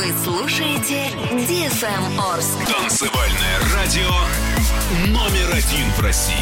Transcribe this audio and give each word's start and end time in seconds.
Вы 0.00 0.14
слушаете 0.24 1.08
DFM 1.30 2.18
Орск. 2.18 2.56
Танцевальное 2.66 3.58
радио 3.74 4.08
номер 5.08 5.52
один 5.52 5.90
в 5.94 6.00
России. 6.00 6.36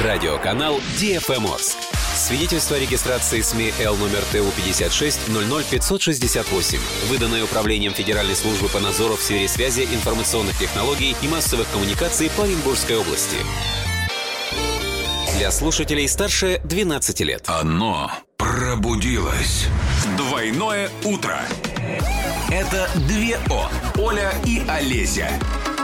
Радиоканал 0.00 0.78
DFM 1.00 1.52
Орск. 1.52 1.76
Свидетельство 2.14 2.76
о 2.76 2.78
регистрации 2.78 3.40
СМИ 3.40 3.74
Л 3.80 3.96
номер 3.96 4.22
ТУ 4.30 4.52
56 4.56 5.18
568, 5.26 6.78
выданное 7.08 7.42
Управлением 7.42 7.94
Федеральной 7.94 8.36
службы 8.36 8.68
по 8.68 8.78
надзору 8.78 9.16
в 9.16 9.22
сфере 9.22 9.48
связи, 9.48 9.88
информационных 9.92 10.56
технологий 10.56 11.16
и 11.20 11.26
массовых 11.26 11.68
коммуникаций 11.72 12.30
по 12.36 12.44
Оренбургской 12.44 12.96
области. 12.96 13.38
Для 15.36 15.50
слушателей 15.50 16.06
старше 16.06 16.60
12 16.62 17.20
лет. 17.22 17.42
Оно 17.48 18.12
пробудилось. 18.56 19.66
Двойное 20.16 20.88
утро. 21.04 21.40
Это 22.48 22.88
две 23.06 23.38
О. 23.50 23.68
Оля 23.98 24.32
и 24.46 24.62
Олеся. 24.66 25.28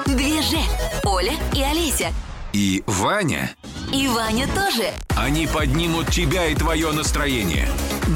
Две 0.06 0.40
же. 0.40 0.56
Оля 1.04 1.34
и 1.54 1.60
Олеся. 1.60 2.08
И 2.54 2.82
Ваня. 2.86 3.50
И 3.92 4.08
Ваня 4.08 4.46
тоже. 4.46 4.90
Они 5.16 5.46
поднимут 5.46 6.08
тебя 6.08 6.46
и 6.46 6.54
твое 6.54 6.92
настроение. 6.92 7.68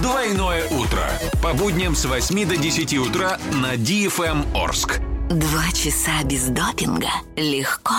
Двойное 0.02 0.66
утро. 0.68 1.06
По 1.42 1.52
будням 1.52 1.94
с 1.94 2.06
8 2.06 2.48
до 2.48 2.56
10 2.56 2.94
утра 2.94 3.38
на 3.52 3.74
DFM 3.74 4.56
Орск. 4.56 5.00
Два 5.28 5.70
часа 5.74 6.22
без 6.24 6.44
допинга. 6.46 7.10
Легко. 7.36 7.92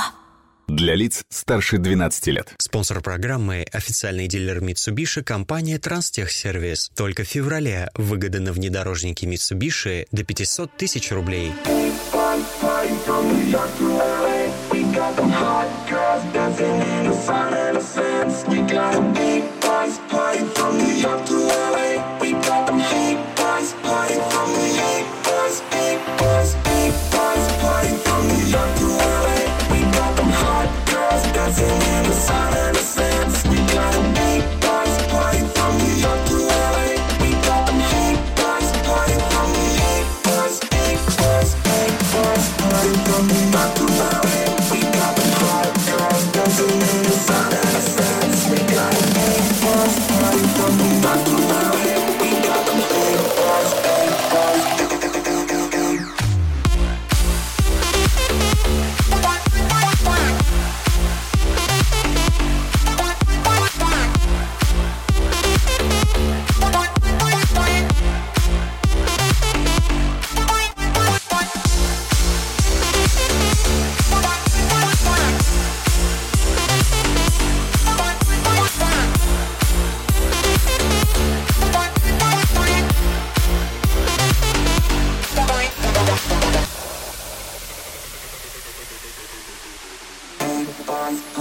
Для 0.67 0.95
лиц 0.95 1.23
старше 1.29 1.77
12 1.77 2.27
лет. 2.27 2.53
Спонсор 2.57 2.99
программы– 3.01 3.65
официальный 3.71 4.27
дилер 4.27 4.59
Mitsubishi 4.59 5.23
компания 5.23 5.79
Транстехсервис. 5.79 6.91
Только 6.93 7.23
в 7.23 7.27
феврале 7.27 7.89
выгода 7.95 8.41
на 8.41 8.51
внедорожники 8.51 9.23
Mitsubishi 9.23 10.07
до 10.11 10.25
500 10.25 10.75
тысяч 10.75 11.11
рублей. 11.11 11.53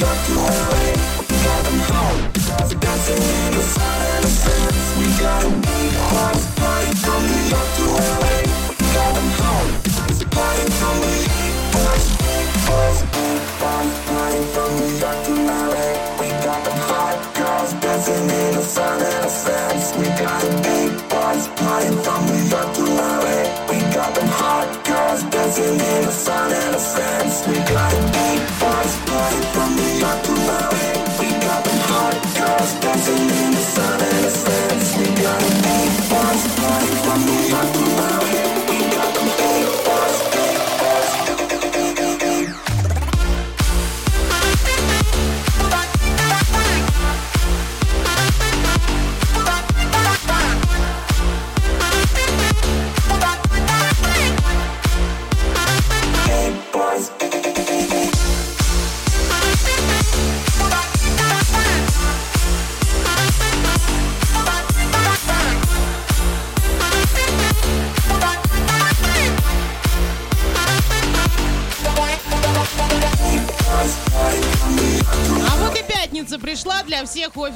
Home. 0.00 0.08
Dancing 2.80 3.16
in 3.16 3.52
the 3.52 3.62
silence, 3.62 4.96
we 4.96 5.04
got 5.20 5.69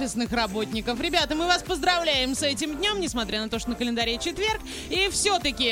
офисных 0.04 0.32
работников. 0.32 1.00
Ребята, 1.00 1.34
мы 1.34 1.46
вас 1.46 1.62
поздравляем 1.62 2.34
с 2.34 2.42
этим 2.42 2.76
днем, 2.76 3.00
несмотря 3.00 3.40
на 3.40 3.48
то, 3.48 3.58
что 3.58 3.70
на 3.70 3.74
календаре 3.74 4.18
четверг. 4.18 4.60
И 4.90 5.08
все-таки 5.10 5.70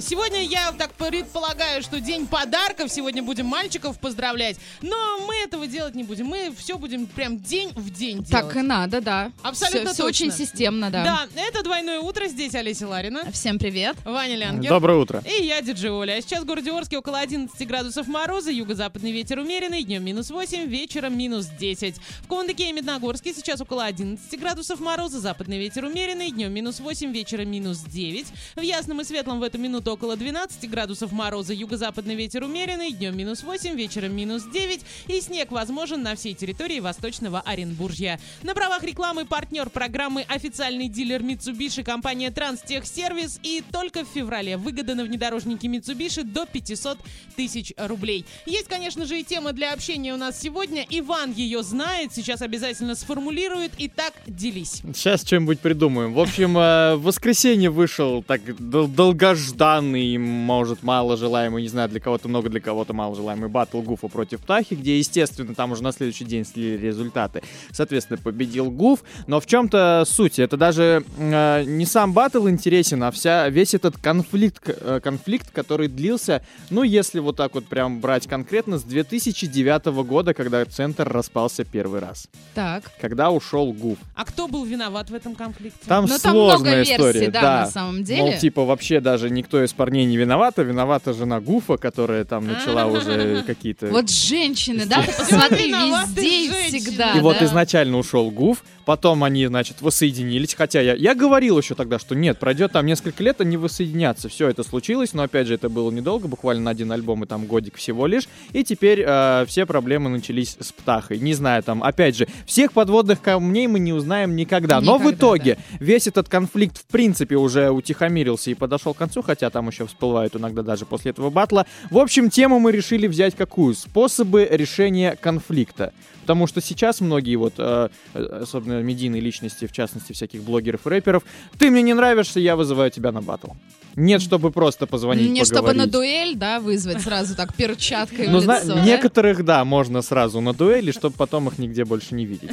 сегодня 0.00 0.42
я 0.42 0.72
так 0.72 0.92
предполагаю, 0.98 1.82
что 1.82 2.00
день 2.00 2.26
подарков. 2.26 2.90
Сегодня 2.90 3.22
будем 3.22 3.46
мальчиков 3.46 3.98
поздравлять. 3.98 4.56
Но 4.82 5.18
мы 5.26 5.34
этого 5.36 5.66
делать 5.66 5.94
не 5.94 6.04
будем. 6.04 6.26
Мы 6.26 6.54
все 6.56 6.78
будем 6.78 7.06
прям 7.06 7.38
день 7.38 7.70
в 7.74 7.90
день 7.90 8.22
делать. 8.22 8.30
Так 8.46 8.56
и 8.56 8.62
надо, 8.62 9.00
да. 9.00 9.32
Абсолютно 9.42 9.92
Все, 9.92 10.04
точно. 10.04 10.26
очень 10.26 10.32
системно, 10.32 10.90
да. 10.90 11.04
Да, 11.04 11.42
это 11.42 11.62
двойное 11.62 12.00
утро. 12.00 12.26
Здесь 12.28 12.54
Олеся 12.54 12.88
Ларина, 12.88 13.30
Всем 13.32 13.58
привет. 13.58 13.96
Ваня 14.04 14.36
Лянгер. 14.36 14.70
Доброе 14.70 14.98
утро. 14.98 15.22
И 15.26 15.44
я, 15.44 15.60
диджей 15.60 15.90
Оля. 15.90 16.14
А 16.14 16.20
сейчас 16.22 16.42
в 16.42 16.46
городе 16.46 16.72
Орске 16.72 16.98
около 16.98 17.18
11 17.18 17.66
градусов 17.66 18.06
мороза, 18.06 18.50
юго-западный 18.50 19.12
ветер 19.12 19.38
умеренный, 19.38 19.82
днем 19.82 20.04
минус 20.04 20.30
8, 20.30 20.66
вечером 20.66 21.18
минус 21.18 21.46
10. 21.46 21.96
В 22.22 22.26
Кундыке 22.26 22.70
и 22.70 22.72
Медногорске 22.72 23.16
Орске 23.16 23.32
сейчас 23.34 23.60
около 23.60 23.84
11 23.84 24.38
градусов 24.38 24.78
мороза, 24.78 25.20
западный 25.20 25.58
ветер 25.58 25.84
умеренный, 25.84 26.30
днем 26.30 26.52
минус 26.52 26.80
8, 26.80 27.12
вечером 27.12 27.50
минус 27.50 27.78
9. 27.78 28.26
В 28.56 28.60
Ясном 28.60 29.00
и 29.00 29.04
Светлом 29.04 29.40
в 29.40 29.42
эту 29.42 29.58
минуту 29.58 29.90
около 29.90 30.16
12 30.16 30.68
градусов 30.68 30.85
мороза, 31.10 31.52
юго-западный 31.52 32.14
ветер 32.14 32.44
умеренный, 32.44 32.92
днем 32.92 33.16
минус 33.16 33.42
8, 33.42 33.74
вечером 33.76 34.14
минус 34.14 34.44
9. 34.44 34.80
И 35.08 35.20
снег 35.20 35.50
возможен 35.50 36.02
на 36.02 36.14
всей 36.14 36.34
территории 36.34 36.80
Восточного 36.80 37.40
Оренбуржья. 37.40 38.20
На 38.42 38.54
правах 38.54 38.82
рекламы 38.84 39.24
партнер 39.24 39.68
программы 39.68 40.22
официальный 40.28 40.88
дилер 40.88 41.22
Mitsubishi 41.22 41.82
компания 41.82 42.30
Транстехсервис. 42.30 43.40
И 43.42 43.62
только 43.72 44.04
в 44.04 44.08
феврале 44.08 44.56
выгода 44.56 44.94
на 44.94 45.04
внедорожнике 45.04 45.66
Mitsubishi 45.68 46.22
до 46.22 46.46
500 46.46 46.98
тысяч 47.34 47.72
рублей. 47.76 48.24
Есть, 48.46 48.68
конечно 48.68 49.06
же, 49.06 49.18
и 49.20 49.24
тема 49.24 49.52
для 49.52 49.72
общения 49.72 50.14
у 50.14 50.16
нас 50.16 50.40
сегодня. 50.40 50.86
Иван 50.88 51.32
ее 51.32 51.62
знает, 51.62 52.14
сейчас 52.14 52.42
обязательно 52.42 52.94
сформулирует. 52.94 53.72
Итак, 53.78 54.12
делись. 54.26 54.82
Сейчас 54.94 55.22
что-нибудь 55.22 55.60
придумаем. 55.60 56.12
В 56.14 56.20
общем, 56.20 56.56
э, 56.56 56.94
в 56.96 57.02
воскресенье 57.02 57.70
вышел 57.70 58.22
так 58.22 58.40
дол- 58.56 58.86
долгожданный, 58.86 60.16
может, 60.18 60.75
мало 60.82 61.16
желаемый, 61.16 61.62
не 61.62 61.68
знаю, 61.68 61.88
для 61.88 62.00
кого-то 62.00 62.28
много, 62.28 62.48
для 62.48 62.60
кого-то 62.60 62.92
мало 62.92 63.14
желаемый 63.14 63.48
батл 63.48 63.80
Гуфа 63.80 64.08
против 64.08 64.40
Птахи, 64.40 64.74
где, 64.74 64.98
естественно, 64.98 65.54
там 65.54 65.72
уже 65.72 65.82
на 65.82 65.92
следующий 65.92 66.24
день 66.24 66.44
слили 66.44 66.76
результаты. 66.76 67.42
Соответственно, 67.70 68.18
победил 68.22 68.70
Гуф. 68.70 69.00
Но 69.26 69.40
в 69.40 69.46
чем-то 69.46 70.04
суть. 70.06 70.38
Это 70.38 70.56
даже 70.56 71.04
э, 71.18 71.64
не 71.64 71.86
сам 71.86 72.12
батл 72.12 72.48
интересен, 72.48 73.02
а 73.02 73.10
вся, 73.10 73.48
весь 73.48 73.74
этот 73.74 73.96
конфликт, 73.98 74.62
э, 74.66 75.00
конфликт, 75.02 75.50
который 75.50 75.88
длился, 75.88 76.42
ну, 76.70 76.82
если 76.82 77.20
вот 77.20 77.36
так 77.36 77.54
вот 77.54 77.66
прям 77.66 78.00
брать 78.00 78.26
конкретно, 78.26 78.78
с 78.78 78.82
2009 78.82 79.86
года, 80.06 80.34
когда 80.34 80.64
Центр 80.64 81.08
распался 81.08 81.64
первый 81.64 82.00
раз. 82.00 82.28
Так. 82.54 82.84
Когда 83.00 83.30
ушел 83.30 83.72
Гуф. 83.72 83.98
А 84.14 84.24
кто 84.24 84.48
был 84.48 84.64
виноват 84.64 85.10
в 85.10 85.14
этом 85.14 85.34
конфликте? 85.34 85.78
Там 85.86 86.04
Но 86.04 86.18
там 86.18 86.32
сложная 86.32 86.58
много 86.58 86.76
версий, 86.76 86.92
история, 86.94 87.30
да, 87.30 87.60
на 87.60 87.70
самом 87.70 88.04
деле. 88.04 88.22
Мол, 88.22 88.32
типа, 88.38 88.64
вообще 88.64 89.00
даже 89.00 89.30
никто 89.30 89.62
из 89.62 89.72
парней 89.72 90.04
не 90.04 90.16
виновата, 90.16 90.62
виновата 90.66 91.12
жена 91.12 91.40
Гуфа, 91.40 91.76
которая 91.76 92.24
там 92.24 92.46
начала 92.46 92.86
уже 92.86 93.42
какие-то... 93.46 93.86
Вот 93.86 94.10
женщины, 94.10 94.84
да, 94.86 95.02
ты 95.02 95.12
посмотри, 95.12 95.72
везде 95.72 96.46
и 96.46 96.50
всегда. 96.50 97.12
И 97.12 97.20
вот 97.20 97.40
изначально 97.40 97.98
ушел 97.98 98.30
Гуф, 98.30 98.62
потом 98.84 99.24
они, 99.24 99.46
значит, 99.46 99.82
воссоединились, 99.82 100.54
хотя 100.54 100.80
я, 100.80 100.94
я 100.94 101.14
говорил 101.14 101.58
еще 101.58 101.74
тогда, 101.74 101.98
что 101.98 102.14
нет, 102.14 102.38
пройдет 102.38 102.72
там 102.72 102.86
несколько 102.86 103.22
лет, 103.22 103.40
они 103.40 103.56
воссоединятся. 103.56 104.28
Все 104.28 104.48
это 104.48 104.62
случилось, 104.62 105.12
но 105.12 105.22
опять 105.22 105.46
же 105.46 105.54
это 105.54 105.68
было 105.68 105.90
недолго, 105.90 106.28
буквально 106.28 106.64
на 106.64 106.70
один 106.70 106.92
альбом 106.92 107.24
и 107.24 107.26
там 107.26 107.46
годик 107.46 107.76
всего 107.76 108.06
лишь. 108.06 108.28
И 108.52 108.64
теперь 108.64 109.02
э, 109.04 109.44
все 109.46 109.66
проблемы 109.66 110.08
начались 110.08 110.56
с 110.60 110.72
Птахой. 110.72 111.18
Не 111.18 111.34
знаю, 111.34 111.62
там, 111.62 111.82
опять 111.82 112.16
же, 112.16 112.28
всех 112.46 112.72
подводных 112.72 113.20
камней 113.20 113.66
мы 113.66 113.78
не 113.78 113.92
узнаем 113.92 114.36
никогда. 114.36 114.80
Но 114.80 114.98
в 114.98 115.10
итоге 115.10 115.58
весь 115.80 116.06
этот 116.06 116.28
конфликт 116.28 116.78
в 116.78 116.86
принципе 116.86 117.36
уже 117.36 117.70
утихомирился 117.70 118.50
и 118.50 118.54
подошел 118.54 118.94
к 118.94 118.98
концу, 118.98 119.22
хотя 119.22 119.50
там 119.50 119.68
еще 119.68 119.86
всплывают 119.86 120.36
иногда 120.36 120.55
даже 120.62 120.86
после 120.86 121.10
этого 121.10 121.30
батла. 121.30 121.66
В 121.90 121.98
общем, 121.98 122.30
тему 122.30 122.58
мы 122.58 122.72
решили 122.72 123.06
взять 123.06 123.34
какую? 123.34 123.74
Способы 123.74 124.46
решения 124.50 125.16
конфликта. 125.16 125.92
Потому 126.26 126.48
что 126.48 126.60
сейчас 126.60 127.00
многие 127.00 127.36
вот, 127.36 127.54
э, 127.58 127.88
э, 128.14 128.38
особенно 128.42 128.82
медийные 128.82 129.20
личности, 129.22 129.66
в 129.66 129.72
частности 129.72 130.12
всяких 130.12 130.42
блогеров 130.42 130.84
и 130.86 130.90
рэперов, 130.90 131.22
ты 131.56 131.70
мне 131.70 131.82
не 131.82 131.94
нравишься, 131.94 132.40
я 132.40 132.56
вызываю 132.56 132.90
тебя 132.90 133.12
на 133.12 133.22
батл. 133.22 133.52
Нет, 133.94 134.20
чтобы 134.20 134.50
просто 134.50 134.86
позвонить, 134.86 135.30
Не 135.30 135.44
чтобы 135.44 135.68
на 135.72 135.84
поговорить. 135.84 135.92
дуэль, 135.92 136.34
да, 136.36 136.60
вызвать 136.60 137.00
сразу 137.00 137.34
так 137.36 137.54
перчаткой 137.54 138.28
Ну, 138.28 138.40
в 138.40 138.42
лицо, 138.42 138.74
да? 138.74 138.80
некоторых, 138.82 139.42
да, 139.44 139.64
можно 139.64 140.02
сразу 140.02 140.40
на 140.40 140.52
дуэли, 140.52 140.90
чтобы 140.90 141.16
потом 141.16 141.48
их 141.48 141.58
нигде 141.58 141.84
больше 141.84 142.14
не 142.14 142.26
видеть. 142.26 142.50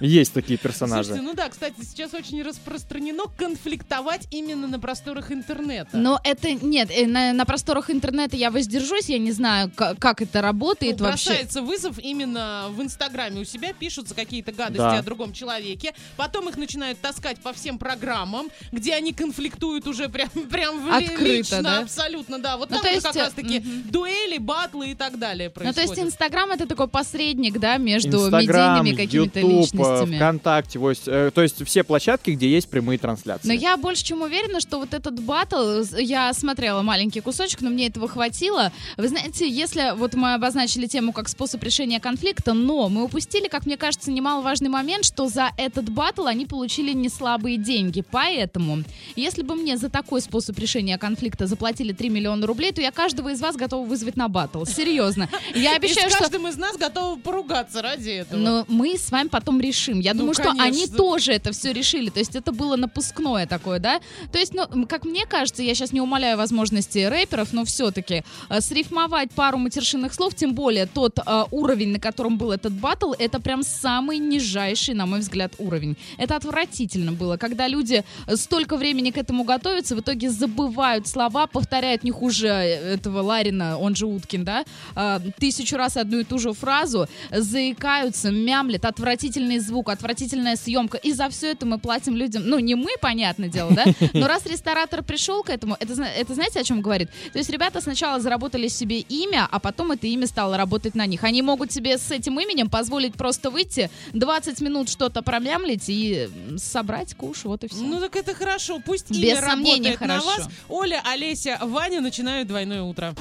Есть 0.00 0.32
такие 0.32 0.56
персонажи. 0.58 1.04
Слушайте, 1.08 1.26
ну 1.28 1.34
да, 1.34 1.48
кстати, 1.50 1.74
сейчас 1.82 2.14
очень 2.14 2.42
распространено 2.42 3.24
конфликтовать 3.36 4.26
именно 4.30 4.68
на 4.68 4.78
просторах 4.78 5.30
интернета. 5.32 5.90
Но 5.96 6.18
это 6.24 6.52
нет, 6.52 6.88
э, 6.90 7.06
на, 7.06 7.32
на 7.34 7.44
просторах 7.44 7.90
интернета 7.90 8.36
я 8.36 8.50
воздержусь, 8.50 9.08
я 9.10 9.18
не 9.18 9.32
знаю, 9.32 9.70
ка- 9.74 9.94
как 9.98 10.22
это 10.22 10.38
Ну, 10.38 10.42
работает 10.42 11.00
вообще. 11.00 11.28
бросается 11.30 11.60
вызов 11.62 11.98
именно 11.98 12.68
в 12.70 12.80
Инстаграме 12.80 12.99
у 13.04 13.44
себя, 13.44 13.72
пишутся 13.72 14.14
какие-то 14.14 14.52
гадости 14.52 14.78
Да. 14.78 14.98
о 14.98 15.02
другом 15.02 15.32
человеке, 15.32 15.94
потом 16.16 16.48
их 16.48 16.56
начинают 16.56 17.00
таскать 17.00 17.40
по 17.40 17.52
всем 17.52 17.78
программам, 17.78 18.48
где 18.72 18.94
они 18.94 19.12
конфликтуют 19.12 19.86
уже 19.86 20.08
прям, 20.08 20.28
прям 20.50 20.92
Открыто, 20.92 21.24
лично, 21.24 21.62
да? 21.62 21.78
абсолютно, 21.80 22.38
да. 22.38 22.56
Вот 22.56 22.70
Ну, 22.70 22.78
там 22.78 22.92
есть, 22.92 23.02
как 23.06 23.16
раз-таки 23.16 23.60
мгм. 23.60 23.90
дуэли, 23.90 24.38
батлы 24.38 24.90
и 24.90 24.94
так 24.94 25.18
далее 25.18 25.48
Ну, 25.48 25.54
происходят. 25.54 25.76
то 25.76 25.80
есть 26.02 26.12
Инстаграм 26.12 26.50
это 26.50 26.66
такой 26.66 26.88
посредник, 26.88 27.58
да, 27.58 27.78
между 27.78 28.18
Инстаграм, 28.26 28.84
медийными 28.84 28.96
какими-то 29.02 29.40
э, 29.40 29.42
личностями. 29.42 30.16
ВКонтакте, 30.16 30.78
вот, 30.78 30.98
э, 31.06 31.30
то 31.34 31.42
есть 31.42 31.64
все 31.66 31.82
площадки, 31.84 32.30
где 32.32 32.50
есть 32.50 32.68
прямые 32.68 32.98
трансляции. 32.98 33.48
Но 33.48 33.54
я 33.54 33.76
больше 33.76 34.04
чем 34.04 34.22
уверена, 34.22 34.60
что 34.60 34.78
вот 34.78 34.92
этот 34.94 35.20
батл, 35.22 35.82
я 35.98 36.32
смотрела 36.34 36.82
маленький 36.82 37.20
кусочек, 37.20 37.60
но 37.62 37.70
мне 37.70 37.86
этого 37.88 38.08
хватило. 38.08 38.72
Вы 38.96 39.08
знаете, 39.08 39.48
если 39.48 39.94
вот 39.96 40.14
мы 40.14 40.34
обозначили 40.34 40.86
тему 40.86 41.12
как 41.12 41.28
способ 41.28 41.62
решения 41.62 42.00
конфликта, 42.00 42.52
но 42.52 42.88
мы 42.90 43.04
упустили, 43.04 43.48
как 43.48 43.66
мне 43.66 43.76
кажется, 43.76 44.10
немаловажный 44.10 44.68
момент, 44.68 45.04
что 45.04 45.28
за 45.28 45.50
этот 45.56 45.88
батл 45.90 46.26
они 46.26 46.46
получили 46.46 46.92
не 46.92 47.08
слабые 47.08 47.56
деньги. 47.56 48.04
Поэтому, 48.10 48.82
если 49.16 49.42
бы 49.42 49.54
мне 49.54 49.76
за 49.76 49.88
такой 49.88 50.20
способ 50.20 50.58
решения 50.58 50.98
конфликта 50.98 51.46
заплатили 51.46 51.92
3 51.92 52.08
миллиона 52.10 52.46
рублей, 52.46 52.72
то 52.72 52.80
я 52.80 52.90
каждого 52.90 53.30
из 53.30 53.40
вас 53.40 53.56
готова 53.56 53.86
вызвать 53.86 54.16
на 54.16 54.28
батл. 54.28 54.64
Серьезно. 54.64 55.28
Я 55.54 55.72
И 55.74 55.76
обещаю, 55.76 56.10
с 56.10 56.12
что... 56.14 56.24
каждым 56.24 56.48
из 56.48 56.56
нас 56.56 56.76
готовы 56.76 57.20
поругаться 57.20 57.80
ради 57.82 58.10
этого. 58.10 58.38
Но 58.38 58.64
мы 58.68 58.96
с 58.98 59.10
вами 59.10 59.28
потом 59.28 59.60
решим. 59.60 60.00
Я 60.00 60.12
Ну, 60.14 60.20
думаю, 60.20 60.34
что 60.34 60.50
они 60.50 60.60
конечно. 60.60 60.96
тоже 60.96 61.32
это 61.32 61.52
все 61.52 61.72
решили. 61.72 62.10
То 62.10 62.18
есть 62.18 62.34
это 62.36 62.52
было 62.52 62.76
напускное 62.76 63.46
такое, 63.46 63.78
да? 63.78 64.00
То 64.32 64.38
есть, 64.38 64.52
ну, 64.54 64.86
как 64.86 65.04
мне 65.04 65.26
кажется, 65.26 65.62
я 65.62 65.74
сейчас 65.74 65.92
не 65.92 66.00
умаляю 66.00 66.36
возможности 66.36 66.98
рэперов, 66.98 67.52
но 67.52 67.64
все-таки 67.64 68.24
срифмовать 68.60 69.30
пару 69.32 69.58
матершинных 69.58 70.14
слов, 70.14 70.34
тем 70.34 70.54
более 70.54 70.86
тот 70.86 71.18
э, 71.18 71.44
уровень, 71.50 71.88
на 71.92 72.00
котором 72.00 72.38
был 72.38 72.52
этот 72.52 72.72
батл, 72.80 73.12
это 73.18 73.40
прям 73.40 73.62
самый 73.62 74.18
нижайший, 74.18 74.94
на 74.94 75.06
мой 75.06 75.20
взгляд, 75.20 75.52
уровень. 75.58 75.96
Это 76.18 76.36
отвратительно 76.36 77.12
было, 77.12 77.36
когда 77.36 77.68
люди 77.68 78.04
э, 78.26 78.36
столько 78.36 78.76
времени 78.76 79.10
к 79.10 79.18
этому 79.18 79.44
готовятся, 79.44 79.96
в 79.96 80.00
итоге 80.00 80.30
забывают 80.30 81.06
слова, 81.06 81.46
повторяют 81.46 82.04
не 82.04 82.10
хуже 82.10 82.48
э, 82.48 82.94
этого 82.94 83.22
Ларина, 83.22 83.78
он 83.78 83.94
же 83.94 84.06
Уткин, 84.06 84.44
да, 84.44 84.64
э, 84.96 85.20
тысячу 85.38 85.76
раз 85.76 85.96
одну 85.96 86.20
и 86.20 86.24
ту 86.24 86.38
же 86.38 86.52
фразу, 86.52 87.06
заикаются, 87.30 88.30
мямлят, 88.30 88.84
отвратительный 88.84 89.58
звук, 89.58 89.90
отвратительная 89.90 90.56
съемка. 90.56 90.96
И 90.98 91.12
за 91.12 91.28
все 91.28 91.52
это 91.52 91.66
мы 91.66 91.78
платим 91.78 92.16
людям, 92.16 92.42
ну, 92.46 92.58
не 92.58 92.74
мы, 92.74 92.90
понятное 93.00 93.48
дело, 93.48 93.72
да, 93.72 93.84
но 94.14 94.26
раз 94.26 94.46
ресторатор 94.46 95.02
пришел 95.02 95.42
к 95.42 95.50
этому, 95.50 95.76
это, 95.78 95.92
это 96.02 96.34
знаете, 96.34 96.60
о 96.60 96.64
чем 96.64 96.80
говорит? 96.80 97.10
То 97.32 97.38
есть 97.38 97.50
ребята 97.50 97.80
сначала 97.80 98.20
заработали 98.20 98.68
себе 98.68 99.00
имя, 99.00 99.48
а 99.50 99.58
потом 99.58 99.92
это 99.92 100.06
имя 100.06 100.26
стало 100.26 100.56
работать 100.56 100.94
на 100.94 101.06
них. 101.06 101.24
Они 101.24 101.42
могут 101.42 101.72
себе 101.72 101.98
с 101.98 102.10
этим 102.10 102.40
именем 102.40 102.69
позволить 102.70 103.14
просто 103.14 103.50
выйти, 103.50 103.90
20 104.12 104.60
минут 104.60 104.88
что-то 104.88 105.22
промямлить 105.22 105.88
и 105.88 106.28
собрать 106.56 107.14
куш, 107.14 107.44
вот 107.44 107.64
и 107.64 107.68
все. 107.68 107.82
Ну 107.82 108.00
так 108.00 108.16
это 108.16 108.34
хорошо, 108.34 108.80
пусть 108.84 109.10
Без 109.10 109.18
имя 109.18 109.40
сомнения, 109.40 109.90
работает 109.90 110.00
на 110.00 110.20
хорошо. 110.20 110.42
вас. 110.44 110.48
Оля, 110.68 111.02
Олеся, 111.04 111.58
Ваня 111.62 112.00
начинают 112.00 112.48
двойное 112.48 112.82
утро. 112.82 113.14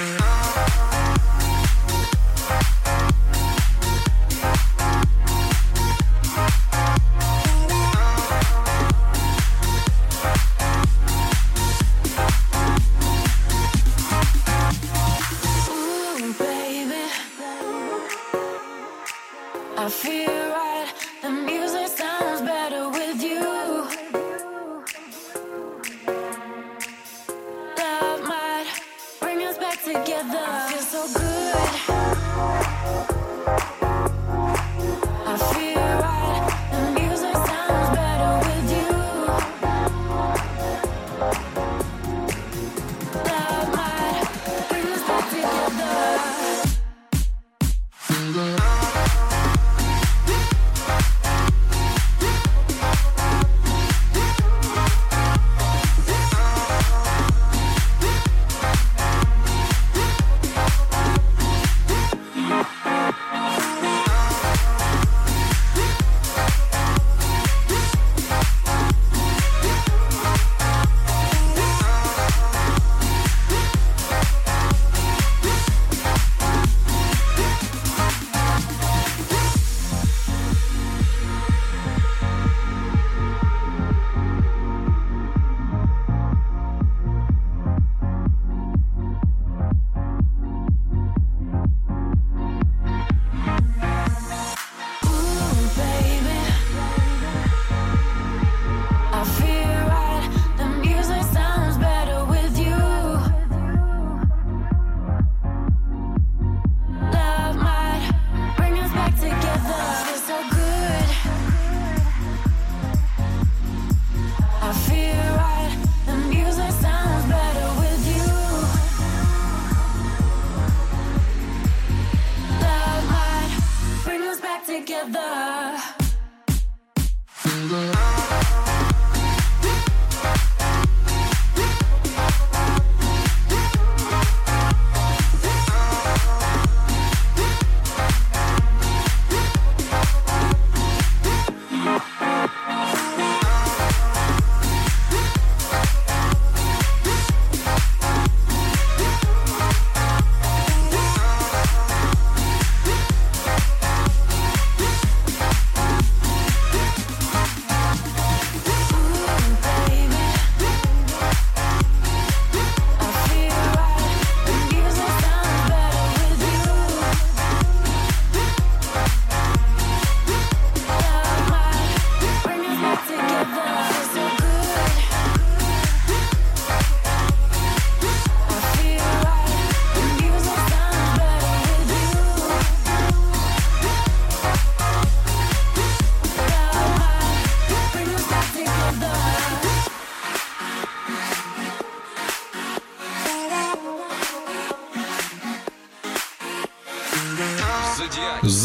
Ooh, 0.00 0.27
together. 19.88 19.88
I 19.88 19.90
feel 19.90 20.50
right, 20.50 20.92
the 21.22 21.30
music 21.30 21.88
sounds 21.88 22.42
better 22.42 22.88
with 22.90 23.22
you 23.22 23.86
That 27.76 28.20
might 28.22 28.66
bring 29.20 29.42
us 29.44 29.58
back 29.58 29.82
together 29.82 30.46
Feels 30.68 30.88
so 30.88 31.18
good. 31.18 31.97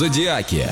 Зодиаки. 0.03 0.67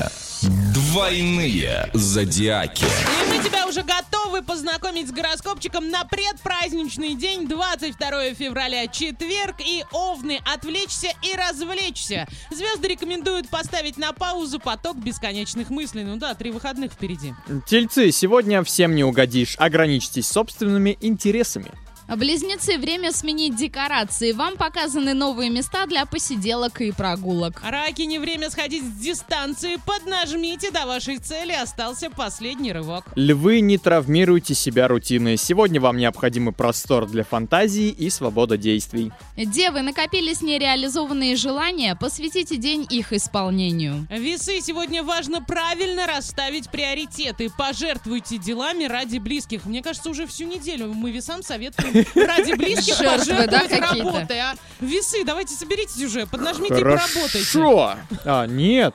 Двойные 0.74 1.88
зодиаки. 1.94 2.84
И 2.84 3.30
мы 3.30 3.42
тебя 3.42 3.66
уже 3.66 3.82
готовы 3.82 4.42
познакомить 4.42 5.08
с 5.08 5.10
гороскопчиком 5.10 5.88
на 5.88 6.04
предпраздничный 6.04 7.14
день, 7.14 7.48
22 7.48 8.34
февраля, 8.34 8.86
четверг. 8.88 9.56
И 9.60 9.86
овны, 9.90 10.38
отвлечься 10.44 11.08
и 11.22 11.34
развлечься. 11.34 12.28
Звезды 12.50 12.88
рекомендуют 12.88 13.48
поставить 13.48 13.96
на 13.96 14.12
паузу 14.12 14.60
поток 14.60 14.98
бесконечных 14.98 15.70
мыслей. 15.70 16.04
Ну 16.04 16.18
да, 16.18 16.34
три 16.34 16.50
выходных 16.50 16.92
впереди. 16.92 17.32
Тельцы, 17.66 18.10
сегодня 18.10 18.62
всем 18.62 18.94
не 18.94 19.02
угодишь. 19.02 19.56
Ограничьтесь 19.58 20.28
собственными 20.28 20.98
интересами. 21.00 21.72
Близнецы, 22.08 22.78
время 22.78 23.12
сменить 23.12 23.56
декорации. 23.56 24.32
Вам 24.32 24.56
показаны 24.56 25.14
новые 25.14 25.50
места 25.50 25.86
для 25.86 26.04
посиделок 26.04 26.80
и 26.80 26.92
прогулок. 26.92 27.62
Раки, 27.64 28.02
не 28.02 28.18
время 28.18 28.50
сходить 28.50 28.84
с 28.84 28.98
дистанции. 28.98 29.76
Поднажмите, 29.86 30.70
до 30.70 30.84
вашей 30.84 31.18
цели 31.18 31.52
остался 31.52 32.10
последний 32.10 32.72
рывок. 32.72 33.06
Львы, 33.14 33.60
не 33.60 33.78
травмируйте 33.78 34.54
себя 34.54 34.88
рутиной. 34.88 35.36
Сегодня 35.36 35.80
вам 35.80 35.96
необходимый 35.96 36.52
простор 36.52 37.06
для 37.06 37.24
фантазии 37.24 37.88
и 37.88 38.10
свобода 38.10 38.56
действий. 38.56 39.10
Девы, 39.36 39.82
накопились 39.82 40.42
нереализованные 40.42 41.36
желания, 41.36 41.96
посвятите 41.96 42.56
день 42.56 42.86
их 42.90 43.12
исполнению. 43.12 44.06
Весы, 44.10 44.60
сегодня 44.60 45.02
важно 45.02 45.40
правильно 45.40 46.06
расставить 46.06 46.68
приоритеты. 46.68 47.48
Пожертвуйте 47.56 48.36
делами 48.38 48.84
ради 48.84 49.18
близких. 49.18 49.64
Мне 49.64 49.82
кажется, 49.82 50.10
уже 50.10 50.26
всю 50.26 50.46
неделю 50.46 50.92
мы 50.92 51.10
весам 51.10 51.42
советуем 51.42 52.01
ради 52.14 52.52
близких 52.54 52.96
Жертвы, 52.96 53.46
да, 53.46 53.62
работой. 53.78 54.40
А? 54.40 54.54
Весы, 54.80 55.24
давайте 55.24 55.54
соберитесь 55.54 56.02
уже, 56.02 56.26
поднажмите 56.26 56.74
и 56.74 56.80
поработайте. 56.80 57.44
Хорошо. 57.44 57.94
А, 58.24 58.46
нет. 58.46 58.94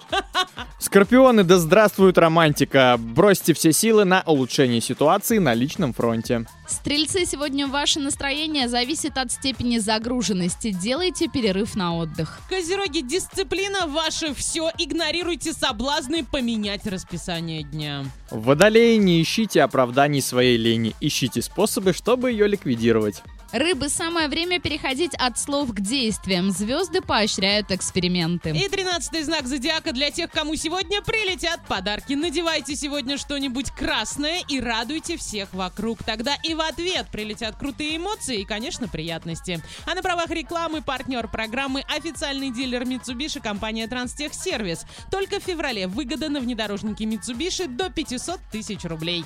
Скорпионы, 0.79 1.43
да 1.43 1.57
здравствует 1.57 2.17
романтика. 2.17 2.95
Бросьте 2.99 3.53
все 3.53 3.71
силы 3.71 4.05
на 4.05 4.23
улучшение 4.25 4.81
ситуации 4.81 5.37
на 5.37 5.53
личном 5.53 5.93
фронте. 5.93 6.45
Стрельцы, 6.67 7.25
сегодня 7.25 7.65
ваше 7.65 7.99
настроение 7.99 8.67
зависит 8.67 9.17
от 9.17 9.31
степени 9.31 9.77
загруженности. 9.77 10.71
Делайте 10.71 11.29
перерыв 11.29 11.75
на 11.75 11.95
отдых. 11.95 12.39
Козероги, 12.49 13.01
дисциплина 13.01 13.87
ваше 13.87 14.33
все. 14.33 14.69
Игнорируйте 14.77 15.53
соблазны 15.53 16.25
поменять 16.25 16.85
расписание 16.85 17.63
дня. 17.63 18.03
Водолеи, 18.31 18.97
не 18.97 19.21
ищите 19.21 19.63
оправданий 19.63 20.21
своей 20.21 20.57
лени. 20.57 20.93
Ищите 20.99 21.41
способы, 21.41 21.93
чтобы 21.93 22.31
ее 22.31 22.47
ликвидировать. 22.47 23.23
Рыбы, 23.51 23.87
самое 23.87 24.27
время 24.27 24.59
переходить 24.59 25.13
от 25.15 25.39
слов 25.39 25.73
к 25.73 25.79
действиям. 25.79 26.51
Звезды 26.51 27.01
поощряют 27.01 27.71
эксперименты. 27.71 28.49
И 28.49 28.67
тринадцатый 28.67 29.23
знак 29.23 29.47
зодиака 29.47 29.93
для 29.93 30.11
тех, 30.11 30.29
кому 30.29 30.55
сегодня 30.55 31.01
прилетят 31.01 31.65
подарки. 31.65 32.13
Надевайте 32.13 32.75
сегодня 32.75 33.17
что-нибудь 33.17 33.71
красное 33.71 34.41
и 34.49 34.59
радуйте 34.59 35.15
всех 35.17 35.53
вокруг. 35.53 36.03
Тогда 36.03 36.35
и 36.43 36.53
в 36.53 36.61
ответ 36.61 37.07
прилетят 37.09 37.57
крутые 37.57 37.97
эмоции 37.97 38.41
и, 38.41 38.45
конечно, 38.45 38.89
приятности. 38.89 39.63
А 39.85 39.95
на 39.95 40.01
правах 40.01 40.29
рекламы 40.29 40.81
партнер 40.81 41.29
программы 41.29 41.83
официальный 41.87 42.51
дилер 42.51 42.83
Mitsubishi 42.83 43.41
компания 43.41 43.87
Транстехсервис. 43.87 44.85
Только 45.09 45.39
в 45.39 45.43
феврале 45.43 45.87
выгода 45.87 46.27
на 46.27 46.41
внедорожники 46.41 47.03
Mitsubishi 47.03 47.67
до 47.67 47.89
500 47.89 48.39
тысяч 48.51 48.83
рублей. 48.83 49.23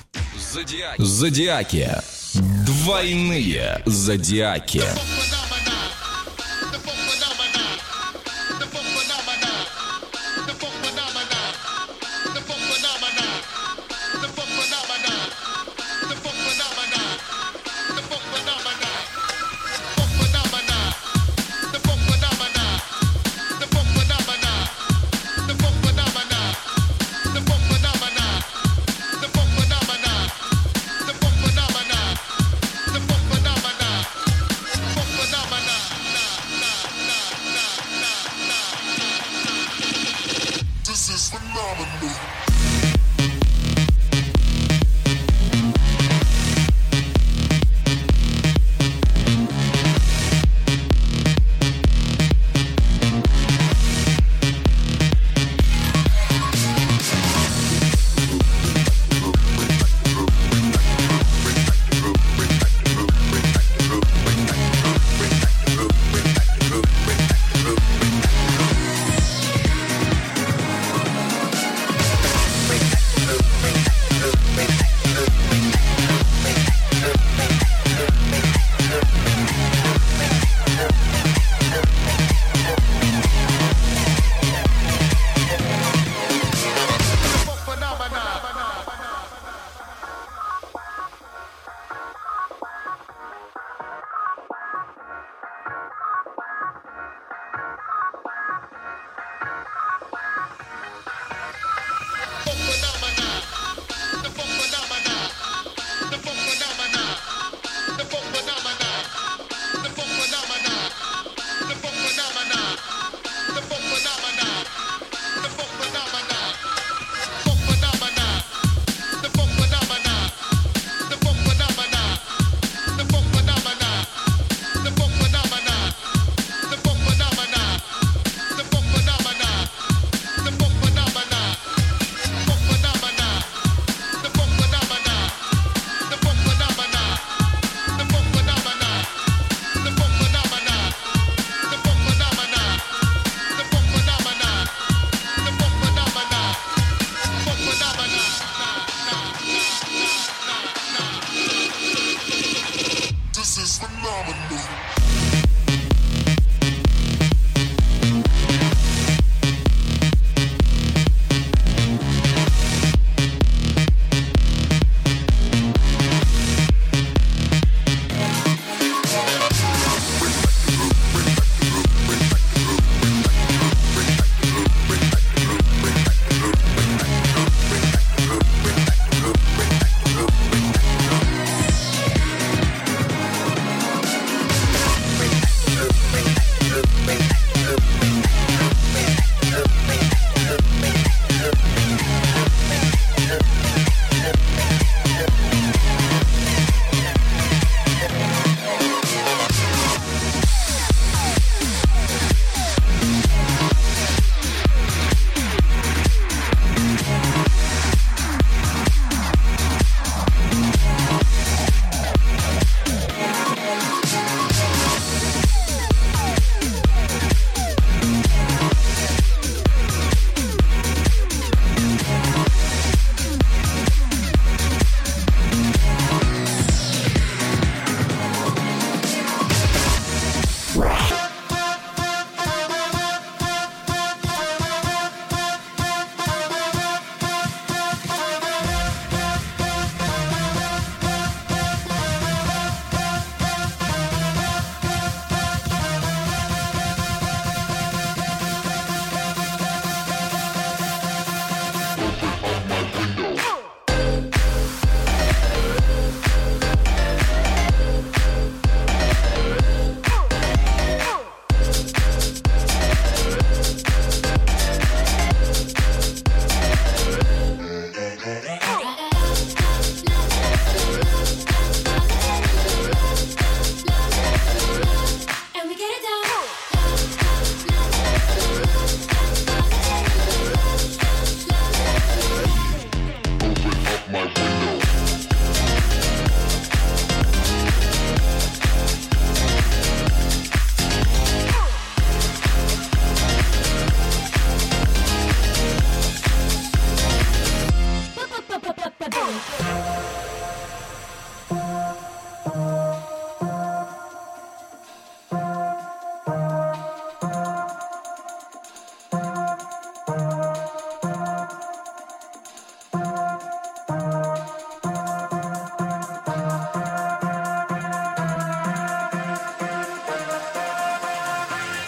Зодиаки. 0.98 1.90
Двойные 2.82 3.80
зодиаки. 3.86 4.82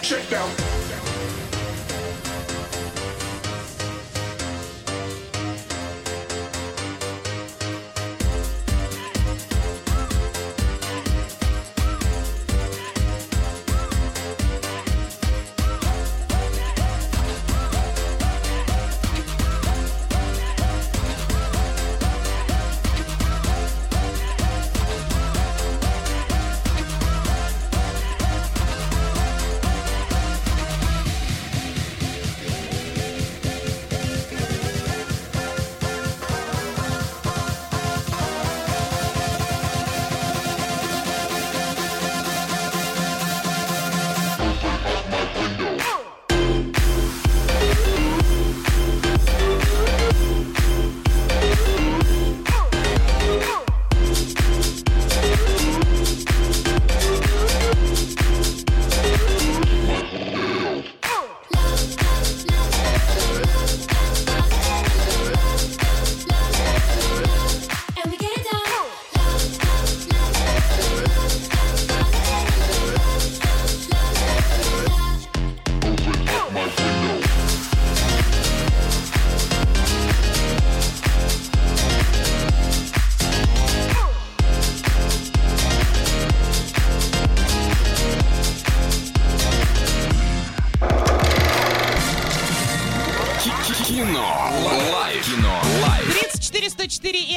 Shakedown. 0.05 0.74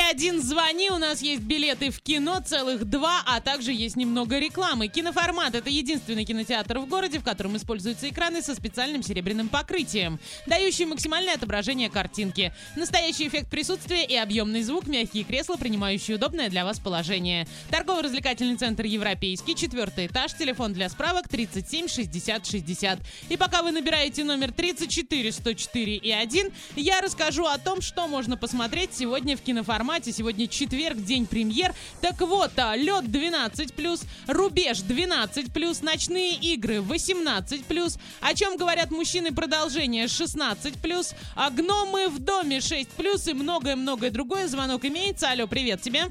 104 0.08 0.12
и 0.12 0.14
1 0.14 0.42
звони. 0.42 0.90
У 0.90 0.98
нас 0.98 1.22
есть 1.22 1.42
билеты 1.42 1.90
в 1.90 1.97
кино, 2.18 2.40
целых 2.44 2.84
два, 2.84 3.22
а 3.26 3.40
также 3.40 3.72
есть 3.72 3.94
немного 3.94 4.40
рекламы. 4.40 4.88
Киноформат— 4.88 5.54
это 5.54 5.70
единственный 5.70 6.24
кинотеатр 6.24 6.80
в 6.80 6.88
городе, 6.88 7.20
в 7.20 7.22
котором 7.22 7.56
используются 7.56 8.08
экраны 8.08 8.42
со 8.42 8.56
специальным 8.56 9.04
серебряным 9.04 9.48
покрытием, 9.48 10.18
дающие 10.48 10.88
максимальное 10.88 11.34
отображение 11.34 11.88
картинки. 11.88 12.52
Настоящий 12.74 13.28
эффект 13.28 13.48
присутствия 13.48 14.04
и 14.04 14.16
объемный 14.16 14.64
звук, 14.64 14.88
мягкие 14.88 15.22
кресла, 15.22 15.54
принимающие 15.54 16.16
удобное 16.16 16.50
для 16.50 16.64
вас 16.64 16.80
положение. 16.80 17.46
Торгово-развлекательный 17.70 18.56
центр 18.56 18.84
«Европейский», 18.86 19.54
четвертый 19.54 20.06
этаж, 20.06 20.34
телефон 20.34 20.72
для 20.72 20.88
справок 20.88 21.28
37 21.28 21.86
60 21.86 22.46
60. 22.46 22.98
И 23.28 23.36
пока 23.36 23.62
вы 23.62 23.70
набираете 23.70 24.24
номер 24.24 24.50
34 24.50 25.30
104 25.30 25.96
и 25.96 26.10
1, 26.10 26.50
я 26.74 27.00
расскажу 27.00 27.46
о 27.46 27.58
том, 27.58 27.80
что 27.80 28.08
можно 28.08 28.36
посмотреть 28.36 28.90
сегодня 28.92 29.36
в 29.36 29.40
киноформате. 29.40 30.10
Сегодня 30.10 30.48
четверг, 30.48 30.96
день 30.96 31.24
премьер. 31.24 31.72
Так 32.08 32.20
вот, 32.26 32.58
а, 32.58 32.74
лед 32.74 33.04
12+, 33.04 34.06
рубеж 34.28 34.78
12+, 34.78 35.82
ночные 35.84 36.36
игры 36.36 36.76
18+, 36.76 38.00
о 38.22 38.34
чем 38.34 38.56
говорят 38.56 38.90
мужчины 38.90 39.34
продолжение 39.34 40.06
16+, 40.06 41.14
а 41.36 41.50
гномы 41.50 42.08
в 42.08 42.18
доме 42.18 42.58
6+, 42.58 43.30
и 43.30 43.34
многое-многое 43.34 44.10
другое. 44.10 44.48
Звонок 44.48 44.86
имеется. 44.86 45.28
Алло, 45.28 45.46
привет 45.46 45.82
тебе. 45.82 46.04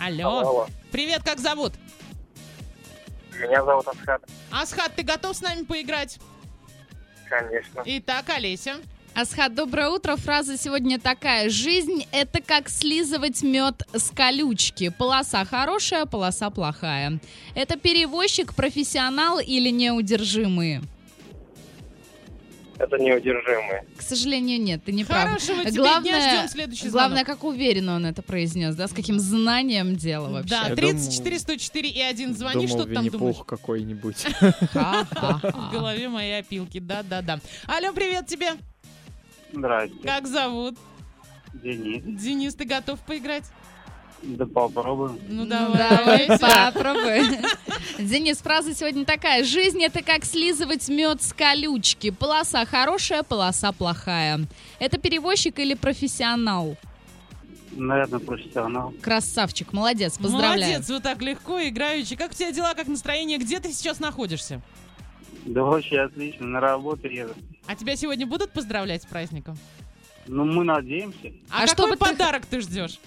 Алло. 0.00 0.40
Алло. 0.40 0.66
Привет, 0.90 1.22
как 1.22 1.38
зовут? 1.38 1.74
Меня 3.38 3.64
зовут 3.64 3.86
Асхат. 3.86 4.22
Асхат, 4.50 4.96
ты 4.96 5.04
готов 5.04 5.36
с 5.36 5.42
нами 5.42 5.62
поиграть? 5.62 6.18
Конечно. 7.28 7.82
Итак, 7.84 8.28
Олеся. 8.30 8.78
Асхат, 9.14 9.54
доброе 9.54 9.90
утро. 9.90 10.16
Фраза 10.16 10.58
сегодня 10.58 10.98
такая. 10.98 11.48
Жизнь— 11.48 12.04
это 12.12 12.42
как 12.42 12.68
слизывать 12.68 13.42
мед 13.42 13.86
с 13.92 14.10
колючки. 14.10 14.88
Полоса 14.88 15.44
хорошая, 15.44 16.04
полоса 16.04 16.50
плохая. 16.50 17.20
Это 17.54 17.78
перевозчик, 17.78 18.54
профессионал 18.54 19.38
или 19.38 19.70
неудержимый? 19.70 20.80
Это 22.76 22.98
неудержимые. 22.98 23.86
К 23.96 24.02
сожалению, 24.02 24.60
нет, 24.60 24.82
ты 24.84 24.90
не 24.90 25.04
прав. 25.04 25.28
Хорошего 25.28 25.64
тебе 25.64 26.00
дня, 26.02 26.38
ждем 26.40 26.48
следующий 26.48 26.88
главное, 26.88 27.22
звонок. 27.22 27.26
как 27.26 27.44
уверенно 27.44 27.94
он 27.94 28.06
это 28.06 28.20
произнес, 28.20 28.74
да, 28.74 28.88
с 28.88 28.92
каким 28.92 29.20
знанием 29.20 29.94
дела 29.94 30.28
вообще. 30.28 30.50
Да, 30.50 30.66
Я 30.70 30.74
34 30.74 31.38
104 31.38 31.88
и 31.88 32.00
1 32.00 32.34
звони, 32.34 32.66
Думал, 32.66 32.68
что 32.68 32.88
ты 32.88 32.94
там 32.94 33.08
думаешь? 33.08 33.36
Какой-нибудь. 33.46 34.16
В 34.72 35.70
голове 35.72 36.08
моей 36.08 36.40
опилки, 36.40 36.80
да-да-да. 36.80 37.38
Алло, 37.68 37.92
привет 37.92 38.26
тебе. 38.26 38.54
Здрасте. 39.54 39.96
Как 40.02 40.26
зовут? 40.26 40.76
Денис. 41.54 42.02
Денис, 42.04 42.54
ты 42.54 42.64
готов 42.64 42.98
поиграть? 43.00 43.44
Да 44.22 44.46
попробуем. 44.46 45.18
Ну 45.28 45.44
Ну, 45.44 45.46
давай, 45.46 46.26
Давай, 46.26 46.38
попробуй. 46.72 47.38
Денис, 47.98 48.38
фраза 48.38 48.74
сегодня 48.74 49.04
такая. 49.04 49.44
Жизнь 49.44 49.82
это 49.82 50.02
как 50.02 50.24
слизывать 50.24 50.88
мед 50.88 51.22
с 51.22 51.32
колючки. 51.32 52.10
Полоса 52.10 52.64
хорошая, 52.64 53.22
полоса 53.22 53.72
плохая. 53.72 54.40
Это 54.78 54.98
перевозчик 54.98 55.58
или 55.58 55.74
профессионал? 55.74 56.76
Наверное, 57.72 58.20
профессионал. 58.20 58.94
Красавчик, 59.02 59.72
молодец, 59.72 60.16
поздравляю. 60.16 60.72
Молодец, 60.72 60.88
вот 60.88 61.02
так 61.02 61.20
легко, 61.20 61.60
играючи. 61.60 62.16
Как 62.16 62.30
у 62.30 62.34
тебя 62.34 62.52
дела, 62.52 62.74
как 62.74 62.86
настроение? 62.86 63.36
Где 63.38 63.60
ты 63.60 63.72
сейчас 63.72 64.00
находишься? 64.00 64.60
Да 65.44 65.62
вообще 65.62 66.00
отлично, 66.00 66.46
на 66.46 66.60
работу 66.60 67.06
еду. 67.08 67.34
А 67.66 67.74
тебя 67.74 67.96
сегодня 67.96 68.26
будут 68.26 68.52
поздравлять 68.52 69.02
с 69.02 69.06
праздником? 69.06 69.56
Ну, 70.26 70.44
мы 70.44 70.64
надеемся. 70.64 71.32
А, 71.50 71.62
А 71.62 71.66
что 71.66 71.76
какой 71.76 71.90
бы 71.92 71.96
ты- 71.96 72.04
подарок 72.12 72.46
ты 72.46 72.60
ждешь? 72.60 72.98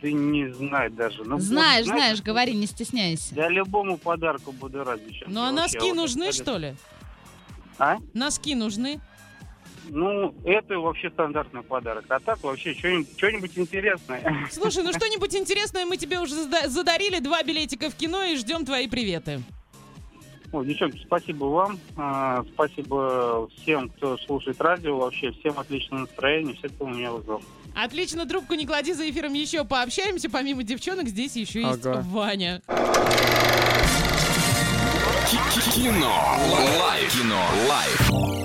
Ты 0.00 0.12
не 0.12 0.52
знаешь 0.52 0.92
даже. 0.92 1.24
Ну, 1.24 1.38
Знаешь, 1.38 1.86
вот, 1.86 1.94
знаешь, 1.94 2.20
говори, 2.22 2.52
не 2.54 2.66
стесняйся. 2.66 3.34
Я 3.34 3.48
любому 3.48 3.96
подарку 3.96 4.52
буду 4.52 4.84
рад. 4.84 5.00
Ну 5.26 5.40
а 5.40 5.52
вообще, 5.52 5.78
носки 5.78 5.78
вот 5.90 5.96
нужны, 5.96 6.32
что 6.32 6.58
ли? 6.58 6.74
А? 7.78 7.96
Носки 8.12 8.54
нужны? 8.54 9.00
Ну, 9.88 10.34
это 10.44 10.78
вообще 10.80 11.10
стандартный 11.10 11.62
подарок. 11.62 12.04
А 12.08 12.18
так 12.18 12.42
вообще 12.42 12.74
что-нибудь, 12.74 13.08
что-нибудь 13.16 13.52
интересное. 13.56 14.48
Слушай, 14.50 14.82
ну 14.82 14.92
что-нибудь 14.96 15.34
интересное 15.34 15.86
мы 15.86 15.96
тебе 15.96 16.20
уже 16.20 16.34
зада- 16.34 16.68
задарили. 16.68 17.20
Два 17.20 17.42
билетика 17.42 17.88
в 17.88 17.94
кино 17.94 18.22
и 18.24 18.36
ждем 18.36 18.64
твои 18.64 18.88
приветы. 18.88 19.42
О, 20.52 20.62
девчонки, 20.62 20.98
спасибо 21.04 21.44
вам. 21.46 21.78
А, 21.96 22.44
спасибо 22.54 23.48
всем, 23.56 23.88
кто 23.90 24.16
слушает 24.18 24.60
радио. 24.60 24.96
Вообще, 24.98 25.32
всем 25.32 25.58
отличного 25.58 26.00
настроения. 26.02 26.54
Все, 26.54 26.68
кто 26.68 26.84
у 26.84 26.88
меня 26.88 27.12
вызвал. 27.12 27.42
Отлично, 27.74 28.26
трубку 28.26 28.54
не 28.54 28.66
клади, 28.66 28.92
за 28.94 29.08
эфиром 29.10 29.34
еще 29.34 29.64
пообщаемся. 29.64 30.30
Помимо 30.30 30.62
девчонок, 30.62 31.08
здесь 31.08 31.36
еще 31.36 31.60
есть 31.62 31.84
Ага. 31.86 32.02
Ваня. 32.08 32.62
Кино. 35.74 36.38
Live. 36.80 37.12
Кино. 37.12 37.42
Live. 37.68 38.35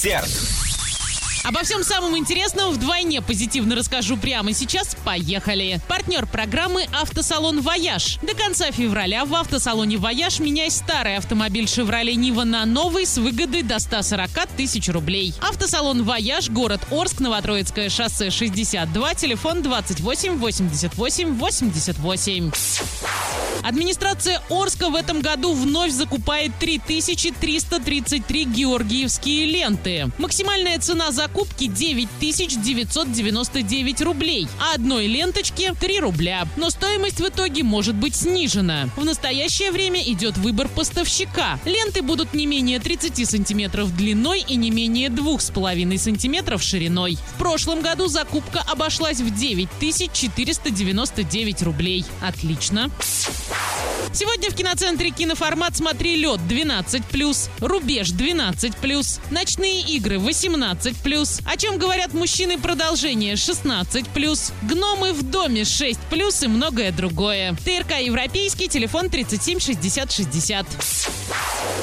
Десерт. 0.00 0.30
Обо 1.42 1.62
всем 1.62 1.82
самом 1.82 2.16
интересном 2.18 2.72
вдвойне 2.72 3.22
позитивно 3.22 3.74
расскажу 3.74 4.16
прямо 4.16 4.52
сейчас. 4.52 4.94
Поехали! 5.04 5.80
Партнер 5.88 6.26
программы 6.26 6.86
«Автосалон 6.92 7.60
Вояж». 7.62 8.18
До 8.20 8.34
конца 8.34 8.70
февраля 8.70 9.24
в 9.24 9.34
автосалоне 9.34 9.96
«Вояж» 9.96 10.38
меняй 10.38 10.70
старый 10.70 11.16
автомобиль 11.16 11.66
«Шевроле 11.66 12.14
Нива» 12.14 12.44
на 12.44 12.66
новый 12.66 13.06
с 13.06 13.16
выгодой 13.16 13.62
до 13.62 13.78
140 13.78 14.30
тысяч 14.56 14.88
рублей. 14.88 15.34
Автосалон 15.40 16.04
«Вояж», 16.04 16.50
город 16.50 16.80
Орск, 16.90 17.20
Новотроицкое 17.20 17.88
шоссе 17.88 18.30
62, 18.30 19.14
телефон 19.14 19.62
28 19.62 20.36
88 20.36 21.34
88. 21.36 22.50
Администрация 23.70 24.42
Орска 24.50 24.90
в 24.90 24.96
этом 24.96 25.20
году 25.20 25.54
вновь 25.54 25.92
закупает 25.92 26.50
3333 26.58 28.44
георгиевские 28.46 29.46
ленты. 29.46 30.10
Максимальная 30.18 30.80
цена 30.80 31.12
закупки 31.12 31.68
9999 31.68 34.00
рублей, 34.00 34.48
а 34.58 34.74
одной 34.74 35.06
ленточки 35.06 35.72
3 35.78 36.00
рубля. 36.00 36.48
Но 36.56 36.70
стоимость 36.70 37.20
в 37.20 37.28
итоге 37.28 37.62
может 37.62 37.94
быть 37.94 38.16
снижена. 38.16 38.88
В 38.96 39.04
настоящее 39.04 39.70
время 39.70 40.02
идет 40.02 40.36
выбор 40.36 40.66
поставщика. 40.66 41.60
Ленты 41.64 42.02
будут 42.02 42.34
не 42.34 42.46
менее 42.46 42.80
30 42.80 43.30
сантиметров 43.30 43.96
длиной 43.96 44.40
и 44.40 44.56
не 44.56 44.72
менее 44.72 45.10
2,5 45.10 45.96
сантиметров 45.96 46.60
шириной. 46.60 47.18
В 47.36 47.38
прошлом 47.38 47.82
году 47.82 48.08
закупка 48.08 48.64
обошлась 48.66 49.20
в 49.20 49.32
9499 49.32 51.62
рублей. 51.62 52.04
Отлично. 52.20 52.90
Сегодня 54.12 54.50
в 54.50 54.54
киноцентре 54.54 55.10
киноформат 55.10 55.76
«Смотри 55.76 56.16
лед» 56.16 56.40
12+, 56.40 57.48
«Рубеж» 57.60 58.08
12+, 58.08 59.20
«Ночные 59.30 59.82
игры» 59.82 60.16
18+, 60.16 61.42
«О 61.46 61.56
чем 61.56 61.78
говорят 61.78 62.12
мужчины» 62.12 62.58
продолжение 62.58 63.34
16+, 63.34 64.52
«Гномы 64.62 65.12
в 65.12 65.22
доме» 65.22 65.62
6+, 65.62 66.44
и 66.44 66.48
многое 66.48 66.90
другое. 66.90 67.56
ТРК 67.64 68.00
«Европейский», 68.00 68.68
телефон 68.68 69.10
37 69.10 69.60
60 69.60 70.10
60. 70.10 70.66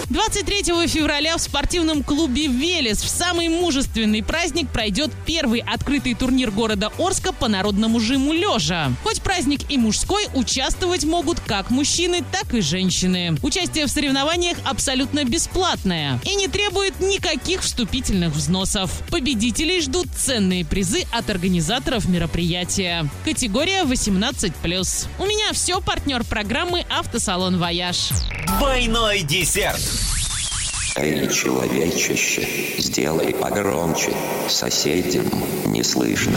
23 0.09 0.87
февраля 0.87 1.35
в 1.35 1.41
спортивном 1.41 2.01
клубе 2.01 2.47
«Велес» 2.47 3.01
в 3.01 3.09
самый 3.09 3.49
мужественный 3.49 4.23
праздник 4.23 4.69
пройдет 4.69 5.11
первый 5.25 5.59
открытый 5.59 6.13
турнир 6.13 6.49
города 6.49 6.91
Орска 6.97 7.33
по 7.33 7.49
народному 7.49 7.99
жиму 7.99 8.31
лежа. 8.31 8.91
Хоть 9.03 9.21
праздник 9.21 9.69
и 9.69 9.77
мужской, 9.77 10.27
участвовать 10.33 11.03
могут 11.03 11.41
как 11.41 11.69
мужчины, 11.71 12.16
так 12.31 12.53
и 12.53 12.61
женщины. 12.61 13.37
Участие 13.41 13.85
в 13.85 13.89
соревнованиях 13.89 14.57
абсолютно 14.65 15.23
бесплатное 15.23 16.19
и 16.23 16.35
не 16.35 16.47
требует 16.47 16.99
никаких 16.99 17.61
вступительных 17.61 18.33
взносов. 18.33 18.91
Победителей 19.09 19.81
ждут 19.81 20.07
ценные 20.15 20.65
призы 20.65 21.05
от 21.11 21.29
организаторов 21.29 22.07
мероприятия. 22.07 23.07
Категория 23.25 23.83
18+. 23.83 25.07
У 25.19 25.25
меня 25.25 25.53
все, 25.53 25.81
партнер 25.81 26.23
программы 26.23 26.85
«Автосалон 26.89 27.57
Вояж». 27.57 28.09
Двойной 28.59 29.21
десерт. 29.21 29.81
Эй, 30.95 31.31
человечище, 31.31 32.47
сделай 32.79 33.31
погромче, 33.31 34.11
соседям 34.49 35.29
не 35.65 35.83
слышно. 35.83 36.35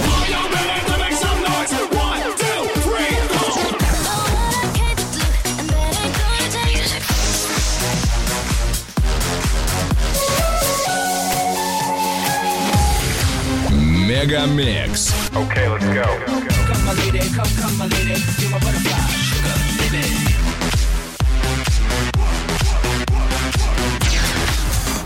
Мегамикс. 14.10 15.12
Okay, 15.36 15.68
let's 15.68 15.86
go. 15.94 16.04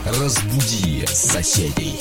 Разбуди 0.07 1.05
соседей. 1.07 2.01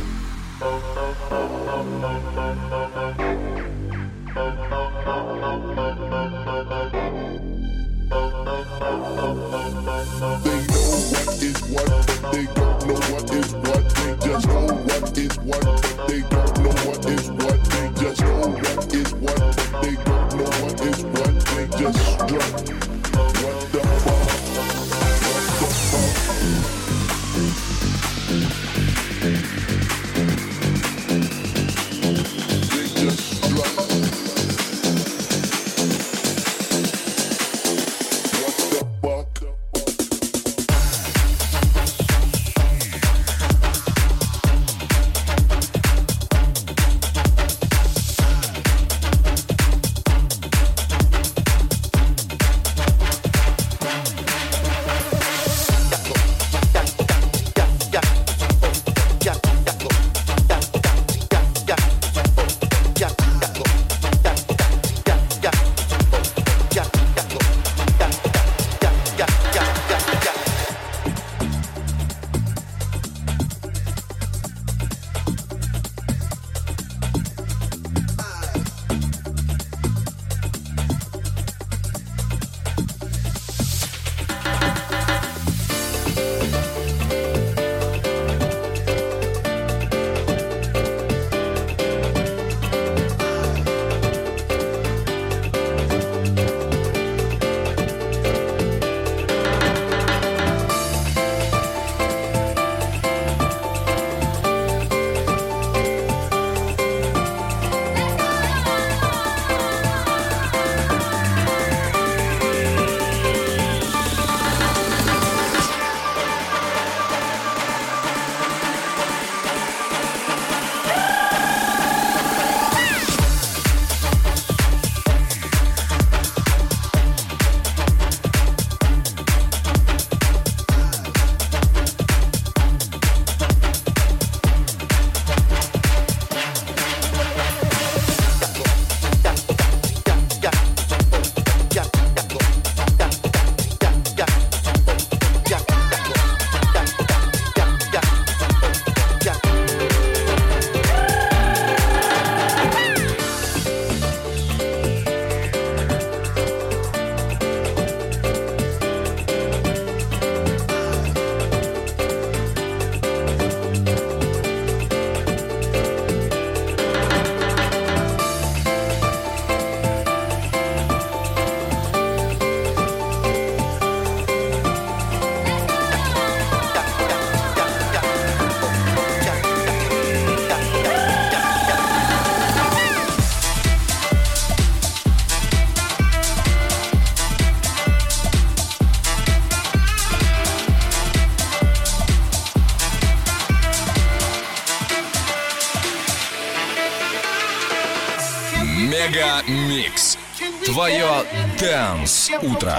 Утро. 202.30 202.72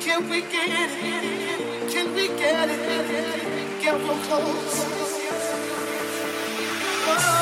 Can 0.00 0.30
we 0.30 0.40
get 0.40 0.70
it? 0.70 1.90
Can 1.92 2.14
we 2.14 2.28
get 2.28 2.70
it? 2.70 3.82
Get 3.82 3.94
real 4.00 4.16
close. 4.24 4.86
I 7.08 7.39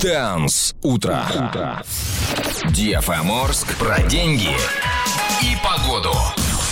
Dance 0.00 0.74
утро. 0.82 1.24
DFM 2.66 3.44
Орск 3.44 3.76
про 3.78 4.02
деньги 4.02 4.54
и 5.40 5.56
погоду. 5.64 6.12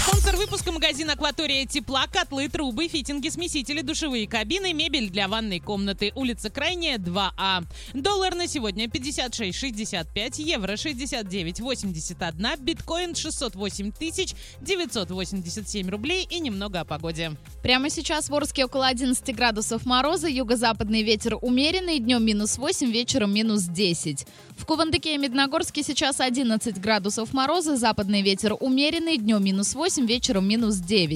Спонсор 0.06 0.36
выпуска 0.36 0.70
магазин 0.70 1.08
«Акватория 1.24 1.64
тепла», 1.64 2.06
котлы, 2.06 2.50
трубы, 2.50 2.86
фитинги, 2.86 3.30
смесители, 3.30 3.80
душевые 3.80 4.28
кабины, 4.28 4.74
мебель 4.74 5.08
для 5.08 5.26
ванной 5.26 5.58
комнаты. 5.58 6.12
Улица 6.14 6.50
Крайняя, 6.50 6.98
2А. 6.98 7.64
Доллар 7.94 8.34
на 8.34 8.46
сегодня 8.46 8.88
56,65, 8.88 10.42
евро 10.42 10.74
69,81, 10.74 12.60
биткоин 12.60 13.14
608 13.14 13.92
тысяч 13.92 14.34
987 14.60 15.88
рублей 15.88 16.26
и 16.28 16.40
немного 16.40 16.80
о 16.80 16.84
погоде. 16.84 17.32
Прямо 17.62 17.88
сейчас 17.88 18.28
в 18.28 18.34
Орске 18.34 18.66
около 18.66 18.86
11 18.86 19.34
градусов 19.34 19.86
мороза, 19.86 20.28
юго-западный 20.28 21.02
ветер 21.02 21.38
умеренный, 21.40 22.00
днем 22.00 22.22
минус 22.22 22.58
8, 22.58 22.90
вечером 22.90 23.32
минус 23.32 23.62
10. 23.62 24.26
В 24.58 24.66
Кувандыке 24.66 25.14
и 25.14 25.18
Медногорске 25.18 25.82
сейчас 25.82 26.20
11 26.20 26.78
градусов 26.82 27.32
мороза, 27.32 27.78
западный 27.78 28.20
ветер 28.20 28.54
умеренный, 28.60 29.16
днем 29.16 29.42
минус 29.42 29.74
8, 29.74 30.04
вечером 30.04 30.46
минус 30.46 30.76
9. 30.76 31.13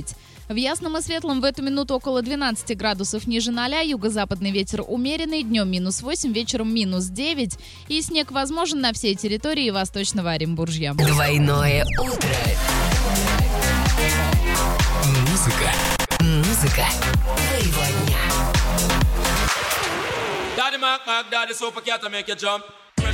В 0.49 0.55
Ясном 0.55 0.97
и 0.97 1.03
Светлом 1.03 1.41
в 1.41 1.45
эту 1.45 1.63
минуту 1.63 1.95
около 1.95 2.23
12 2.23 2.77
градусов 2.77 3.27
ниже 3.27 3.51
0, 3.51 3.85
юго-западный 3.85 4.51
ветер 4.51 4.83
умеренный, 4.87 5.43
днем 5.43 5.71
минус 5.71 6.01
8, 6.03 6.33
вечером 6.33 6.73
минус 6.75 7.07
9. 7.07 7.59
И 7.89 8.01
снег 8.01 8.31
возможен 8.31 8.81
на 8.81 8.93
всей 8.93 9.15
территории 9.15 9.69
Восточного 9.71 10.31
Оренбуржья. 10.31 10.95
Двойное 10.95 11.85
утро. 12.01 12.37
Музыка. 15.31 15.73
Музыка. 16.21 16.87
Твоего 17.37 17.83
дня. 18.07 18.19
Daddy 20.57 20.79
Mac 20.81 21.01
Mac, 21.07 21.31
Daddy 21.31 21.55
Super 21.55 21.83
Cat 21.83 22.03
make 22.11 22.27
you 22.27 22.37
jump. 22.37 22.65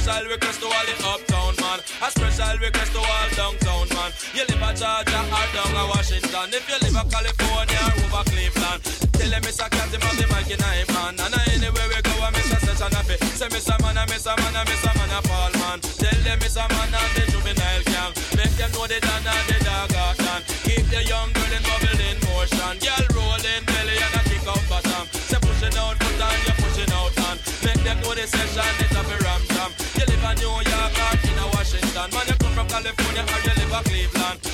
Special 0.04 0.28
request 0.28 0.60
to 0.60 0.68
all 0.68 0.84
the 0.84 0.96
uptown 1.00 1.56
man. 1.64 1.80
A 1.80 2.08
special 2.12 2.60
request 2.60 2.92
to 2.92 3.00
all 3.00 3.28
downtown 3.32 3.88
man. 3.96 4.12
You 4.36 4.44
live 4.44 4.60
at 4.60 4.76
Georgia 4.76 5.16
or 5.16 5.48
down 5.56 5.72
at 5.80 5.86
Washington. 5.96 6.52
If 6.52 6.68
you 6.68 6.76
live 6.76 7.00
at 7.00 7.08
California 7.08 7.80
or 7.88 8.12
over 8.12 8.24
Cleveland. 8.28 8.84
Tell 9.16 9.30
them 9.32 9.40
Mr. 9.48 9.64
Him 9.64 10.04
have 10.04 10.16
the 10.20 10.28
mic 10.28 10.52
in 10.52 10.60
him. 10.60 10.92
And 11.08 11.32
anywhere 11.56 11.88
we 11.88 11.96
go, 12.04 12.20
I 12.20 12.28
miss 12.36 12.52
a 12.52 12.60
session 12.60 12.92
of 12.92 13.08
it. 13.08 13.16
Say 13.32 13.48
Mr. 13.48 13.80
Man, 13.80 13.96
I 13.96 14.04
miss 14.04 14.28
a 14.28 14.36
man, 14.36 14.52
I 14.52 14.68
miss 14.68 14.84
a 14.84 14.92
man, 14.92 15.08
I 15.08 15.20
fall 15.24 15.52
man. 15.56 15.80
Tell 15.80 16.20
them 16.20 16.36
Mr. 16.36 16.68
Man 16.68 16.92
and 16.92 17.12
the 17.16 17.24
juvenile 17.32 17.84
gang. 17.88 18.12
Make 18.36 18.54
them 18.60 18.70
know 18.76 18.84
the 18.84 19.00
Dan 19.00 19.24
and 19.24 19.46
the 19.48 19.56
dog 19.64 19.94
out 19.96 20.20
done. 20.20 20.44
Keep 20.68 20.84
the 20.92 21.00
young 21.08 21.32
girl 21.32 21.48
in 21.48 21.64
bubble 21.64 21.96
in 21.96 22.20
motion. 22.28 22.76
Girl 22.76 23.04
rolling 23.16 23.64
belly 23.72 23.96
and 23.96 24.16
a 24.20 24.22
kick 24.28 24.44
out 24.52 24.60
bottom. 24.68 25.08
Say 25.16 25.40
pushing 25.40 25.72
out 25.80 25.96
foot 25.96 26.20
and 26.28 26.40
you're 26.44 26.60
pushing 26.60 26.92
out 26.92 27.16
hand. 27.24 27.40
Make 27.64 27.80
them 27.88 27.96
know 28.04 28.12
the 28.12 28.28
session 28.28 28.83
California 32.74 33.22
or 33.22 33.38
you 33.38 33.54
live 33.54 33.72
a 33.72 33.82
Cleveland. 33.88 34.53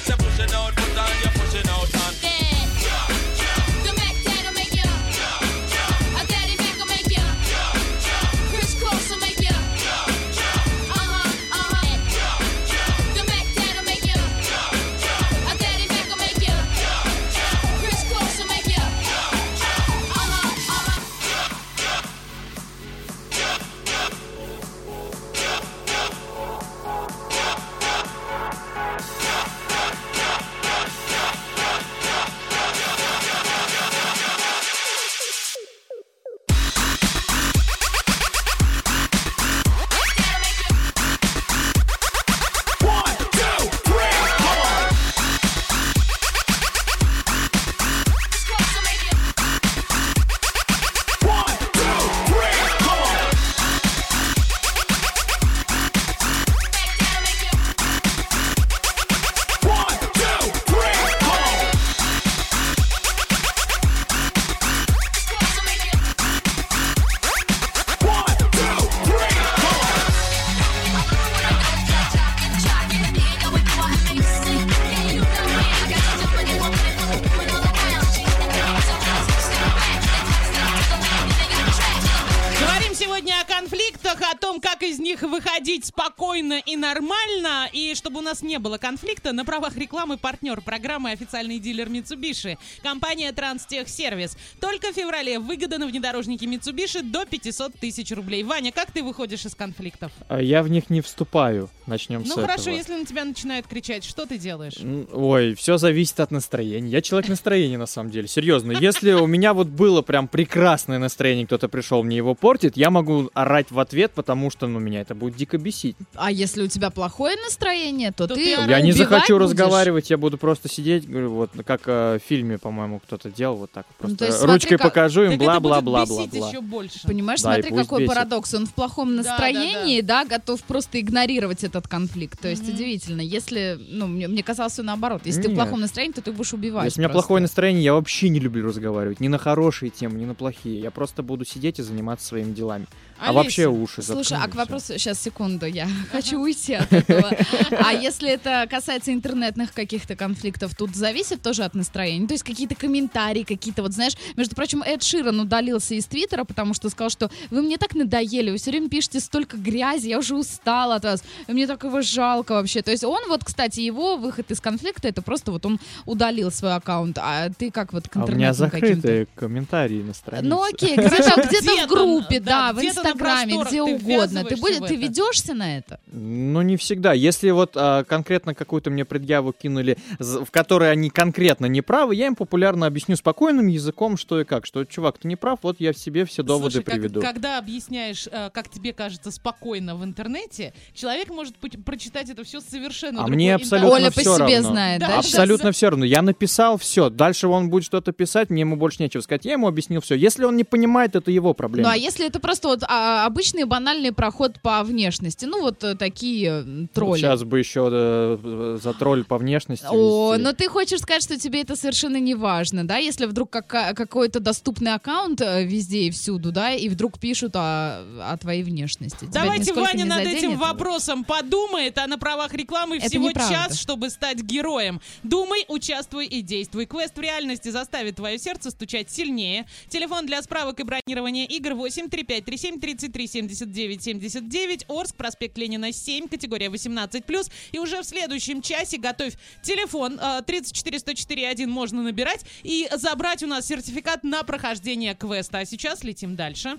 Не 88.43 88.59
было 88.59 88.79
конфликта, 88.79 89.33
на 89.33 89.45
правах 89.45 89.77
рекламы 89.77 90.17
партнер 90.51 90.61
программы 90.63 91.11
официальный 91.13 91.59
дилер 91.59 91.89
Mitsubishi. 91.89 92.59
Компания 92.83 93.33
Транстехсервис. 93.33 94.37
Только 94.61 94.93
в 94.93 94.95
феврале 94.95 95.39
выгода 95.39 95.79
на 95.79 95.87
внедорожники 95.87 96.45
Mitsubishi 96.45 97.03
до 97.03 97.25
500 97.25 97.75
тысяч 97.75 98.11
рублей. 98.13 98.43
Ваня, 98.43 98.73
как 98.73 98.91
ты 98.91 99.03
выходишь 99.03 99.45
из 99.47 99.55
конфликтов? 99.55 100.11
А 100.29 100.41
Я 100.41 100.63
в 100.63 100.69
них 100.69 100.91
не 100.91 101.01
вступаю. 101.01 101.71
Начнем 101.87 102.23
Ну 102.25 102.35
с 102.37 102.41
хорошо, 102.41 102.63
этого. 102.71 102.75
если 102.77 102.95
на 102.95 103.05
тебя 103.05 103.25
начинают 103.25 103.67
кричать, 103.67 104.05
что 104.05 104.27
ты 104.27 104.39
делаешь? 104.39 104.75
Ой, 105.13 105.55
все 105.55 105.77
зависит 105.77 106.19
от 106.21 106.31
настроения. 106.31 106.89
Я 106.91 107.01
человек 107.03 107.29
настроения, 107.29 107.79
на 107.79 107.87
самом 107.87 108.11
деле. 108.11 108.27
Серьезно. 108.29 108.73
Если 108.73 109.13
у 109.13 109.27
меня 109.27 109.55
вот 109.55 109.69
было 109.69 110.03
прям 110.03 110.29
прекрасное 110.29 110.99
настроение, 110.99 111.47
кто-то 111.47 111.69
пришел, 111.69 112.03
мне 112.03 112.17
его 112.17 112.35
портит, 112.35 112.77
я 112.77 112.91
могу 112.91 113.31
орать 113.35 113.71
в 113.71 113.79
ответ, 113.79 114.13
потому 114.13 114.51
что, 114.51 114.67
ну, 114.67 114.79
меня 114.79 115.01
это 115.01 115.15
будет 115.15 115.37
дико 115.37 115.59
бесить. 115.59 115.97
А 116.15 116.31
если 116.31 116.63
у 116.63 116.69
тебя 116.69 116.91
плохое 116.91 117.37
настроение, 117.45 118.13
то, 118.13 118.27
ты 118.27 118.41
Я 118.51 118.81
не 118.81 118.93
захочу 118.93 119.35
будешь. 119.37 119.51
разговаривать, 119.51 120.11
я 120.11 120.17
буду 120.17 120.39
просто 120.41 120.69
сидеть, 120.69 121.09
говорю, 121.09 121.31
вот 121.33 121.51
как 121.65 121.83
э, 121.87 122.19
в 122.19 122.27
фильме, 122.27 122.59
по-моему, 122.59 122.99
кто-то 123.01 123.31
делал 123.31 123.57
вот 123.57 123.71
так. 123.71 123.87
Ну, 123.91 123.95
Просто 123.99 124.17
то 124.19 124.25
есть 124.27 124.39
смотри, 124.39 124.55
ручкой 124.55 124.79
как- 124.79 124.89
покажу 124.89 125.23
им 125.23 125.29
это 125.33 125.39
будет 125.39 125.47
бла-бла-бла-бла-бла. 125.63 126.49
еще 126.49 126.61
больше. 126.61 127.01
Понимаешь, 127.07 127.41
Да, 127.43 127.59
и 127.59 127.63
смотри, 127.63 127.77
какой 127.83 128.01
бесит. 128.01 128.15
парадокс. 128.15 128.55
Он 128.55 128.67
в 128.67 128.75
плохом 128.75 129.17
Да, 129.17 129.23
да, 129.23 129.29
настроении, 129.31 130.01
да, 130.01 130.25
готов 130.25 130.63
просто 130.65 131.01
игнорировать 131.01 131.63
этот 131.65 131.87
конфликт. 131.87 132.41
То 132.41 132.49
есть 132.49 132.69
удивительно. 132.69 133.21
Если, 133.21 133.79
ну, 133.91 134.07
мне, 134.07 134.27
мне 134.29 134.43
казалось 134.43 134.73
все 134.73 134.83
наоборот. 134.83 135.23
Если 135.25 135.43
ты 135.43 135.49
в 135.49 135.53
Нет. 135.53 135.61
плохом 135.61 135.81
настроении, 135.81 136.15
то 136.15 136.23
ты 136.23 136.33
будешь 136.33 136.53
убивать. 136.53 136.85
Если 136.87 137.01
у 137.01 137.03
меня 137.03 137.09
плохое 137.13 137.43
настроение, 137.43 137.85
я 137.85 137.95
вообще 137.95 138.29
не 138.29 138.41
люблю 138.41 138.67
разговаривать. 138.67 139.21
Ни 139.21 139.29
на 139.29 139.39
хорошие 139.39 139.91
темы, 139.91 140.19
ни 140.19 140.25
на 140.25 140.35
плохие. 140.35 140.81
Я 140.81 140.91
просто 140.91 141.23
буду 141.23 141.45
сидеть 141.45 141.79
и 141.79 141.83
заниматься 141.83 142.27
своими 142.27 142.53
делами. 142.53 142.87
А 143.21 143.31
Олеся, 143.31 143.45
вообще 143.45 143.67
уши 143.69 144.03
Слушай, 144.03 144.39
а 144.41 144.49
к 144.49 144.55
вопросу, 144.55 144.95
сейчас, 144.99 145.21
секунду, 145.21 145.67
я 145.67 145.87
хочу 146.13 146.41
уйти 146.41 146.75
от 146.75 146.91
этого. 146.91 147.31
А 147.71 147.93
если 147.93 148.31
это 148.31 148.67
касается 148.71 149.13
интернетных 149.13 149.75
каких-то 149.75 150.17
конфликтов, 150.17 150.75
тут 150.75 150.97
зависит 150.97 151.43
тоже 151.43 151.65
от 151.65 151.75
настроения? 151.75 152.27
То 152.27 152.33
есть 152.33 152.45
какие-то 152.45 152.75
комментарии, 152.75 153.43
какие-то, 153.43 153.83
вот 153.83 153.93
знаешь, 153.93 154.15
между 154.37 154.55
прочим, 154.55 154.83
Эд 154.83 155.03
Ширан 155.03 155.39
удалился 155.39 155.95
из 155.95 156.07
Твиттера, 156.07 156.45
потому 156.45 156.73
что 156.73 156.89
сказал, 156.89 157.11
что 157.11 157.31
вы 157.51 157.61
мне 157.61 157.77
так 157.77 157.95
надоели, 157.95 158.53
вы 158.53 158.57
все 158.57 158.71
время 158.71 158.89
пишете 158.89 159.21
столько 159.21 159.59
грязи, 159.59 160.09
я 160.09 160.19
уже 160.19 160.35
устала 160.35 160.95
от 160.95 161.05
вас, 161.05 161.23
мне 161.47 161.67
так 161.67 161.85
его 161.85 162.01
жалко 162.01 162.53
вообще. 162.53 162.81
То 162.81 162.91
есть 162.91 163.05
он 163.05 163.21
вот, 163.29 163.45
кстати, 163.45 163.81
его 163.81 164.17
выход 164.17 164.51
из 164.51 164.61
конфликта, 164.61 165.09
это 165.09 165.21
просто 165.21 165.53
вот 165.53 165.67
он 165.67 165.79
удалил 166.07 166.51
свой 166.51 166.75
аккаунт, 166.75 167.19
а 167.19 167.51
ты 167.51 167.71
как 167.71 167.93
вот 167.93 168.09
к 168.09 168.17
А 168.17 168.25
у 168.25 168.29
меня 168.29 168.55
закрытые 168.55 169.27
комментарии 169.35 170.03
на 170.03 170.15
странице. 170.15 170.49
Ну 170.49 170.63
окей, 170.63 170.97
где-то 170.97 171.43
где 171.47 171.61
Где-то, 171.61 171.87
в 171.87 171.89
группе, 171.89 172.41
да, 172.41 172.73
да, 172.73 172.81
в 172.81 172.81
на 173.10 173.10
Инстаграме, 173.13 173.61
где 173.63 173.71
ты 173.71 173.83
угодно. 173.83 174.45
Ты, 174.45 174.57
будешь, 174.57 174.79
ты 174.89 174.97
ведешься 174.97 175.55
на 175.55 175.79
это? 175.79 176.01
Ну, 176.07 176.63
не 176.63 176.77
всегда. 176.77 177.13
Если 177.13 177.51
вот 177.51 177.73
а, 177.75 178.05
конкретно 178.05 178.55
какую-то 178.55 178.91
мне 178.91 179.05
предъяву 179.05 179.53
кинули, 179.53 179.97
в 180.19 180.51
которой 180.51 180.91
они 180.91 181.11
конкретно 181.11 181.67
не 181.67 181.83
правы, 181.83 182.15
я 182.15 182.27
им 182.27 182.35
популярно 182.37 182.87
объясню 182.87 183.17
спокойным 183.17 183.67
языком, 183.67 184.17
что 184.17 184.41
и 184.41 184.45
как. 184.45 184.67
Что, 184.67 184.85
чувак, 184.85 185.19
ты 185.19 185.29
не 185.29 185.37
прав, 185.37 185.61
вот 185.63 185.77
я 185.81 185.93
в 185.93 185.99
себе 185.99 186.25
все 186.25 186.43
доводы 186.43 186.73
Слушай, 186.73 186.85
как- 186.85 186.95
приведу. 186.95 187.21
когда 187.21 187.59
объясняешь, 187.59 188.29
э, 188.31 188.51
как 188.53 188.69
тебе 188.69 188.93
кажется, 188.93 189.31
спокойно 189.31 189.97
в 189.97 190.05
интернете, 190.05 190.73
человек 190.95 191.29
может 191.31 191.57
прочитать 191.57 192.31
это 192.31 192.45
все 192.45 192.61
совершенно 192.61 193.21
А 193.21 193.27
другой 193.27 193.37
мне 193.37 193.55
абсолютно 193.55 194.11
все 194.11 194.37
равно. 194.37 194.75
Да, 194.99 195.19
Абсолютно 195.19 195.73
все 195.73 195.91
равно. 195.91 196.05
Я 196.05 196.23
написал 196.23 196.79
все. 196.79 197.11
Дальше 197.11 197.49
он 197.49 197.71
будет 197.71 197.85
что-то 197.85 198.13
писать, 198.13 198.51
мне 198.51 198.61
ему 198.61 198.77
больше 198.77 199.03
нечего 199.03 199.21
сказать. 199.21 199.45
Я 199.45 199.53
ему 199.53 199.69
объяснил 199.69 200.01
все. 200.01 200.15
Если 200.15 200.45
он 200.45 200.57
не 200.57 200.65
понимает, 200.65 201.17
это 201.17 201.31
его 201.31 201.55
проблема. 201.55 201.89
Ну 201.89 201.95
а 201.95 201.97
если 201.97 202.27
это 202.27 202.41
просто 202.41 202.69
вот 202.69 202.83
а, 202.85 203.00
обычный 203.25 203.65
банальный 203.65 204.13
проход 204.13 204.61
по 204.61 204.83
внешности, 204.83 205.45
ну 205.45 205.61
вот 205.61 205.83
э, 205.85 205.95
такие 205.95 206.89
тролли. 206.93 207.19
Сейчас 207.19 207.45
бы 207.45 207.59
еще 207.59 207.89
э, 207.91 208.79
за 208.83 208.93
тролль 208.95 209.25
по 209.25 209.39
внешности. 209.39 209.87
О, 209.89 210.33
вести. 210.33 210.45
но 210.45 210.53
ты 210.53 210.69
хочешь 210.69 211.01
сказать, 211.01 211.23
что 211.23 211.39
тебе 211.39 211.63
это 211.63 211.77
совершенно 211.77 212.19
не 212.19 212.35
важно, 212.35 212.87
да? 212.87 212.97
Если 212.97 213.27
вдруг 213.27 213.51
кака- 213.51 213.95
какой-то 213.95 214.41
доступный 214.41 214.95
аккаунт 214.95 215.41
э, 215.41 215.65
везде 215.65 216.03
и 216.05 216.11
всюду, 216.11 216.53
да, 216.53 216.73
и 216.73 216.89
вдруг 216.89 217.19
пишут 217.19 217.57
о, 217.57 218.03
о 218.23 218.37
твоей 218.39 218.63
внешности. 218.63 219.27
Тебя 219.27 219.43
Давайте 219.43 219.73
Ваня 219.73 220.05
над 220.05 220.27
этим 220.27 220.57
вопросом 220.57 221.25
подумает, 221.25 221.99
а 221.99 222.07
на 222.07 222.19
правах 222.19 222.55
рекламы 222.55 222.99
Это 222.99 223.09
всего 223.09 223.29
неправда. 223.31 223.55
час, 223.55 223.79
чтобы 223.79 224.11
стать 224.11 224.43
героем. 224.43 225.01
Думай, 225.23 225.65
участвуй 225.69 226.27
и 226.27 226.43
действуй. 226.43 226.87
Квест 226.87 227.17
в 227.17 227.21
реальности 227.21 227.69
заставит 227.69 228.17
твое 228.17 228.39
сердце 228.39 228.71
стучать 228.71 229.11
сильнее. 229.11 229.67
Телефон 229.89 230.27
для 230.27 230.43
справок 230.43 230.81
и 230.81 230.83
бронирования 230.83 231.47
игр 231.47 231.75
8 231.75 232.09
3537 232.09 232.81
33 232.95 233.27
79 233.27 234.03
79. 234.03 234.85
Орск, 234.89 235.15
проспект 235.15 235.57
Ленина 235.59 235.93
7, 235.93 236.29
категория 236.29 236.67
18+. 236.67 237.51
И 237.73 237.79
уже 237.79 238.01
в 238.03 238.05
следующем 238.05 238.63
часе 238.63 238.99
готовь 238.99 239.35
телефон 239.63 240.19
э, 240.21 240.43
34 240.47 240.99
104 240.99 241.49
1 241.49 241.71
можно 241.71 242.03
набирать 242.03 242.45
и 242.63 242.89
забрать 242.97 243.43
у 243.43 243.47
нас 243.47 243.67
сертификат 243.67 244.25
на 244.25 244.43
прохождение 244.43 245.15
квеста. 245.15 245.59
А 245.59 245.65
сейчас 245.65 246.03
летим 246.05 246.37
дальше. 246.37 246.77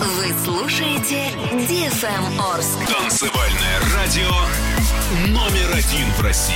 Вы 0.00 0.34
слушаете 0.44 1.30
DFM 1.52 2.40
Орск. 2.54 2.78
Танцевальное 2.90 3.80
радио 3.94 4.30
номер 5.28 5.74
один 5.74 6.06
в 6.16 6.20
России. 6.22 6.54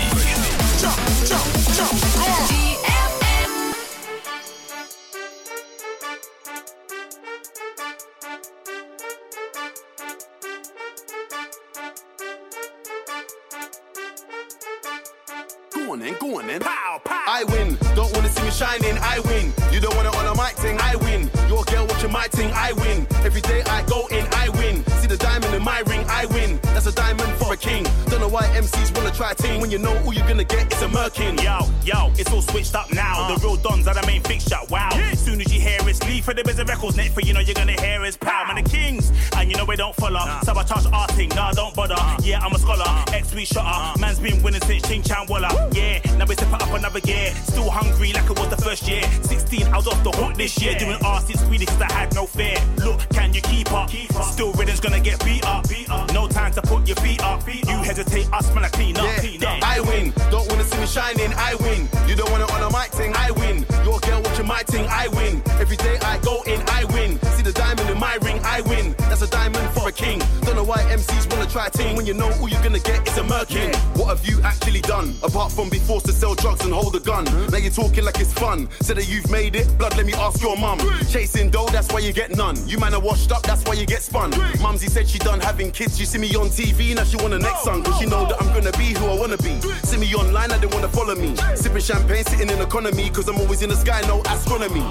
Try 29.19 29.35
ting 29.35 29.61
when 29.61 29.69
you 29.69 29.79
know 29.79 29.95
all 30.05 30.15
you're 30.15 30.27
gonna 30.29 30.45
get 30.45 30.73
is 30.73 30.81
a 30.81 30.87
merkin. 30.87 31.35
Yo, 31.43 31.59
yo, 31.83 32.13
it's 32.15 32.33
all 32.33 32.41
switched 32.41 32.77
up 32.77 32.93
now. 32.93 33.27
The 33.27 33.35
uh. 33.35 33.39
real 33.43 33.57
dons 33.57 33.89
are 33.89 33.95
the 33.95 34.07
main 34.07 34.23
fixture. 34.23 34.63
Wow. 34.71 34.91
As 34.93 35.19
soon 35.19 35.41
as 35.41 35.53
you 35.53 35.61
hear 35.61 35.79
it's 35.83 36.01
leave 36.05 36.25
for 36.25 36.35
the 36.35 36.45
biz 36.45 36.59
records, 36.59 36.97
net 36.97 37.11
for 37.11 37.21
you 37.23 37.35
know 37.35 37.41
you're 37.41 37.55
gonna 37.55 37.81
hear 37.81 38.05
it's 38.05 38.17
pow. 38.17 38.45
Man, 38.47 38.63
the 38.63 38.71
kings. 38.71 39.11
And 39.37 39.51
you 39.51 39.57
know 39.57 39.65
we 39.65 39.75
don't 39.75 39.95
follow. 39.97 40.21
Sabotage 40.45 40.87
arting, 40.87 41.35
nah, 41.35 41.51
don't 41.51 41.75
bother. 41.75 41.99
Yeah, 42.23 42.39
I'm 42.39 42.55
a 42.55 42.59
scholar. 42.61 42.87
Ex 43.13 43.35
we 43.35 43.45
shotter. 43.45 43.99
Man's 43.99 44.21
been 44.21 44.41
winning 44.41 44.63
since 44.63 44.87
Ching 44.87 45.03
Chan 45.03 45.27
Walla. 45.29 45.51
Yeah, 45.73 45.99
now 46.17 46.27
we 46.27 46.35
step 46.35 46.53
up 46.53 46.73
another 46.73 47.01
year. 47.01 47.35
Still 47.43 47.71
hungry 47.71 48.13
like 48.13 48.31
it 48.31 48.39
was 48.39 48.49
the 48.51 48.63
first 48.63 48.87
year. 48.87 49.03
16, 49.23 49.67
I 49.67 49.77
was 49.77 49.89
off 49.89 50.03
the 50.05 50.13
hook 50.13 50.37
this 50.37 50.63
year. 50.63 50.79
Doing 50.79 50.99
arse, 51.05 51.29
it's 51.29 51.43
greedy 51.43 51.67
cause 51.67 51.83
I 51.83 51.91
had 51.93 52.15
no 52.15 52.27
fear. 52.27 52.57
Look, 52.85 53.01
can 53.11 53.35
you 53.35 53.41
keep 53.41 53.73
up? 53.73 53.91
Keep 53.91 54.15
up. 54.15 54.27
Still 54.33 54.53
rhythm's 54.53 54.79
gonna 54.81 55.01
get 55.01 55.25
beat 55.25 55.45
up. 55.45 55.67
No 56.13 56.29
time 56.29 56.53
to 56.53 56.63
put 56.63 56.87
your 56.87 56.97
feet 56.99 57.21
up. 57.23 57.43
You 57.49 57.83
hesitate, 57.83 58.33
us 58.33 58.55
man, 58.55 58.65
I 58.65 58.69
clean 58.69 58.97
up. 58.97 59.08
Up. 59.09 59.63
I 59.63 59.81
win. 59.81 60.13
Don't 60.31 60.47
wanna 60.49 60.65
see 60.65 60.79
me 60.79 60.87
shining, 60.87 61.33
I 61.35 61.55
win. 61.61 61.89
You 62.07 62.15
don't 62.15 62.31
wanna 62.31 62.45
on 62.53 62.63
a 62.63 62.71
thing, 62.99 63.13
I 63.15 63.31
win. 63.31 63.65
Your 63.85 63.99
girl 64.01 64.21
watching 64.23 64.47
my 64.47 64.63
thing, 64.65 64.87
I 64.89 65.09
win. 65.09 65.43
Every 65.61 65.77
day 65.77 65.97
I 66.03 66.19
go 66.19 66.43
in, 66.43 66.61
I 66.69 66.85
win. 66.93 67.19
See 67.37 67.43
the 67.43 67.53
diamond 67.53 67.89
in 67.89 67.99
my 67.99 68.17
ring, 68.23 68.41
I 68.45 68.61
win. 68.63 68.98
That's 69.19 69.35
a 69.35 69.37
diamond 69.37 69.69
for 69.71 69.89
a 69.89 69.91
king. 69.91 70.21
Don't 70.43 70.55
know 70.55 70.63
why 70.63 70.79
MCs 70.95 71.29
wanna 71.29 71.51
try 71.51 71.69
team 71.71 71.97
when 71.97 72.07
you 72.07 72.15
know 72.15 72.31
all 72.41 72.49
you're 72.49 72.63
gonna 72.63 72.79
get 72.79 73.05
is 73.09 73.19
a 73.19 73.23
merkin. 73.23 73.75
What 73.99 74.17
have 74.17 74.25
you 74.25 74.41
actually 74.43 74.81
done? 74.81 75.13
Apart 75.25 75.51
from 75.51 75.69
be 75.69 75.81
forced 75.81 76.07
to 76.07 76.13
sell 76.13 76.37
drugs 76.37 76.65
and 76.65 76.73
hold 76.73 76.95
a 76.95 77.01
gun. 77.01 77.25
Now 77.51 77.59
you're 77.59 77.73
talking 77.73 78.05
like 78.05 78.21
it's 78.21 78.33
fun. 78.33 78.69
Say 78.81 78.95
that 78.95 79.09
you've 79.09 79.29
made 79.29 79.57
it, 79.57 79.67
blood, 79.77 79.97
let 79.97 80.07
me 80.07 80.13
ask 80.13 80.41
your 80.41 80.57
mum. 80.57 80.79
Chasing 81.11 81.51
dough, 81.51 81.67
that's 81.67 81.93
why 81.93 81.99
you 81.99 82.13
get 82.13 82.37
none. 82.37 82.57
You 82.69 82.79
man 82.79 82.95
are 82.95 83.01
washed 83.01 83.33
up, 83.33 83.43
that's 83.43 83.65
why 83.65 83.75
you 83.75 83.87
get 83.87 84.03
spun. 84.03 84.31
Mumsy 84.63 84.87
said 84.87 85.09
she 85.09 85.19
done 85.19 85.41
having 85.41 85.73
kids. 85.73 85.99
You 85.99 86.07
see 86.07 86.19
me 86.19 86.29
on 86.37 86.51
TV, 86.51 86.95
now 86.95 87.03
she 87.03 87.17
want 87.17 87.35
a 87.35 87.41
next 87.41 87.65
son. 87.65 87.83
Cause 87.83 87.99
she 87.99 88.07
know 88.07 88.25
that 88.29 88.41
I'm 88.41 88.55
gonna 88.55 88.77
be 88.79 88.95
who 88.95 89.07
I 89.07 89.19
wanna 89.19 89.39
be. 89.39 89.61
See 89.83 89.97
me 89.97 90.15
online, 90.15 90.53
I 90.53 90.59
didn't 90.59 90.75
wanna 90.75 90.91
follow 90.91 91.17
me. 91.17 91.35
Sipping 91.57 91.83
champagne, 91.83 92.25
sitting 92.25 92.51
in 92.51 92.61
economy. 92.61 93.11
Cause 93.11 93.27
I'm 93.29 93.41
always 93.41 93.63
in 93.63 93.71
the 93.71 93.77
sky, 93.77 94.01
no 94.07 94.23
astronomy. 94.31 94.87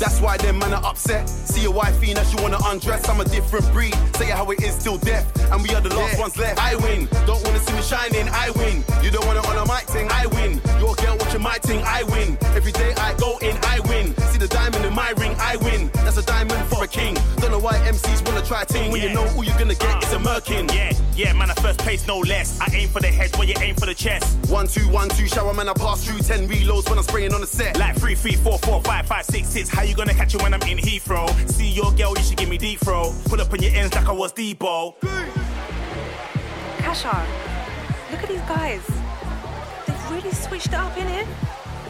That's 0.00 0.20
why 0.20 0.36
them 0.36 0.58
man 0.58 0.74
are 0.74 0.84
upset. 0.84 1.28
See 1.28 1.62
your 1.62 1.72
wifey, 1.72 2.12
now 2.14 2.24
she 2.24 2.42
wanna 2.42 2.58
undress. 2.64 3.08
I'm 3.08 3.20
a 3.20 3.24
different 3.24 3.67
breed. 3.72 3.94
Say 4.16 4.26
how 4.30 4.50
it 4.50 4.62
is, 4.62 4.74
still 4.74 4.98
deaf. 4.98 5.24
And 5.52 5.62
we 5.62 5.74
are 5.74 5.80
the 5.80 5.94
last 5.94 6.18
ones 6.18 6.36
left. 6.36 6.60
I 6.60 6.76
win. 6.76 7.08
Don't 7.26 7.42
wanna 7.44 7.60
see 7.60 7.72
me 7.72 7.82
shining, 7.82 8.28
I 8.28 8.50
win. 8.50 8.84
You 9.02 9.10
don't 9.10 9.26
wanna 9.26 9.40
on 9.46 9.56
a 9.56 9.66
mic 9.66 9.86
thing, 9.86 10.08
I 10.10 10.26
win. 10.26 10.60
Your 10.78 10.94
girl 10.94 11.16
watching 11.18 11.42
my 11.42 11.58
thing, 11.58 11.82
I 11.84 12.02
win. 12.04 12.36
Every 12.56 12.72
day 12.72 12.92
I 12.96 13.14
go 13.14 13.38
in, 13.38 13.56
I 13.62 13.80
win. 13.88 14.14
See 14.30 14.38
the 14.38 14.48
diamond 14.48 14.84
in 14.84 14.94
my 14.94 15.10
ring, 15.16 15.34
I 15.38 15.56
win. 15.56 15.87
King. 16.88 17.16
Don't 17.36 17.50
know 17.50 17.58
why 17.58 17.74
MCs 17.74 18.26
wanna 18.26 18.44
try 18.44 18.64
ting 18.64 18.90
when 18.90 19.00
you 19.02 19.12
know 19.12 19.26
all 19.36 19.44
you're 19.44 19.58
gonna 19.58 19.74
get 19.74 20.02
is 20.02 20.12
a 20.12 20.18
merkin. 20.18 20.72
Yeah, 20.74 20.92
yeah, 21.14 21.32
man, 21.32 21.50
I 21.50 21.54
first 21.54 21.78
place, 21.78 22.06
no 22.06 22.18
less. 22.18 22.60
I 22.60 22.68
aim 22.74 22.88
for 22.88 23.00
the 23.00 23.08
head, 23.08 23.34
while 23.36 23.46
you 23.46 23.54
aim 23.60 23.74
for 23.74 23.86
the 23.86 23.94
chest. 23.94 24.26
One, 24.50 24.66
two, 24.66 24.88
one, 24.88 25.08
two, 25.10 25.26
shower 25.26 25.54
man, 25.54 25.68
I 25.68 25.74
pass 25.74 26.04
through 26.04 26.18
ten 26.20 26.48
reloads 26.48 26.88
when 26.88 26.98
I'm 26.98 27.04
spraying 27.04 27.32
on 27.32 27.40
the 27.40 27.46
set. 27.46 27.78
Like 27.78 27.96
three, 27.96 28.14
three, 28.14 28.34
four, 28.34 28.58
four, 28.58 28.82
five, 28.82 29.06
five, 29.06 29.24
six, 29.24 29.48
six. 29.48 29.68
How 29.68 29.82
you 29.82 29.94
gonna 29.94 30.14
catch 30.14 30.34
it 30.34 30.42
when 30.42 30.54
I'm 30.54 30.62
in 30.62 30.78
Heathrow? 30.78 31.28
See 31.48 31.70
your 31.70 31.92
girl, 31.92 32.14
you 32.16 32.22
should 32.22 32.36
give 32.36 32.48
me 32.48 32.58
deep 32.58 32.80
throw. 32.80 33.12
Pull 33.26 33.40
up 33.40 33.52
on 33.52 33.62
your 33.62 33.72
ends 33.72 33.94
like 33.94 34.08
I 34.08 34.12
was 34.12 34.32
Debo. 34.32 34.94
Kasha, 36.78 37.26
look 38.10 38.22
at 38.22 38.28
these 38.28 38.40
guys. 38.42 38.80
They've 39.86 40.10
really 40.10 40.32
switched 40.32 40.68
it 40.68 40.74
up 40.74 40.96
in 40.96 41.06
it. 41.06 41.26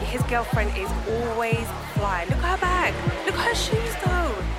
His 0.09 0.21
girlfriend 0.23 0.75
is 0.75 0.89
always 1.07 1.67
fly. 1.93 2.25
Look 2.29 2.39
at 2.39 2.57
her 2.57 2.57
bag. 2.57 2.93
Look 3.25 3.35
at 3.35 3.47
her 3.49 3.55
shoes 3.55 3.95
though. 4.03 4.58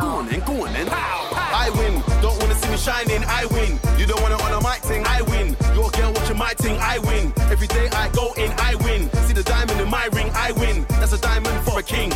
Go 0.00 0.06
on 0.18 0.26
then, 0.26 0.40
go 0.46 0.64
on 0.64 0.72
then. 0.72 0.88
I 0.90 1.70
win. 1.76 2.02
Don't 2.22 2.38
wanna 2.40 2.54
see 2.54 2.70
me 2.70 2.76
shining, 2.76 3.24
I 3.24 3.46
win. 3.46 3.78
You 3.98 4.06
don't 4.06 4.20
wanna 4.22 4.36
on 4.42 4.52
a 4.52 4.60
mic 4.62 4.80
thing, 4.82 5.04
I 5.06 5.22
win. 5.22 5.56
Your 5.74 5.90
girl 5.90 6.12
watching 6.12 6.38
my 6.38 6.54
thing, 6.54 6.78
I 6.80 6.98
win. 6.98 7.32
Every 7.50 7.66
day 7.66 7.88
I 7.92 8.08
go 8.10 8.32
in, 8.36 8.50
I 8.58 8.74
win. 8.76 9.10
See 9.26 9.34
the 9.34 9.42
diamond 9.42 9.80
in 9.80 9.90
my 9.90 10.06
ring, 10.12 10.30
I 10.34 10.52
win. 10.52 10.86
That's 11.00 11.12
a 11.12 11.20
diamond 11.20 11.64
for 11.64 11.78
a 11.78 11.82
king. 11.82 12.10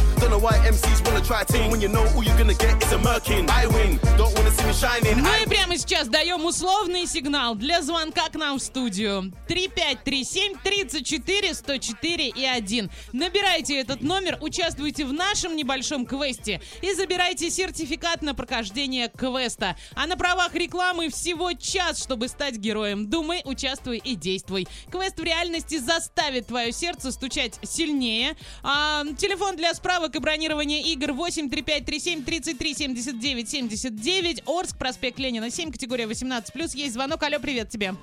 И 5.44 5.48
прямо 5.48 5.78
сейчас 5.78 6.08
даем 6.08 6.44
условный 6.44 7.06
сигнал 7.06 7.54
для 7.54 7.80
звонка 7.80 8.28
к 8.28 8.34
нам 8.34 8.58
в 8.58 8.62
студию. 8.62 9.32
3537-34-104 9.46 12.32
и 12.34 12.44
1. 12.44 12.90
Набирайте 13.12 13.80
этот 13.80 14.02
номер, 14.02 14.36
участвуйте 14.40 15.04
в 15.04 15.12
нашем 15.12 15.54
небольшом 15.54 16.06
квесте 16.06 16.60
и 16.80 16.92
забирайте 16.92 17.48
сертификат 17.48 18.22
на 18.22 18.34
прохождение 18.34 19.08
квеста. 19.08 19.76
А 19.94 20.08
на 20.08 20.16
правах 20.16 20.56
рекламы 20.56 21.08
всего 21.10 21.52
час, 21.52 22.02
чтобы 22.02 22.26
стать 22.26 22.56
героем. 22.56 23.08
Думай, 23.08 23.42
участвуй 23.44 23.98
и 23.98 24.16
действуй. 24.16 24.66
Квест 24.90 25.20
в 25.20 25.22
реальности 25.22 25.78
заставит 25.78 26.48
твое 26.48 26.72
сердце 26.72 27.12
стучать 27.12 27.60
сильнее. 27.62 28.34
А, 28.64 29.04
телефон 29.18 29.56
для 29.56 29.72
справок 29.74 30.16
и 30.16 30.20
бронирования 30.32 30.80
игр 30.80 31.12
83537 31.12 32.24
33 32.24 32.74
79 32.74 33.50
79 33.50 34.42
Орск, 34.46 34.78
проспект 34.78 35.18
Ленина, 35.18 35.50
7, 35.50 35.70
категория 35.70 36.04
18+. 36.04 36.74
Есть 36.74 36.94
звонок. 36.94 37.22
Алло, 37.22 37.38
привет 37.38 37.68
тебе. 37.68 37.94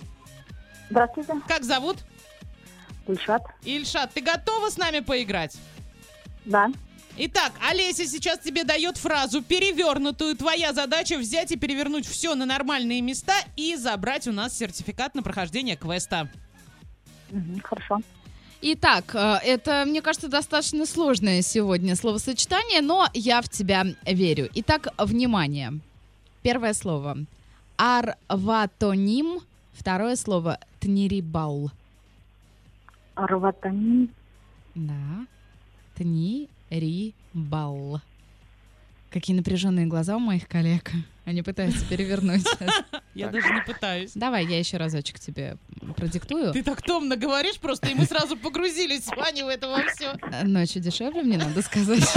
Здравствуйте. 0.91 1.34
Как 1.47 1.63
зовут? 1.63 1.97
Ильшат. 3.07 3.41
Ильшат, 3.63 4.13
ты 4.13 4.21
готова 4.21 4.69
с 4.69 4.77
нами 4.77 4.99
поиграть? 4.99 5.57
Да. 6.45 6.67
Итак, 7.17 7.51
Олеся 7.67 8.05
сейчас 8.05 8.38
тебе 8.39 8.63
дает 8.63 8.97
фразу 8.97 9.41
перевернутую. 9.41 10.36
Твоя 10.36 10.71
задача 10.71 11.17
взять 11.17 11.51
и 11.51 11.57
перевернуть 11.57 12.05
все 12.05 12.36
на 12.36 12.45
нормальные 12.45 13.01
места 13.01 13.34
и 13.55 13.75
забрать 13.75 14.27
у 14.27 14.32
нас 14.32 14.55
сертификат 14.55 15.15
на 15.15 15.23
прохождение 15.23 15.75
квеста. 15.75 16.30
хорошо. 17.63 18.01
Итак, 18.62 19.16
э, 19.16 19.38
это, 19.43 19.86
мне 19.88 20.01
кажется, 20.01 20.28
достаточно 20.28 20.86
сложное 20.86 21.41
сегодня 21.41 21.95
словосочетание, 21.95 22.82
но 22.82 23.07
я 23.14 23.41
в 23.41 23.47
тебя 23.47 23.86
верю. 24.05 24.49
Итак, 24.53 24.89
внимание. 24.97 25.80
Первое 26.41 26.74
слово. 26.74 27.20
Арватоним. 27.78 29.39
Второе 29.72 30.18
слово. 30.18 30.60
Тнирибал. 30.82 31.72
Арватоним. 33.16 34.10
Да. 34.76 35.26
Тнирибал. 35.95 36.51
Какие 39.10 39.38
напряженные 39.38 39.86
глаза 39.86 40.18
у 40.18 40.20
моих 40.20 40.49
коллег. 40.49 40.91
Они 41.30 41.43
пытаются 41.43 41.86
перевернуть. 41.86 42.43
Я 43.13 43.27
даже 43.27 43.53
не 43.53 43.61
пытаюсь. 43.61 44.13
Давай, 44.15 44.47
я 44.47 44.57
еще 44.57 44.77
разочек 44.77 45.19
тебе 45.19 45.57
продиктую. 45.95 46.51
Ты 46.53 46.63
так 46.63 46.82
томно 46.82 47.17
говоришь 47.17 47.59
просто, 47.59 47.88
и 47.89 47.93
мы 47.93 48.05
сразу 48.05 48.36
погрузились 48.36 49.05
с 49.05 49.15
Ваней 49.15 49.43
в 49.43 49.47
это 49.47 49.67
во 49.69 49.84
все. 49.89 50.15
Ночью 50.43 50.82
дешевле, 50.82 51.21
мне 51.21 51.38
надо 51.38 51.61
сказать. 51.61 52.01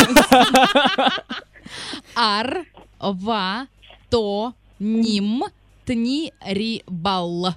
Ар, 2.17 2.65
ва, 3.01 3.67
то, 4.09 4.55
ним, 4.79 5.45
тни, 5.85 6.33
ри, 6.47 6.83
бал. 6.87 7.49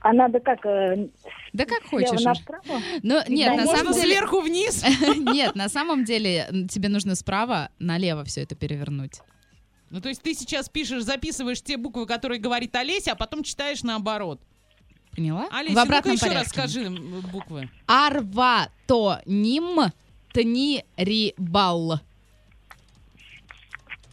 А 0.00 0.12
надо 0.14 0.40
как? 0.40 0.64
э, 0.64 1.06
Да 1.52 1.66
как 1.66 1.84
хочешь. 1.84 2.22
направо? 2.22 2.80
Ну, 3.02 3.20
нет, 3.28 3.56
на 3.58 3.64
Можно 3.64 3.76
самом 3.76 3.92
деле... 3.92 4.14
сверху 4.14 4.40
вниз? 4.40 4.84
Нет, 5.18 5.54
на 5.54 5.68
самом 5.68 6.04
деле 6.04 6.48
тебе 6.70 6.88
нужно 6.88 7.14
справа 7.14 7.68
налево 7.78 8.24
все 8.24 8.40
это 8.40 8.54
перевернуть. 8.54 9.20
Ну, 9.92 10.00
то 10.00 10.08
есть 10.08 10.22
ты 10.22 10.32
сейчас 10.32 10.70
пишешь, 10.70 11.02
записываешь 11.02 11.60
те 11.60 11.76
буквы, 11.76 12.06
которые 12.06 12.40
говорит 12.40 12.74
Олеся, 12.74 13.12
а 13.12 13.14
потом 13.14 13.42
читаешь 13.42 13.82
наоборот. 13.82 14.40
Поняла? 15.14 15.46
Олеся, 15.52 15.74
В 15.74 15.78
обратном 15.78 16.14
еще 16.14 16.24
раз 16.28 16.34
порядке. 16.50 16.50
скажи 16.50 16.84
м, 16.86 17.20
буквы. 17.30 17.68
Арва, 17.86 18.70
то, 18.86 19.18
ним, 19.26 19.92
тни, 20.32 20.82
ри, 20.96 21.34
бал. 21.36 22.00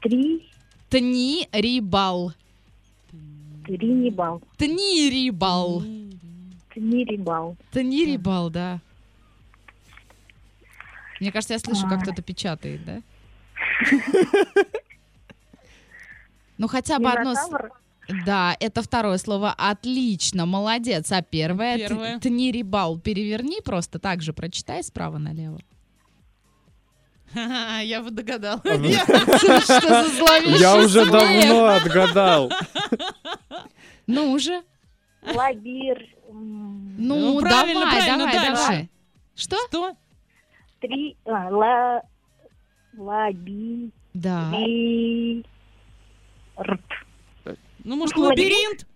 Три. 0.01 0.45
Тни, 0.89 1.47
ри, 1.53 1.79
бал. 1.79 2.33
Тринибал. 3.65 4.41
Тни, 4.57 5.09
ри, 5.09 5.29
бал. 5.29 5.81
Тринибал. 6.73 7.55
Тни, 7.71 8.03
ри, 8.03 8.17
бал, 8.17 8.49
да. 8.49 8.81
Мне 11.21 11.31
кажется, 11.31 11.53
я 11.53 11.59
слышу, 11.59 11.83
как 11.87 11.99
А. 11.99 12.01
кто-то 12.01 12.21
печатает, 12.21 12.81
да? 12.83 13.01
Ну, 16.59 16.67
хотя 16.67 16.99
бы 16.99 17.09
одно... 17.09 17.31
Минотавр? 17.31 17.71
Да, 18.25 18.55
это 18.59 18.81
второе 18.81 19.17
слово. 19.17 19.53
Отлично, 19.57 20.45
молодец. 20.45 21.11
А 21.11 21.21
первое? 21.21 21.77
Первое. 21.77 22.19
Тнирибал. 22.19 22.99
Переверни 22.99 23.61
просто 23.63 23.97
так 23.97 24.21
же, 24.21 24.33
прочитай 24.33 24.83
справа 24.83 25.17
налево. 25.19 25.59
Я 27.83 28.01
бы 28.01 28.11
догадалась. 28.11 28.61
Что 28.63 30.03
за 30.03 30.09
зловещий 30.09 30.59
Я 30.59 30.75
уже 30.77 31.05
давно 31.09 31.65
отгадал. 31.65 32.51
Ну 34.07 34.31
уже. 34.31 34.63
Лабир. 35.21 36.03
Ну, 36.31 37.39
правильно, 37.39 37.85
давай, 37.85 38.07
давай, 38.07 38.33
дальше. 38.33 38.63
давай. 38.63 38.89
Что? 39.35 39.55
Что? 39.67 39.95
Три... 40.81 41.15
а, 41.25 41.49
ла... 41.49 42.01
Лаби... 42.97 43.91
Да. 44.13 44.51
Рт. 46.59 46.81
Ну, 47.83 47.95
может, 47.95 48.15
Лабиринт? 48.17 48.51
лабиринт? 48.51 48.87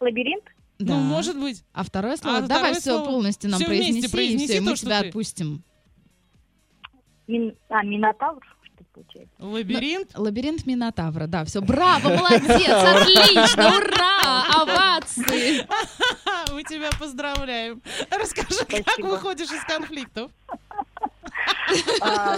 Лабиринт? 0.00 0.44
Да. 0.78 0.94
Ну, 0.94 1.00
может 1.00 1.38
быть. 1.38 1.62
А 1.72 1.84
второе 1.84 2.16
слово? 2.16 2.38
А 2.38 2.40
давай 2.40 2.56
второе 2.56 2.74
все 2.80 2.90
слово? 2.96 3.04
полностью 3.06 3.50
нам 3.50 3.58
вместе 3.60 3.76
произнеси, 3.76 4.06
и 4.06 4.10
произнеси 4.10 4.46
все, 4.46 4.56
и 4.56 4.60
мы 4.60 4.70
то, 4.70 4.76
что 4.76 4.86
тебя 4.86 5.00
ты- 5.00 5.06
отпустим. 5.08 5.62
Мин... 7.26 7.54
А, 7.68 7.82
Минотавр, 7.84 8.42
что 8.64 8.84
получается? 8.92 9.34
Лабиринт? 9.38 10.18
Лабиринт 10.18 10.66
Минотавра, 10.66 11.26
да, 11.28 11.44
все, 11.44 11.60
браво, 11.60 12.08
молодец, 12.08 12.68
отлично, 12.68 13.76
ура, 13.76 14.62
овации. 14.62 15.66
Мы 16.52 16.64
тебя 16.64 16.90
поздравляем. 16.98 17.80
Расскажи, 18.10 18.64
как 18.66 18.98
выходишь 18.98 19.52
из 19.52 19.62
конфликтов? 19.64 20.32
А, 22.02 22.36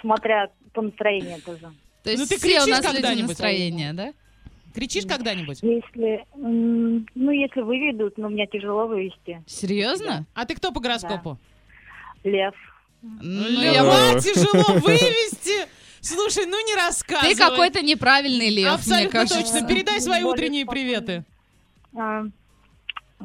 Смотря 0.00 0.50
по 0.72 0.80
настроению 0.82 1.40
тоже. 1.42 1.70
То 2.02 2.10
есть 2.10 2.20
Ну, 2.22 2.26
ты 2.26 2.36
все 2.38 2.60
у 2.60 2.64
кричишь 2.64 2.66
нас 2.68 2.84
люди 2.84 2.96
когда-нибудь? 2.96 3.28
настроения, 3.28 3.92
да? 3.92 4.12
Кричишь 4.74 5.04
когда-нибудь? 5.06 5.62
Если... 5.62 6.24
Ну, 6.34 7.30
если 7.30 7.60
выведут, 7.60 8.16
но 8.18 8.28
меня 8.28 8.46
тяжело 8.46 8.86
вывести. 8.86 9.42
Серьезно? 9.46 10.26
А 10.34 10.44
ты 10.46 10.54
кто 10.54 10.72
по 10.72 10.80
гороскопу? 10.80 11.38
Лев. 12.24 12.54
Ну, 13.02 13.42
Льва 13.48 14.14
тяжело 14.20 14.78
вывести. 14.80 15.68
Слушай, 16.00 16.46
ну 16.46 16.56
не 16.66 16.74
рассказывай. 16.74 17.34
Ты 17.34 17.38
какой-то 17.40 17.82
неправильный 17.82 18.48
лев, 18.48 18.64
мне 18.64 18.70
Абсолютно 18.74 19.10
кажется. 19.20 19.52
точно. 19.52 19.68
Передай 19.68 20.00
свои 20.00 20.22
Более 20.22 20.32
утренние 20.32 20.64
спокойно. 20.64 20.82
приветы. 20.88 21.24
А, 21.96 22.24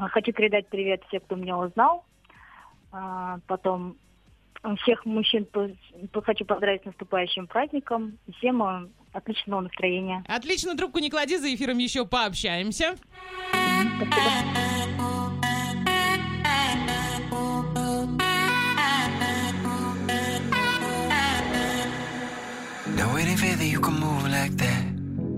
Хочу 0.09 0.32
передать 0.34 0.67
привет 0.67 1.01
всем, 1.07 1.21
кто 1.21 1.36
меня 1.36 1.57
узнал. 1.57 2.03
А, 2.91 3.39
Потом 3.47 3.95
всех 4.78 5.05
мужчин 5.05 5.47
хочу 6.24 6.45
поздравить 6.45 6.82
с 6.84 6.86
наступающим 6.86 7.47
праздником. 7.47 8.18
Всем 8.38 8.62
а, 8.64 8.88
отличного 9.14 9.62
настроения. 9.62 10.24
Отлично, 10.28 10.76
трубку 10.76 10.99
не 10.99 11.10
клади, 11.10 11.38
за 11.38 11.53
эфиром 11.53 11.78
еще 11.78 12.05
пообщаемся. 12.05 12.95
Now 22.95 23.14
waiting 23.14 23.38
for 23.38 23.45
that 23.45 23.66
you 23.66 23.80
can 23.80 23.99
move 23.99 24.28
like 24.28 24.58
that 24.58 24.84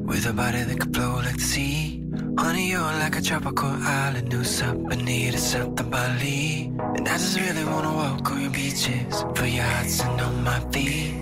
With 0.05 0.25
a 0.25 0.33
body 0.33 0.63
that 0.63 0.79
could 0.79 0.91
blow 0.93 1.17
like 1.17 1.35
the 1.35 1.41
sea 1.41 2.08
Honey, 2.37 2.69
you're 2.69 2.81
like 2.81 3.17
a 3.17 3.21
tropical 3.21 3.69
island. 3.69 4.29
New 4.29 4.41
Sapanita, 4.41 5.37
Santa 5.37 5.83
Bali 5.83 6.71
And 6.95 7.07
I 7.07 7.17
just 7.17 7.39
really 7.39 7.63
wanna 7.63 7.93
walk 7.93 8.31
on 8.31 8.41
your 8.41 8.51
beaches 8.51 9.23
Feel 9.35 9.47
your 9.47 9.63
heart 9.63 9.87
sitting 9.87 10.19
on 10.19 10.43
my 10.43 10.59
feet. 10.71 11.15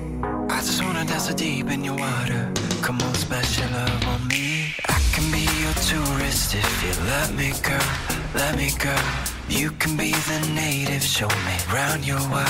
I 0.49 0.59
just 0.59 0.83
wanna 0.83 1.05
dive 1.05 1.21
so 1.21 1.33
deep 1.33 1.69
in 1.69 1.83
your 1.83 1.95
water. 1.95 2.51
Come 2.81 3.01
on, 3.01 3.13
splash 3.13 3.59
your 3.59 3.69
love 3.69 4.07
on 4.07 4.27
me. 4.27 4.73
I 4.87 4.99
can 5.13 5.31
be 5.31 5.45
your 5.63 5.73
tourist 5.89 6.55
if 6.55 6.83
you 6.83 6.93
let 7.05 7.33
me, 7.33 7.51
girl. 7.61 7.89
Let 8.33 8.55
me, 8.57 8.71
girl. 8.79 9.03
You 9.49 9.71
can 9.71 9.95
be 9.97 10.11
the 10.11 10.39
native, 10.53 11.03
show 11.03 11.27
me 11.27 11.55
round 11.73 12.05
your 12.05 12.21
world. 12.29 12.47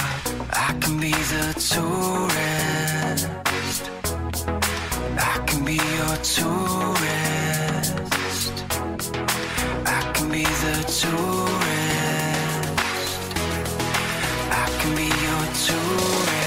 I 0.51 0.75
can 0.79 0.99
be 0.99 1.11
the 1.11 1.53
tourist. 1.71 3.27
I 5.17 5.43
can 5.45 5.65
be 5.65 5.75
your 5.75 6.15
tourist. 6.17 7.26
I 14.51 14.65
can 14.79 14.95
be 14.95 15.05
your 15.05 15.45
tourist. 15.65 16.46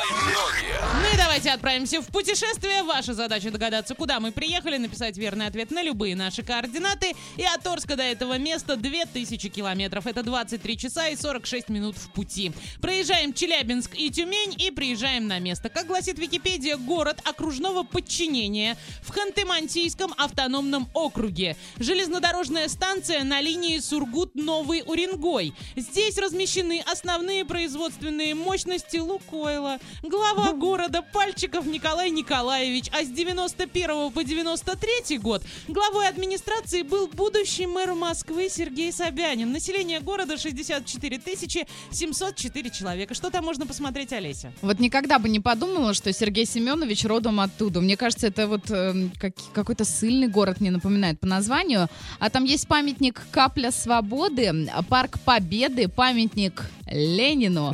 Давайте 1.31 1.51
отправимся 1.51 2.01
в 2.01 2.07
путешествие. 2.07 2.83
Ваша 2.83 3.13
задача 3.13 3.51
догадаться, 3.51 3.95
куда 3.95 4.19
мы 4.19 4.33
приехали, 4.33 4.75
написать 4.75 5.17
верный 5.17 5.47
ответ 5.47 5.71
на 5.71 5.81
любые 5.81 6.13
наши 6.13 6.43
координаты. 6.43 7.13
И 7.37 7.45
от 7.45 7.65
Орска 7.65 7.95
до 7.95 8.03
этого 8.03 8.37
места 8.37 8.75
2000 8.75 9.47
километров. 9.47 10.07
Это 10.07 10.23
23 10.23 10.77
часа 10.77 11.07
и 11.07 11.15
46 11.15 11.69
минут 11.69 11.95
в 11.95 12.11
пути. 12.11 12.51
Проезжаем 12.81 13.33
Челябинск 13.33 13.91
и 13.95 14.11
Тюмень 14.11 14.61
и 14.61 14.71
приезжаем 14.71 15.29
на 15.29 15.39
место. 15.39 15.69
Как 15.69 15.87
гласит 15.87 16.19
Википедия, 16.19 16.75
город 16.75 17.21
окружного 17.23 17.83
подчинения 17.83 18.75
в 19.01 19.11
Ханты-Мансийском 19.11 20.13
автономном 20.17 20.89
округе. 20.93 21.55
Железнодорожная 21.77 22.67
станция 22.67 23.23
на 23.23 23.39
линии 23.39 23.79
Сургут-Новый 23.79 24.83
Уренгой. 24.85 25.53
Здесь 25.77 26.17
размещены 26.17 26.83
основные 26.91 27.45
производственные 27.45 28.35
мощности 28.35 28.97
Лукойла. 28.97 29.79
Глава 30.03 30.51
города 30.51 31.01
Пальчиков 31.25 31.67
Николай 31.67 32.09
Николаевич, 32.09 32.85
а 32.91 33.03
с 33.03 33.07
91 33.07 34.09
по 34.11 34.23
93 34.23 35.19
год 35.19 35.43
главой 35.67 36.07
администрации 36.07 36.81
был 36.81 37.05
будущий 37.07 37.67
мэр 37.67 37.93
Москвы 37.93 38.49
Сергей 38.49 38.91
Собянин. 38.91 39.51
Население 39.51 39.99
города 39.99 40.35
64 40.35 41.19
тысячи 41.19 41.67
704 41.91 42.71
человека. 42.71 43.13
Что 43.13 43.29
там 43.29 43.45
можно 43.45 43.67
посмотреть, 43.67 44.11
Олеся? 44.13 44.51
Вот 44.63 44.79
никогда 44.79 45.19
бы 45.19 45.29
не 45.29 45.39
подумала, 45.39 45.93
что 45.93 46.11
Сергей 46.11 46.47
Семенович 46.47 47.05
родом 47.05 47.39
оттуда. 47.39 47.81
Мне 47.81 47.97
кажется, 47.97 48.25
это 48.25 48.47
вот 48.47 48.71
эм, 48.71 49.11
как- 49.19 49.35
какой-то 49.53 49.85
сильный 49.85 50.27
город 50.27 50.59
мне 50.59 50.71
напоминает 50.71 51.19
по 51.19 51.27
названию. 51.27 51.87
А 52.17 52.31
там 52.31 52.45
есть 52.45 52.67
памятник 52.67 53.21
Капля 53.29 53.69
Свободы, 53.69 54.71
парк 54.89 55.19
Победы, 55.23 55.87
памятник 55.87 56.63
Ленину. 56.91 57.73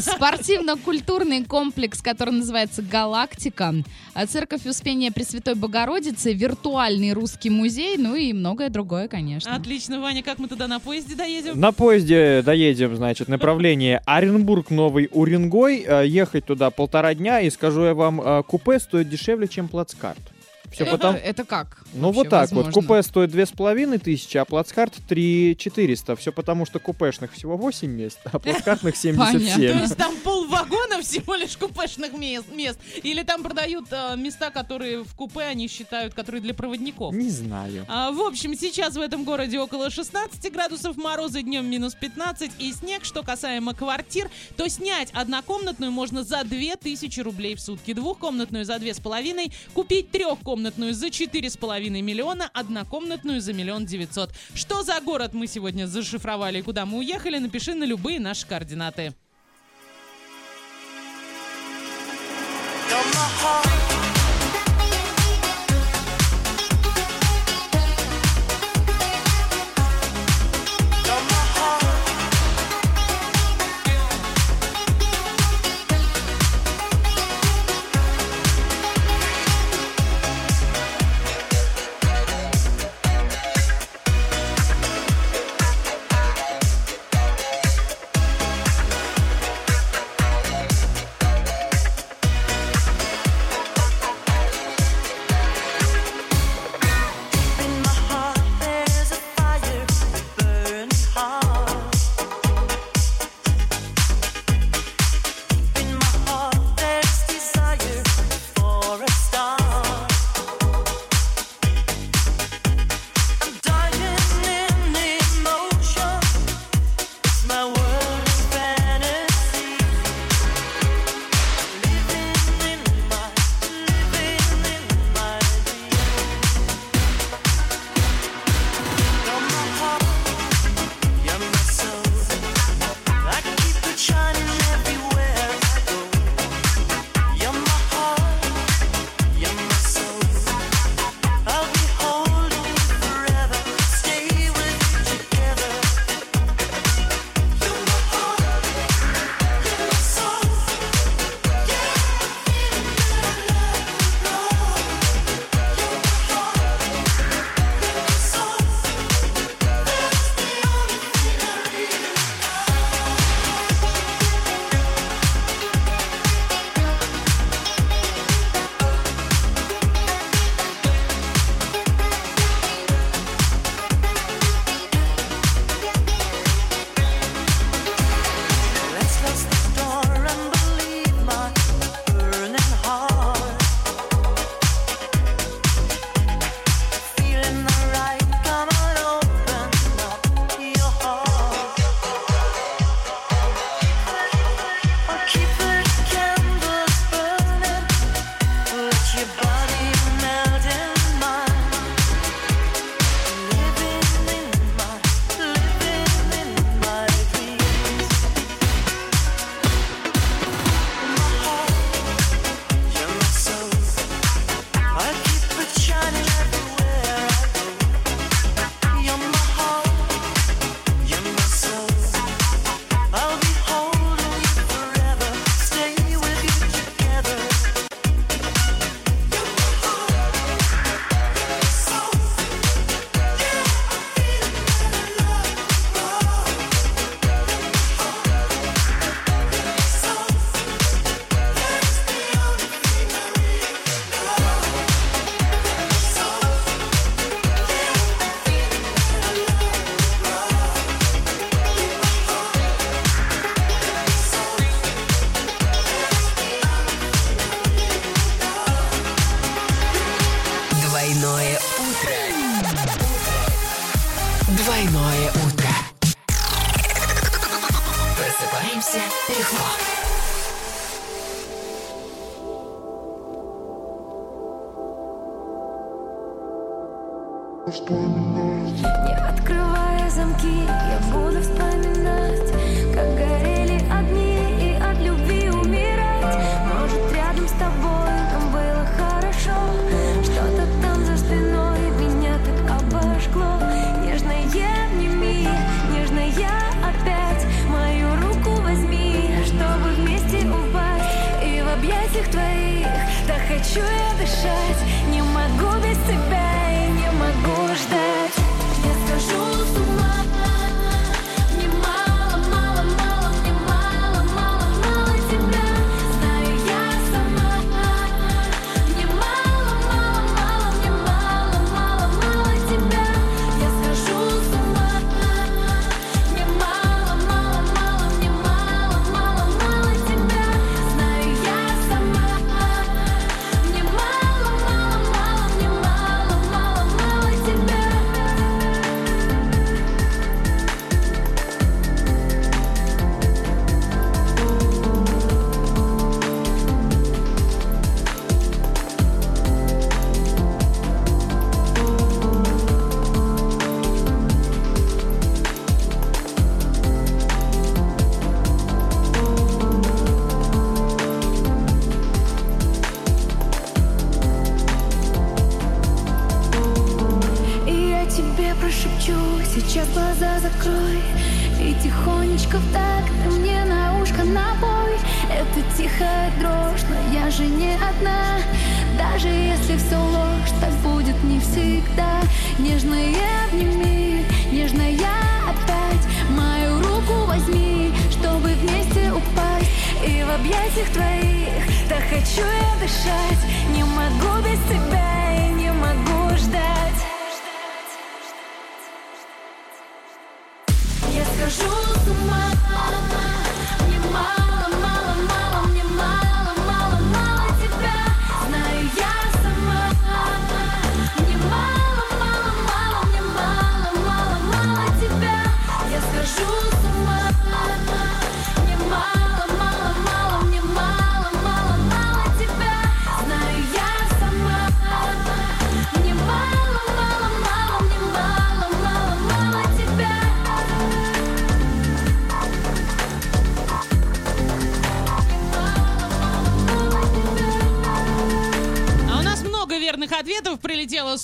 Спортивно-культурный 0.00 1.44
комплекс, 1.44 2.02
который 2.02 2.34
называется 2.34 2.82
«Галактика», 2.82 3.74
Церковь 4.28 4.66
Успения 4.66 5.12
Пресвятой 5.12 5.54
Богородицы, 5.54 6.32
виртуальный 6.32 7.12
русский 7.12 7.50
музей, 7.50 7.96
ну 7.96 8.14
и 8.14 8.32
многое 8.32 8.68
другое, 8.68 9.08
конечно. 9.08 9.54
Отлично, 9.54 10.00
Ваня, 10.00 10.22
как 10.22 10.38
мы 10.38 10.48
туда 10.48 10.66
на 10.66 10.80
поезде 10.80 11.14
доедем? 11.14 11.58
На 11.58 11.72
поезде 11.72 12.42
доедем, 12.42 12.96
значит, 12.96 13.28
направление 13.28 14.02
Оренбург, 14.06 14.70
Новый 14.70 15.08
Уренгой. 15.12 15.84
Э, 15.86 16.06
Ехать 16.06 16.46
туда 16.46 16.70
полтора 16.70 17.14
дня, 17.14 17.40
и 17.40 17.50
скажу 17.50 17.84
я 17.84 17.94
вам, 17.94 18.20
э, 18.20 18.42
купе 18.42 18.78
стоит 18.78 19.08
дешевле, 19.08 19.46
чем 19.48 19.68
плацкарт. 19.68 20.18
Все 20.72 20.84
это, 20.84 20.92
потому... 20.92 21.18
это 21.18 21.44
как? 21.44 21.78
Ну 21.94 22.10
вот 22.12 22.28
так 22.28 22.50
вот, 22.50 22.66
возможно? 22.66 22.88
купе 22.88 23.02
стоит 23.02 23.30
две 23.30 23.46
с 23.46 23.50
половиной 23.50 23.98
тысячи, 23.98 24.36
а 24.36 24.44
плацкарт 24.44 24.94
три 25.08 25.56
четыреста. 25.58 26.16
Все 26.16 26.32
потому, 26.32 26.66
что 26.66 26.78
купешных 26.78 27.32
всего 27.32 27.56
8 27.56 27.90
мест, 27.90 28.18
а 28.24 28.38
плацкартных 28.38 28.94
То 28.98 29.00
77. 29.00 29.80
есть 29.80 29.96
там 29.96 30.14
полвагона 30.22 31.00
всего 31.02 31.34
лишь 31.34 31.56
купешных 31.56 32.12
мест? 32.12 32.78
Или 33.02 33.22
там 33.22 33.42
продают 33.42 33.86
э, 33.90 34.16
места, 34.16 34.50
которые 34.50 35.04
в 35.04 35.14
купе 35.14 35.40
они 35.40 35.68
считают, 35.68 36.14
которые 36.14 36.42
для 36.42 36.54
проводников? 36.54 37.14
Не 37.14 37.30
знаю. 37.30 37.86
А, 37.88 38.12
в 38.12 38.20
общем, 38.20 38.54
сейчас 38.54 38.96
в 38.96 39.00
этом 39.00 39.24
городе 39.24 39.58
около 39.58 39.90
16 39.90 40.52
градусов 40.52 40.96
мороза, 40.96 41.42
днем 41.42 41.68
минус 41.68 41.94
15 41.94 42.52
и 42.58 42.72
снег. 42.72 43.04
Что 43.04 43.22
касаемо 43.22 43.74
квартир, 43.74 44.30
то 44.56 44.68
снять 44.68 45.10
однокомнатную 45.12 45.92
можно 45.92 46.24
за 46.24 46.44
2000 46.44 47.20
рублей 47.20 47.54
в 47.54 47.60
сутки, 47.60 47.92
двухкомнатную 47.92 48.64
за 48.64 48.76
2,5, 48.76 49.52
купить 49.72 50.10
трехкомнатную 50.10 50.57
за 50.94 51.06
4,5 51.06 51.90
миллиона, 52.02 52.50
однокомнатную 52.52 53.40
за 53.40 53.52
миллион 53.52 53.86
девятьсот. 53.86 54.30
Что 54.54 54.82
за 54.82 55.00
город 55.00 55.34
мы 55.34 55.46
сегодня 55.46 55.86
зашифровали 55.86 56.58
и 56.58 56.62
куда 56.62 56.86
мы 56.86 56.98
уехали, 56.98 57.38
напиши 57.38 57.74
на 57.74 57.84
любые 57.84 58.20
наши 58.20 58.46
координаты. 58.46 59.14
Двойное 62.88 63.87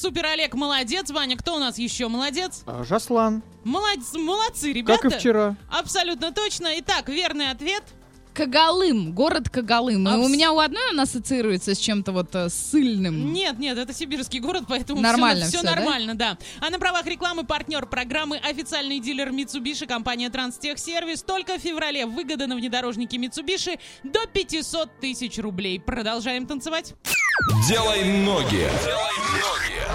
Супер 0.05 0.27
Олег, 0.27 0.53
молодец. 0.53 1.11
Ваня, 1.11 1.35
кто 1.35 1.57
у 1.57 1.59
нас 1.59 1.79
еще 1.79 2.09
молодец? 2.09 2.63
А, 2.67 2.85
Жаслан. 2.85 3.43
Молодец, 3.65 4.13
молодцы, 4.13 4.71
ребята. 4.71 5.01
Как 5.01 5.13
и 5.13 5.19
вчера. 5.19 5.57
Абсолютно 5.71 6.31
точно. 6.31 6.79
Итак, 6.79 7.09
верный 7.09 7.51
ответ. 7.51 7.83
Кагалым, 8.35 9.15
город 9.15 9.49
Кагалым. 9.49 10.07
И 10.07 10.17
у 10.17 10.29
меня 10.29 10.53
у 10.53 10.59
одной 10.59 10.91
он 10.91 11.01
ассоциируется 11.01 11.75
с 11.75 11.79
чем-то 11.79 12.13
вот 12.13 12.35
э, 12.35 12.51
сильным. 12.51 13.33
Нет, 13.33 13.59
нет, 13.59 13.79
это 13.79 13.95
сибирский 13.95 14.41
город, 14.41 14.65
поэтому 14.69 15.01
Нормально 15.01 15.47
все, 15.47 15.61
всё, 15.61 15.67
да? 15.67 15.75
нормально, 15.75 16.15
да? 16.15 16.37
А 16.61 16.69
на 16.69 16.79
правах 16.79 17.07
рекламы 17.07 17.45
партнер 17.45 17.87
программы 17.87 18.37
официальный 18.37 19.01
дилер 19.01 19.31
Mitsubishi 19.31 19.87
компания 19.87 20.29
Транстехсервис. 20.29 21.23
Только 21.23 21.57
в 21.57 21.63
феврале 21.63 22.05
выгода 22.05 22.47
на 22.47 22.57
внедорожники 22.57 23.17
Mitsubishi 23.17 23.81
до 24.03 24.27
500 24.27 25.01
тысяч 25.01 25.39
рублей. 25.39 25.81
Продолжаем 25.81 26.47
танцевать. 26.47 26.93
Делай 27.67 28.05
ноги. 28.05 28.69
I 29.77 29.94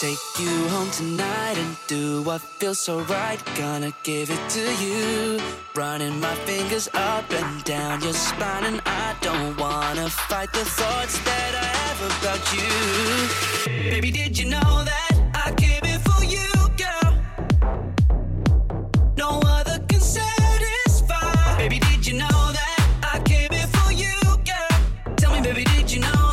take 0.00 0.38
you 0.38 0.66
home 0.68 0.90
tonight 0.92 1.58
and 1.58 1.76
do 1.86 2.22
what 2.22 2.40
feels 2.40 2.78
so 2.78 3.00
right. 3.00 3.38
Gonna 3.54 3.92
give 4.02 4.30
it 4.30 4.42
to 4.48 4.64
you. 4.82 5.38
Running 5.74 6.18
my 6.18 6.34
fingers 6.46 6.88
up 6.94 7.30
and 7.30 7.64
down 7.64 8.00
your 8.00 8.14
spine, 8.14 8.64
and 8.64 8.80
I 8.86 9.14
don't 9.20 9.58
wanna 9.58 10.08
fight 10.08 10.50
the 10.54 10.64
thoughts 10.64 11.18
that 11.28 11.52
I 11.54 11.68
have 11.82 12.00
about 12.12 12.42
you. 12.56 13.90
Baby, 13.90 14.10
did 14.10 14.38
you 14.38 14.48
know 14.48 14.72
that 14.90 15.14
I 15.34 15.52
came 15.52 16.00
for 16.08 16.24
you, 16.24 16.48
girl? 16.82 17.10
No 19.18 19.40
other 19.56 19.84
can 19.86 20.00
satisfy. 20.00 21.58
Baby, 21.58 21.78
did 21.78 22.06
you 22.06 22.14
know 22.14 22.40
that 22.58 22.78
I 23.12 23.18
came 23.20 23.50
here 23.52 23.70
for 23.76 23.92
you, 23.92 24.16
girl? 24.50 25.14
Tell 25.16 25.32
me, 25.34 25.42
baby, 25.42 25.64
did 25.64 25.92
you 25.92 26.00
know 26.00 26.29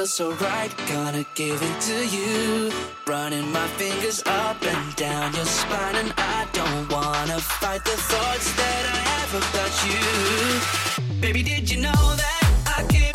feels 0.00 0.14
so 0.14 0.32
right. 0.46 0.72
Gonna 0.88 1.24
give 1.34 1.60
it 1.62 1.80
to 1.88 1.98
you. 2.16 2.72
Running 3.06 3.52
my 3.52 3.66
fingers 3.80 4.22
up 4.24 4.62
and 4.62 4.96
down 4.96 5.34
your 5.34 5.44
spine, 5.44 5.96
and 5.96 6.12
I 6.16 6.46
don't 6.52 6.90
wanna 6.90 7.38
fight 7.38 7.84
the 7.84 7.98
thoughts 8.10 8.48
that 8.60 8.82
I 8.94 9.00
have 9.12 9.32
about 9.42 9.74
you. 9.88 11.20
Baby, 11.20 11.42
did 11.42 11.70
you 11.70 11.82
know 11.82 12.02
that 12.22 12.46
I 12.78 12.86
came 12.88 13.09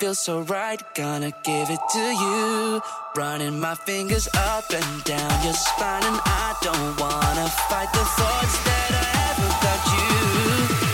feels 0.00 0.18
so 0.18 0.40
right. 0.40 0.82
Gonna 0.94 1.30
give 1.44 1.68
it 1.68 1.80
to 1.92 1.98
you. 2.22 2.80
Running 3.14 3.60
my 3.60 3.74
fingers 3.74 4.28
up 4.34 4.64
and 4.70 5.04
down 5.04 5.44
your 5.44 5.52
spine, 5.52 6.02
and 6.02 6.20
I 6.24 6.56
don't 6.62 6.98
wanna 6.98 7.48
fight 7.68 7.92
the 7.92 8.04
thoughts 8.18 8.56
that 8.64 8.90
I 8.92 9.08
have 9.24 9.38
about 9.52 9.82
you. 10.84 10.89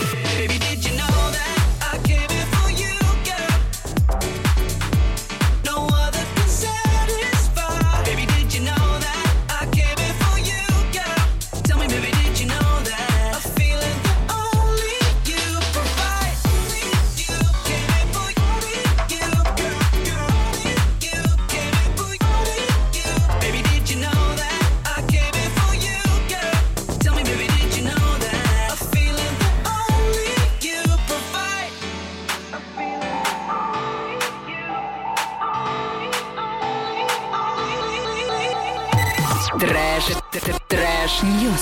News. 41.47 41.61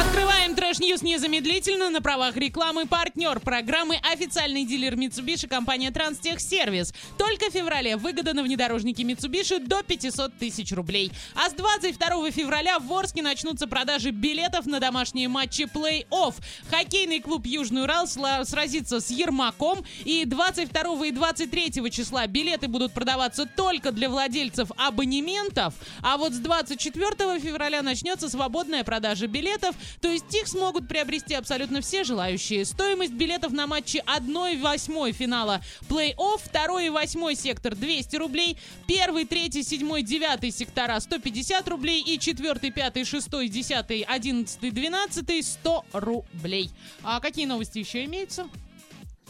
Открываем 0.00 0.54
трэш 0.54 0.78
News 0.92 1.00
незамедлительно 1.00 1.88
на 1.88 2.02
правах 2.02 2.36
рекламы. 2.36 2.84
Партнер 2.86 3.40
программы 3.40 3.96
официальный 4.12 4.66
дилер 4.66 4.94
Mitsubishi 4.94 5.48
компания 5.48 5.90
Транстехсервис. 5.90 6.92
Только 7.16 7.48
в 7.48 7.54
феврале 7.54 7.96
выгода 7.96 8.34
на 8.34 8.42
внедорожники 8.42 9.00
Mitsubishi 9.00 9.58
до 9.66 9.82
500 9.82 10.36
тысяч 10.36 10.70
рублей. 10.72 11.10
А 11.34 11.48
с 11.48 11.54
22 11.54 12.30
февраля 12.30 12.78
в 12.78 12.92
Орске 12.92 13.22
начнутся 13.22 13.66
продажи 13.66 14.10
билетов 14.10 14.66
на 14.66 14.80
домашние 14.80 15.28
матчи 15.28 15.62
плей-офф. 15.62 16.34
Хоккейный 16.68 17.20
клуб 17.20 17.46
Южный 17.46 17.84
Урал 17.84 18.06
сразится 18.06 19.00
с 19.00 19.08
Ермаком. 19.08 19.82
И 20.04 20.26
22 20.26 21.06
и 21.06 21.10
23 21.10 21.90
числа 21.90 22.26
билеты 22.26 22.68
будут 22.68 22.92
продаваться 22.92 23.46
только 23.46 23.92
для 23.92 24.10
владельцев 24.10 24.68
абонементов. 24.76 25.72
А 26.02 26.18
вот 26.18 26.34
с 26.34 26.38
24 26.38 27.40
февраля 27.40 27.80
начнется 27.80 28.28
свободная 28.28 28.84
продажа 28.84 29.26
билетов, 29.26 29.74
то 30.02 30.08
есть 30.08 30.34
их 30.34 30.46
смогут 30.46 30.81
приобрести 30.88 31.34
абсолютно 31.34 31.80
все 31.80 32.04
желающие. 32.04 32.64
Стоимость 32.64 33.12
билетов 33.12 33.52
на 33.52 33.66
матчи 33.66 34.02
1-8 34.06 35.12
финала 35.12 35.60
плей-офф, 35.88 36.40
2 36.52 36.82
и 36.82 36.88
8 36.88 37.34
сектор 37.34 37.74
200 37.74 38.16
рублей, 38.16 38.56
1, 38.86 39.26
3, 39.26 39.62
7, 39.62 40.02
9 40.02 40.54
сектора 40.54 41.00
150 41.00 41.68
рублей 41.68 42.02
и 42.02 42.18
4, 42.18 42.70
5, 42.70 43.06
6, 43.06 43.30
10, 43.30 44.04
11, 44.06 44.74
12 44.74 45.46
100 45.46 45.84
рублей. 45.92 46.70
А 47.02 47.20
какие 47.20 47.46
новости 47.46 47.78
еще 47.78 48.04
имеются? 48.04 48.48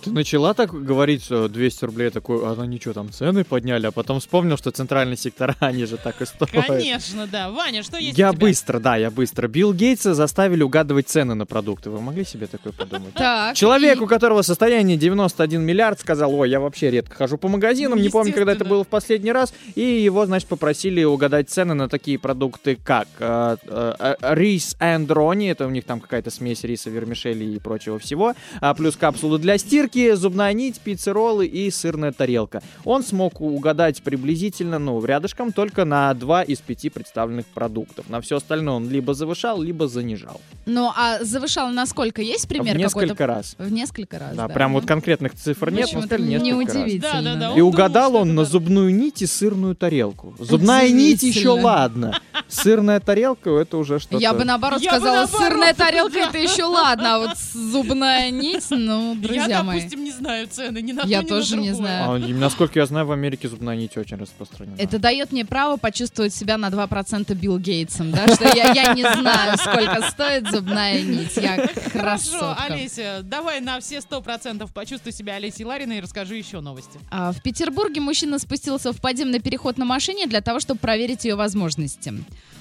Ты 0.03 0.11
начала 0.11 0.53
так 0.55 0.73
говорить, 0.73 1.25
что 1.25 1.49
200 1.49 1.85
рублей 1.85 2.11
такой, 2.11 2.45
а 2.45 2.55
ну 2.57 2.65
ничего, 2.65 2.93
там 2.93 3.11
цены 3.11 3.45
подняли, 3.45 3.87
а 3.87 3.93
потом 3.93 4.21
вспомнил, 4.21 4.57
что 4.57 4.71
центральные 4.71 5.17
сектора, 5.17 5.57
они 5.61 5.85
же 5.85 5.97
так 5.97 6.21
и 6.21 6.27
стоят. 6.27 6.67
Конечно, 6.67 7.27
да. 7.27 7.51
Ваня, 7.51 7.83
что 7.83 7.99
есть 7.99 8.19
Я 8.19 8.33
быстро, 8.33 8.81
да, 8.81 8.97
я 8.97 9.11
быстро. 9.11 9.47
Билл 9.47 9.73
Гейтса 9.73 10.15
заставили 10.15 10.63
угадывать 10.63 11.09
цены 11.09 11.35
на 11.35 11.47
продукты. 11.47 11.91
Вы 11.91 12.01
могли 12.01 12.25
себе 12.25 12.47
такое 12.47 12.73
подумать? 12.73 13.15
Так. 13.15 13.55
Человек, 13.55 14.01
у 14.03 14.07
которого 14.07 14.43
состояние 14.43 14.97
91 14.97 15.63
миллиард, 15.63 16.01
сказал, 16.01 16.35
ой, 16.35 16.51
я 16.51 16.59
вообще 16.59 16.91
редко 16.91 17.15
хожу 17.15 17.39
по 17.39 17.49
магазинам, 17.49 18.01
не 18.01 18.09
помню, 18.09 18.33
когда 18.33 18.53
это 18.53 18.65
было 18.65 18.85
в 18.85 18.89
последний 18.89 19.33
раз, 19.33 19.55
и 19.75 19.83
его, 19.83 20.27
значит, 20.27 20.49
попросили 20.49 21.05
угадать 21.05 21.49
цены 21.49 21.75
на 21.75 21.89
такие 21.89 22.19
продукты, 22.19 22.77
как 22.83 23.09
э, 23.19 23.57
э, 23.65 23.95
э, 23.99 24.35
рис 24.35 24.77
and 24.81 25.13
рони, 25.13 25.51
это 25.51 25.67
у 25.67 25.71
них 25.71 25.85
там 25.85 26.01
какая-то 26.01 26.31
смесь 26.31 26.65
риса, 26.65 26.91
вермишели 26.91 27.45
и 27.45 27.59
прочего 27.59 27.99
всего, 27.99 28.35
а 28.61 28.75
плюс 28.75 28.97
капсулы 28.97 29.39
для 29.39 29.59
стирки, 29.59 29.92
зубная 30.15 30.53
нить, 30.53 30.81
пиццероллы 30.81 31.47
и 31.47 31.71
сырная 31.71 32.13
тарелка. 32.13 32.63
Он 32.85 33.03
смог 33.03 33.41
угадать 33.41 34.03
приблизительно, 34.03 34.79
ну, 34.79 35.05
рядышком, 35.05 35.53
только 35.53 35.85
на 35.85 36.13
два 36.15 36.43
из 36.43 36.59
пяти 36.59 36.91
представленных 36.91 37.47
продуктов. 37.47 38.09
На 38.09 38.21
все 38.21 38.37
остальное 38.37 38.75
он 38.75 38.89
либо 38.91 39.15
завышал, 39.15 39.61
либо 39.63 39.89
занижал. 39.89 40.41
Ну, 40.67 40.91
а 40.97 41.23
завышал 41.23 41.69
насколько? 41.69 42.23
Есть 42.23 42.49
пример 42.49 42.75
В 42.75 42.79
несколько 42.79 43.09
какой-то? 43.15 43.27
раз. 43.27 43.55
В 43.59 43.71
несколько 43.73 44.19
раз, 44.19 44.37
Да, 44.37 44.49
да. 44.49 44.55
прям 44.55 44.73
вот 44.73 44.83
Ну, 44.83 44.89
конкретных 44.89 45.35
цифр 45.35 45.71
нет, 45.71 45.89
но 45.93 46.01
неудивительно. 46.17 47.01
Да, 47.01 47.21
да, 47.23 47.35
да, 47.51 47.55
И 47.55 47.61
угадал 47.61 48.17
он 48.17 48.35
на 48.35 48.45
зубную 48.45 48.95
нить 48.95 49.23
и 49.23 49.27
сырную 49.27 49.75
тарелку. 49.75 50.35
Зубная 50.39 50.89
нить 50.91 51.23
еще 51.23 51.51
ладно. 51.51 52.19
Сырная 52.49 53.01
тарелка 53.01 53.51
это 53.51 53.77
уже 53.79 53.99
что-то. 53.99 54.19
Я 54.19 54.33
бы 54.35 54.45
наоборот 54.45 54.81
Я 54.81 54.93
бы 54.93 54.97
сказала, 54.97 55.17
наоборот, 55.27 55.41
сырная 55.41 55.75
тарелка 55.75 56.19
это 56.19 56.39
еще 56.39 56.65
ладно, 56.65 57.15
а 57.15 57.19
вот 57.21 57.39
зубная 57.39 58.31
нить, 58.31 58.67
ну, 58.71 59.15
друзья 59.15 59.63
мои. 59.63 59.82
Допустим, 59.83 60.05
не 60.05 60.11
знаю 60.13 60.49
цены 60.49 60.83
ни 60.83 60.93
на 60.93 61.03
Я 61.03 61.21
то, 61.21 61.27
ни 61.27 61.31
на 61.31 61.37
тоже 61.37 61.57
не 61.57 61.71
другое. 61.71 61.75
знаю. 61.75 62.13
А, 62.13 62.19
насколько 62.39 62.79
я 62.79 62.87
знаю, 62.87 63.07
в 63.07 63.13
Америке 63.13 63.49
зубная 63.49 63.77
нить 63.77 63.97
очень 63.97 64.17
распространена. 64.17 64.77
Это 64.79 64.99
дает 64.99 65.33
мне 65.33 65.45
право 65.45 65.77
почувствовать 65.77 66.35
себя 66.35 66.59
на 66.59 66.69
2% 66.69 67.35
Билл 67.35 67.59
Гейтсом, 67.59 68.11
да, 68.13 68.27
что 68.35 68.45
я, 68.57 68.73
я 68.73 68.95
не 68.95 69.03
знаю, 69.03 69.59
сколько 69.59 70.09
стоит 70.11 70.51
зубная 70.51 71.01
нить, 71.03 71.37
я 71.37 71.69
Хорошо, 71.93 72.31
красотка. 72.39 72.65
Олеся, 72.65 73.21
давай 73.23 73.61
на 73.61 73.81
все 73.81 74.01
сто 74.01 74.21
процентов 74.21 74.73
почувствуй 74.73 75.13
себя 75.13 75.35
Олесей 75.35 75.65
Лариной 75.65 75.99
и 75.99 76.01
расскажи 76.01 76.37
еще 76.37 76.61
новости. 76.61 76.99
А, 77.11 77.33
В 77.33 77.43
Петербурге 77.43 78.01
мужчина 78.01 78.39
спустился 78.39 78.93
в 78.93 79.01
подземный 79.01 79.41
переход 79.41 79.79
на 79.79 79.85
машине 79.85 80.27
для 80.27 80.41
того, 80.41 80.61
чтобы 80.61 80.81
проверить 80.81 81.25
ее 81.25 81.35
возможности. 81.35 82.13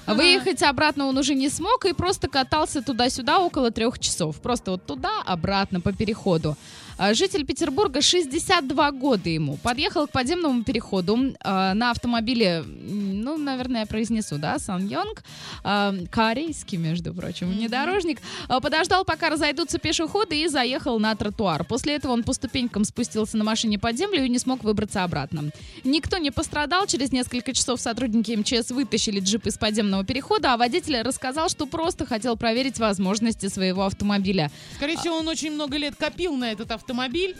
Выехать 0.06 0.62
обратно 0.62 1.06
он 1.06 1.16
уже 1.16 1.34
не 1.34 1.48
смог 1.48 1.84
и 1.84 1.92
просто 1.92 2.28
катался 2.28 2.82
туда-сюда 2.82 3.38
около 3.38 3.70
трех 3.70 3.98
часов. 4.00 4.40
Просто 4.40 4.72
вот 4.72 4.84
туда, 4.84 5.22
обратно 5.24 5.80
по 5.80 5.92
переходу. 5.92 6.56
А, 6.98 7.14
Житель 7.14 7.44
Петербурга, 7.44 8.00
62 8.00 8.90
года 8.92 9.28
ему, 9.28 9.56
подъехал 9.56 10.06
к 10.06 10.10
подземному 10.10 10.62
переходу 10.64 11.34
а, 11.40 11.74
на 11.74 11.90
автомобиле, 11.90 12.62
ну, 12.66 13.36
наверное, 13.38 13.80
я 13.80 13.86
произнесу, 13.86 14.38
да, 14.38 14.58
Сан 14.58 14.86
Йонг, 14.86 15.22
а, 15.64 15.94
корейский, 16.10 16.78
между 16.78 17.14
прочим, 17.14 17.50
внедорожник, 17.50 18.18
а, 18.48 18.60
подождал, 18.60 19.04
пока 19.04 19.30
разойдутся 19.30 19.78
пешеходы 19.78 20.40
и 20.42 20.48
заехал 20.48 20.98
на 20.98 21.14
тротуар. 21.14 21.64
После 21.64 21.94
этого 21.94 22.12
он 22.12 22.22
по 22.22 22.32
ступенькам 22.32 22.84
спустился 22.84 23.36
на 23.36 23.44
машине 23.44 23.78
под 23.78 23.96
землю 23.96 24.24
и 24.24 24.28
не 24.28 24.38
смог 24.38 24.62
выбраться 24.64 25.04
обратно. 25.04 25.50
Никто 25.84 26.18
не 26.18 26.30
пострадал, 26.30 26.86
через 26.86 27.12
несколько 27.12 27.52
часов 27.52 27.80
сотрудники 27.80 28.32
МЧС 28.32 28.70
вытащили 28.70 29.20
джип 29.20 29.46
из 29.46 29.56
подземного 29.58 30.04
перехода, 30.04 30.52
а 30.52 30.56
водитель 30.56 31.00
рассказал, 31.02 31.48
что 31.48 31.66
просто 31.66 32.06
хотел 32.06 32.36
проверить 32.36 32.78
возможности 32.78 33.46
своего 33.46 33.84
автомобиля. 33.84 34.50
Скорее 34.76 34.96
всего, 34.96 35.16
он 35.16 35.28
очень 35.28 35.52
много 35.52 35.76
лет 35.76 35.96
копил 35.96 36.36
на 36.36 36.52
этот 36.52 36.70
автомобиль 36.70 36.81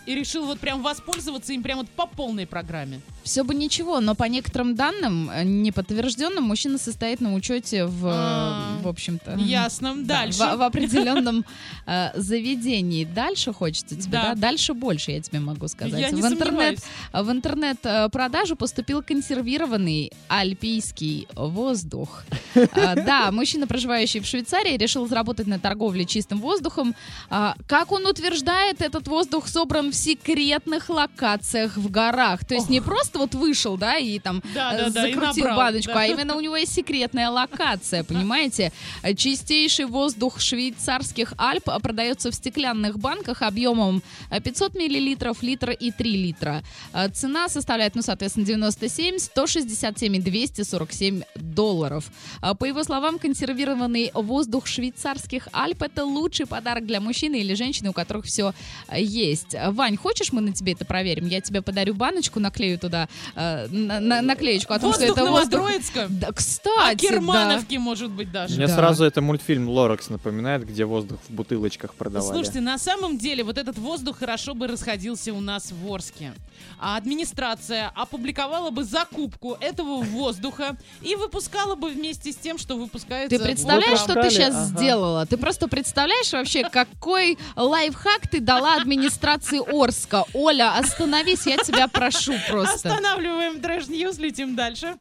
и 0.06 0.14
решил 0.14 0.46
вот 0.46 0.58
прям 0.60 0.82
воспользоваться 0.82 1.52
им 1.52 1.62
прям 1.62 1.78
вот 1.78 1.88
по 1.88 2.06
полной 2.06 2.46
программе. 2.46 3.00
Все 3.22 3.44
бы 3.44 3.54
ничего, 3.54 4.00
но 4.00 4.14
по 4.14 4.24
некоторым 4.24 4.74
данным, 4.74 5.30
э, 5.30 5.44
неподтвержденным, 5.44 6.42
мужчина 6.44 6.78
состоит 6.78 7.20
на 7.20 7.34
учете 7.34 7.84
в, 7.86 8.06
э, 8.06 8.10
А, 8.12 8.78
в 8.82 8.88
общем-то... 8.88 9.36
ясно. 9.36 9.94
Да, 9.96 10.22
Дальше. 10.22 10.38
в, 10.42 10.56
в 10.56 10.62
определенном 10.62 11.44
э, 11.86 12.10
заведении. 12.14 13.04
Дальше 13.04 13.52
хочется 13.52 13.94
тебе, 13.94 14.12
Да. 14.12 14.22
да? 14.30 14.34
Дальше 14.34 14.74
больше, 14.74 15.12
я 15.12 15.20
тебе 15.20 15.38
могу 15.40 15.68
сказать. 15.68 16.00
Я 16.00 16.10
не 16.10 16.20
в 16.20 16.26
интернет, 16.26 16.80
в 17.12 17.30
интернет-продажу 17.30 18.56
поступил 18.56 19.02
консервированный 19.02 20.12
альпийский 20.28 21.28
воздух. 21.34 22.24
А, 22.74 22.94
Да, 22.94 23.30
мужчина, 23.32 23.66
проживающий 23.66 24.20
в 24.20 24.26
Швейцарии, 24.26 24.76
решил 24.76 25.06
заработать 25.08 25.46
на 25.46 25.58
торговле 25.58 26.04
чистым 26.04 26.40
воздухом. 26.40 26.94
А, 27.30 27.54
Как 27.66 27.92
он 27.92 28.06
утверждает, 28.06 28.80
этот 28.82 29.08
воздух 29.08 29.31
собран 29.40 29.90
в 29.90 29.94
секретных 29.94 30.88
локациях 30.88 31.76
в 31.76 31.90
горах. 31.90 32.44
То 32.44 32.54
есть 32.54 32.68
не 32.68 32.80
просто 32.80 33.18
вот 33.18 33.34
вышел, 33.34 33.76
да, 33.76 33.96
и 33.96 34.18
там 34.18 34.42
Да, 34.54 34.74
э, 34.74 34.76
да, 34.84 34.90
да, 34.90 35.08
и 35.08 35.14
закрутил 35.14 35.44
набрал, 35.44 35.56
баночку, 35.56 35.92
да. 35.92 36.00
а 36.00 36.06
именно 36.06 36.36
у 36.36 36.40
него 36.40 36.56
есть 36.56 36.74
секретная 36.74 37.30
локация, 37.30 38.04
понимаете? 38.04 38.72
Э, 39.02 39.14
Чистейший 39.14 39.86
воздух 39.86 40.40
швейцарских 40.40 41.34
Альп 41.38 41.68
продается 41.82 42.30
в 42.30 42.34
стеклянных 42.34 42.98
банках 42.98 43.42
объемом 43.42 44.02
э, 44.30 44.40
500 44.40 44.74
миллилитров, 44.74 45.42
литр 45.42 45.70
и 45.70 45.90
3 45.90 46.10
литра. 46.16 46.62
Э, 46.92 47.08
Цена 47.08 47.48
составляет, 47.48 47.94
ну, 47.94 48.02
соответственно, 48.02 48.46
97, 48.46 49.18
167 49.18 50.16
и 50.16 50.20
247 50.20 51.22
долларов. 51.34 52.10
По 52.58 52.64
его 52.64 52.84
словам, 52.84 53.18
консервированный 53.18 54.10
воздух 54.14 54.66
швейцарских 54.66 55.48
Альп 55.52 55.82
это 55.82 56.04
лучший 56.04 56.46
подарок 56.46 56.86
для 56.86 57.00
мужчины 57.00 57.40
или 57.40 57.54
женщины, 57.54 57.90
у 57.90 57.92
которых 57.92 58.26
все 58.26 58.52
есть. 58.92 59.21
Вань, 59.70 59.96
хочешь, 59.96 60.32
мы 60.32 60.40
на 60.40 60.52
тебе 60.52 60.72
это 60.72 60.84
проверим? 60.84 61.26
Я 61.26 61.40
тебе 61.40 61.62
подарю 61.62 61.94
баночку, 61.94 62.40
наклею 62.40 62.78
туда 62.78 63.08
э, 63.34 63.66
на- 63.68 64.00
на- 64.00 64.22
наклеечку 64.22 64.72
о 64.74 64.78
том, 64.78 64.90
Воздух 64.90 65.10
что 65.10 65.12
это 65.20 65.30
воздух. 65.30 65.60
Новостроицка? 65.60 66.06
Да, 66.10 66.28
А 66.28 66.32
кстати, 66.32 66.96
Кермановки, 67.06 67.76
может 67.76 68.10
быть, 68.10 68.30
даже. 68.32 68.56
Мне 68.56 68.66
Да. 68.66 68.74
сразу 68.76 69.04
это 69.04 69.20
мультфильм 69.22 69.68
Лоракс 69.68 70.08
напоминает, 70.10 70.66
где 70.66 70.84
воздух 70.84 71.18
в 71.28 71.32
бутылочках 71.32 71.94
продавали. 71.94 72.32
Слушайте, 72.32 72.60
на 72.60 72.78
самом 72.78 73.18
деле 73.18 73.44
вот 73.44 73.58
этот 73.58 73.78
воздух 73.78 74.18
хорошо 74.18 74.54
бы 74.54 74.66
расходился 74.66 75.32
у 75.32 75.40
нас 75.40 75.72
в 75.72 75.92
Орске. 75.92 76.32
А 76.78 76.96
администрация 76.96 77.90
опубликовала 77.94 78.70
бы 78.70 78.84
закупку 78.84 79.56
этого 79.60 80.02
воздуха 80.02 80.76
и 81.00 81.14
выпускала 81.14 81.74
бы 81.74 81.90
вместе 81.90 82.32
с 82.32 82.36
тем, 82.36 82.58
что 82.58 82.76
выпускается... 82.76 83.36
Ты 83.36 83.42
представляешь, 83.42 83.98
в 83.98 84.02
что 84.02 84.14
ты 84.20 84.30
сейчас 84.30 84.54
Ага. 84.54 84.64
сделала? 84.66 85.26
Ты 85.26 85.36
просто 85.36 85.68
представляешь 85.68 86.32
вообще, 86.32 86.62
какой 86.68 87.38
лайфхак 87.56 88.28
ты 88.28 88.40
дала 88.40 88.76
администрации 88.76 89.11
Орска? 89.60 90.24
Оля, 90.34 90.76
остановись, 90.78 91.46
я 91.46 91.56
тебя 91.58 91.88
прошу 91.88 92.34
просто. 92.48 92.88
Останавливаем 92.88 93.60
трэш-news, 93.60 94.18
летим 94.18 94.56
дальше. 94.56 94.96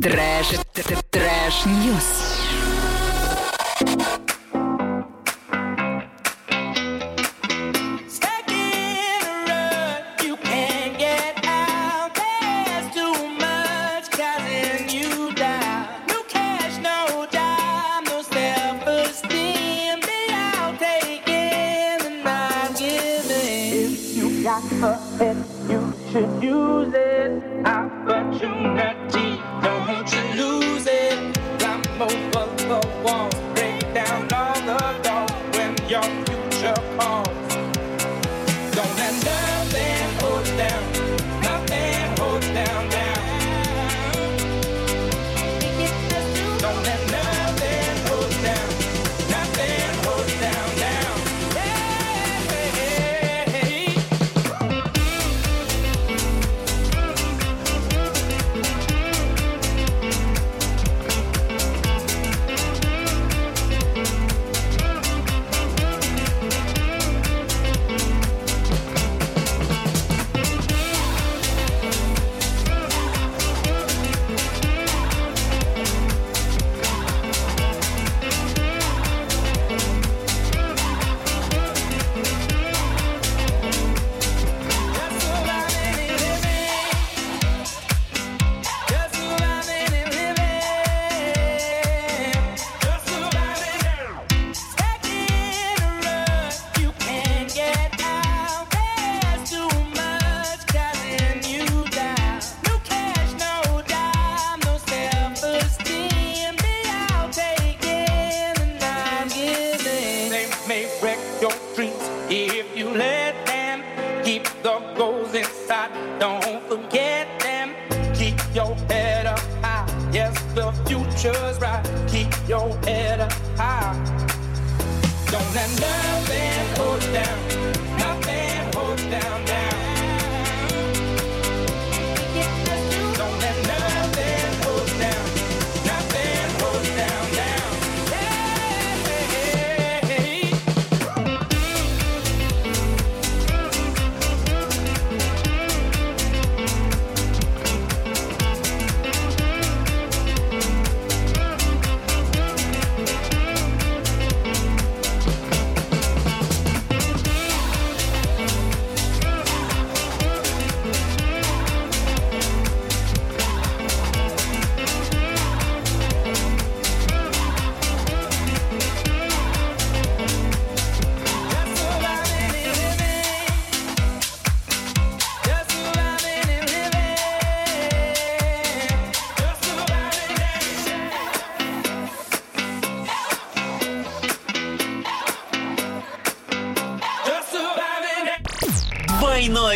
Трэш, 0.00 0.46
трэш-news. 1.10 2.31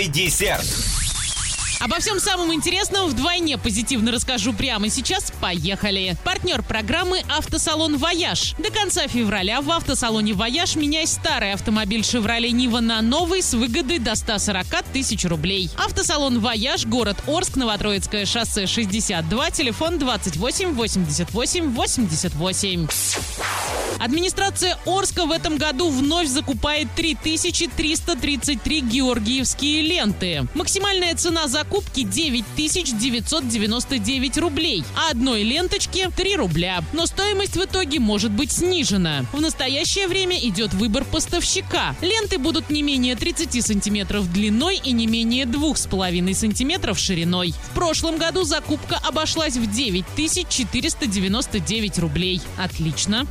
Десерт. 0.08 0.66
Обо 1.78 1.98
всем 1.98 2.18
самом 2.20 2.54
интересном 2.54 3.06
вдвойне 3.08 3.58
позитивно 3.58 4.10
расскажу 4.10 4.54
прямо 4.54 4.88
сейчас. 4.88 5.30
Поехали! 5.40 6.16
Партнер 6.24 6.62
программы 6.62 7.22
«Автосалон 7.28 7.98
Вояж». 7.98 8.54
До 8.58 8.70
конца 8.70 9.06
февраля 9.08 9.60
в 9.60 9.70
автосалоне 9.70 10.32
«Вояж» 10.32 10.74
меняй 10.76 11.06
старый 11.06 11.52
автомобиль 11.52 12.02
«Шевроле 12.02 12.50
Нива» 12.50 12.80
на 12.80 13.02
новый 13.02 13.42
с 13.42 13.52
выгодой 13.52 13.98
до 13.98 14.14
140 14.14 14.66
тысяч 14.92 15.24
рублей. 15.26 15.70
Автосалон 15.76 16.40
«Вояж», 16.40 16.86
город 16.86 17.18
Орск, 17.26 17.56
Новотроицкое 17.56 18.24
шоссе 18.24 18.66
62, 18.66 19.50
телефон 19.50 19.98
28 19.98 20.72
88 20.72 21.70
88. 21.72 22.88
Администрация 24.06 24.78
Орска 24.86 25.26
в 25.26 25.32
этом 25.32 25.58
году 25.58 25.90
вновь 25.90 26.28
закупает 26.28 26.86
3333 26.94 28.80
георгиевские 28.82 29.82
ленты. 29.82 30.46
Максимальная 30.54 31.16
цена 31.16 31.48
закупки 31.48 32.04
9999 32.04 34.38
рублей, 34.38 34.84
а 34.94 35.10
одной 35.10 35.42
ленточки 35.42 36.08
3 36.16 36.36
рубля. 36.36 36.84
Но 36.92 37.06
стоимость 37.06 37.56
в 37.56 37.64
итоге 37.64 37.98
может 37.98 38.30
быть 38.30 38.52
снижена. 38.52 39.24
В 39.32 39.40
настоящее 39.40 40.06
время 40.06 40.38
идет 40.38 40.72
выбор 40.72 41.04
поставщика. 41.04 41.96
Ленты 42.00 42.38
будут 42.38 42.70
не 42.70 42.84
менее 42.84 43.16
30 43.16 43.66
сантиметров 43.66 44.32
длиной 44.32 44.76
и 44.76 44.92
не 44.92 45.08
менее 45.08 45.46
2,5 45.46 46.32
сантиметров 46.32 47.00
шириной. 47.00 47.54
В 47.72 47.74
прошлом 47.74 48.18
году 48.18 48.44
закупка 48.44 49.00
обошлась 49.02 49.56
в 49.56 49.68
9499 49.68 51.98
рублей. 51.98 52.40
Отлично. 52.56 53.26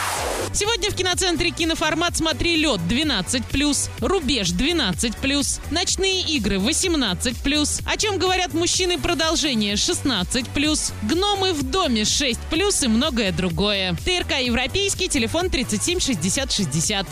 Podcast. 0.00 0.39
Сегодня 0.52 0.90
в 0.90 0.94
киноцентре 0.94 1.50
киноформат 1.50 2.16
«Смотри 2.16 2.56
лед» 2.56 2.80
12+, 2.88 3.90
«Рубеж» 4.00 4.48
12+, 4.48 5.60
«Ночные 5.70 6.22
игры» 6.22 6.56
18+, 6.56 7.82
«О 7.86 7.96
чем 7.96 8.18
говорят 8.18 8.52
мужчины» 8.52 8.98
продолжение 8.98 9.74
16+, 9.74 10.92
«Гномы 11.02 11.52
в 11.52 11.62
доме» 11.62 12.02
6+, 12.02 12.84
и 12.84 12.88
многое 12.88 13.32
другое. 13.32 13.96
ТРК 14.04 14.40
«Европейский», 14.40 15.08
телефон 15.08 15.50
37 15.50 16.00
60 16.00 16.52
60. 16.52 17.06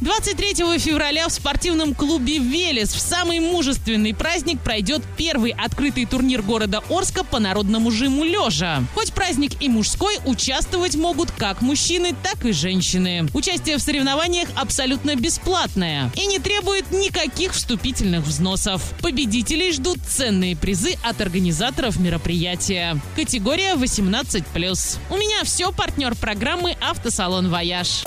23 0.00 0.78
февраля 0.78 1.28
в 1.28 1.32
спортивном 1.32 1.92
клубе 1.92 2.38
«Велес» 2.38 2.94
в 2.94 3.00
самый 3.00 3.40
мужественный 3.40 4.14
праздник 4.14 4.60
пройдет 4.60 5.02
первый 5.16 5.50
открытый 5.50 6.06
турнир 6.06 6.40
города 6.42 6.82
Орска 6.88 7.24
по 7.24 7.40
народному 7.40 7.90
жиму 7.90 8.22
лежа. 8.22 8.84
Хоть 8.94 9.12
праздник 9.12 9.60
и 9.60 9.68
мужской, 9.68 10.18
участвовать 10.24 10.94
могут 10.94 11.32
как 11.32 11.62
мужчины, 11.62 12.07
так 12.22 12.44
и 12.44 12.52
женщины. 12.52 13.26
Участие 13.34 13.76
в 13.78 13.80
соревнованиях 13.80 14.48
абсолютно 14.56 15.16
бесплатное 15.16 16.10
и 16.14 16.26
не 16.26 16.38
требует 16.38 16.90
никаких 16.90 17.52
вступительных 17.52 18.24
взносов. 18.24 18.82
Победителей 19.00 19.72
ждут 19.72 19.98
ценные 20.06 20.56
призы 20.56 20.96
от 21.02 21.20
организаторов 21.20 21.98
мероприятия. 21.98 23.00
Категория 23.16 23.74
18+. 23.74 24.98
У 25.10 25.16
меня 25.16 25.44
все, 25.44 25.72
партнер 25.72 26.14
программы 26.14 26.76
«Автосалон 26.80 27.48
Вояж». 27.48 28.04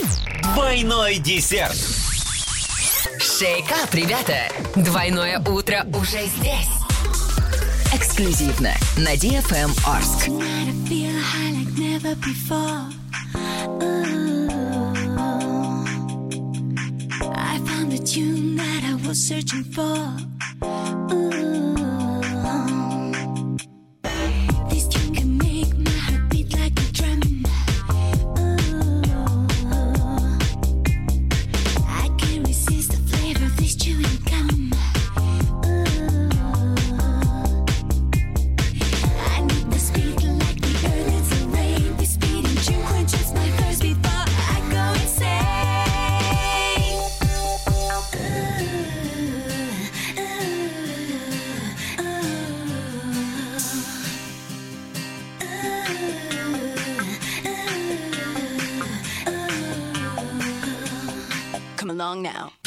Двойной 0.54 1.18
десерт. 1.18 1.78
Шейкап, 3.20 3.94
ребята! 3.94 4.50
Двойное 4.76 5.40
утро 5.40 5.86
уже 5.94 6.26
здесь. 6.38 6.70
Эксклюзивно 7.94 8.74
на 8.98 9.16
DFM 9.16 9.72
Орск. 9.86 10.30
Ooh. 13.84 14.48
I 17.34 17.60
found 17.66 17.92
the 17.92 18.00
tune 18.04 18.56
that 18.58 18.84
I 18.84 19.08
was 19.08 19.20
searching 19.28 19.64
for. 19.64 20.18
Ooh. 21.14 21.32
long 62.02 62.24
now. 62.24 62.61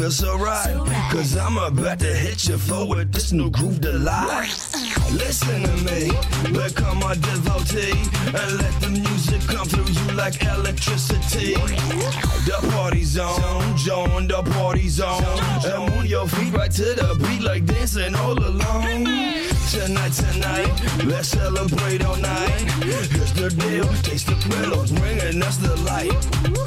Feel 0.00 0.10
so 0.10 0.38
right. 0.38 0.74
Cause 1.12 1.36
I'm 1.36 1.58
about 1.58 1.98
to 1.98 2.14
hit 2.14 2.48
you 2.48 2.56
with 2.86 3.12
this 3.12 3.32
new 3.32 3.50
groove 3.50 3.80
delight. 3.80 4.48
Listen 5.12 5.62
to 5.62 5.76
me, 5.88 6.10
become 6.52 7.00
my 7.00 7.14
devotee. 7.16 8.00
And 8.38 8.50
let 8.62 8.74
the 8.80 8.88
music 8.88 9.42
come 9.42 9.66
through 9.68 9.92
you 9.92 10.16
like 10.16 10.42
electricity. 10.42 11.54
The 12.48 12.58
party's 12.72 13.18
on, 13.18 13.76
join 13.76 14.26
the 14.26 14.42
party's 14.54 15.00
on. 15.00 15.22
And 15.64 15.94
move 15.94 16.06
your 16.06 16.26
feet 16.28 16.54
right 16.54 16.70
to 16.70 16.88
the 17.00 17.14
beat 17.22 17.42
like 17.42 17.66
dancing 17.66 18.14
all 18.14 18.38
along. 18.38 19.04
Tonight, 19.70 20.12
tonight, 20.12 21.04
let's 21.04 21.28
celebrate 21.28 22.04
all 22.04 22.16
night. 22.16 22.60
Here's 22.82 23.32
the 23.34 23.50
deal, 23.50 23.86
taste 24.02 24.28
the 24.28 24.36
thrill 24.36 24.86
bringing 24.98 25.42
us 25.42 25.58
the 25.58 25.76
light. 25.82 26.59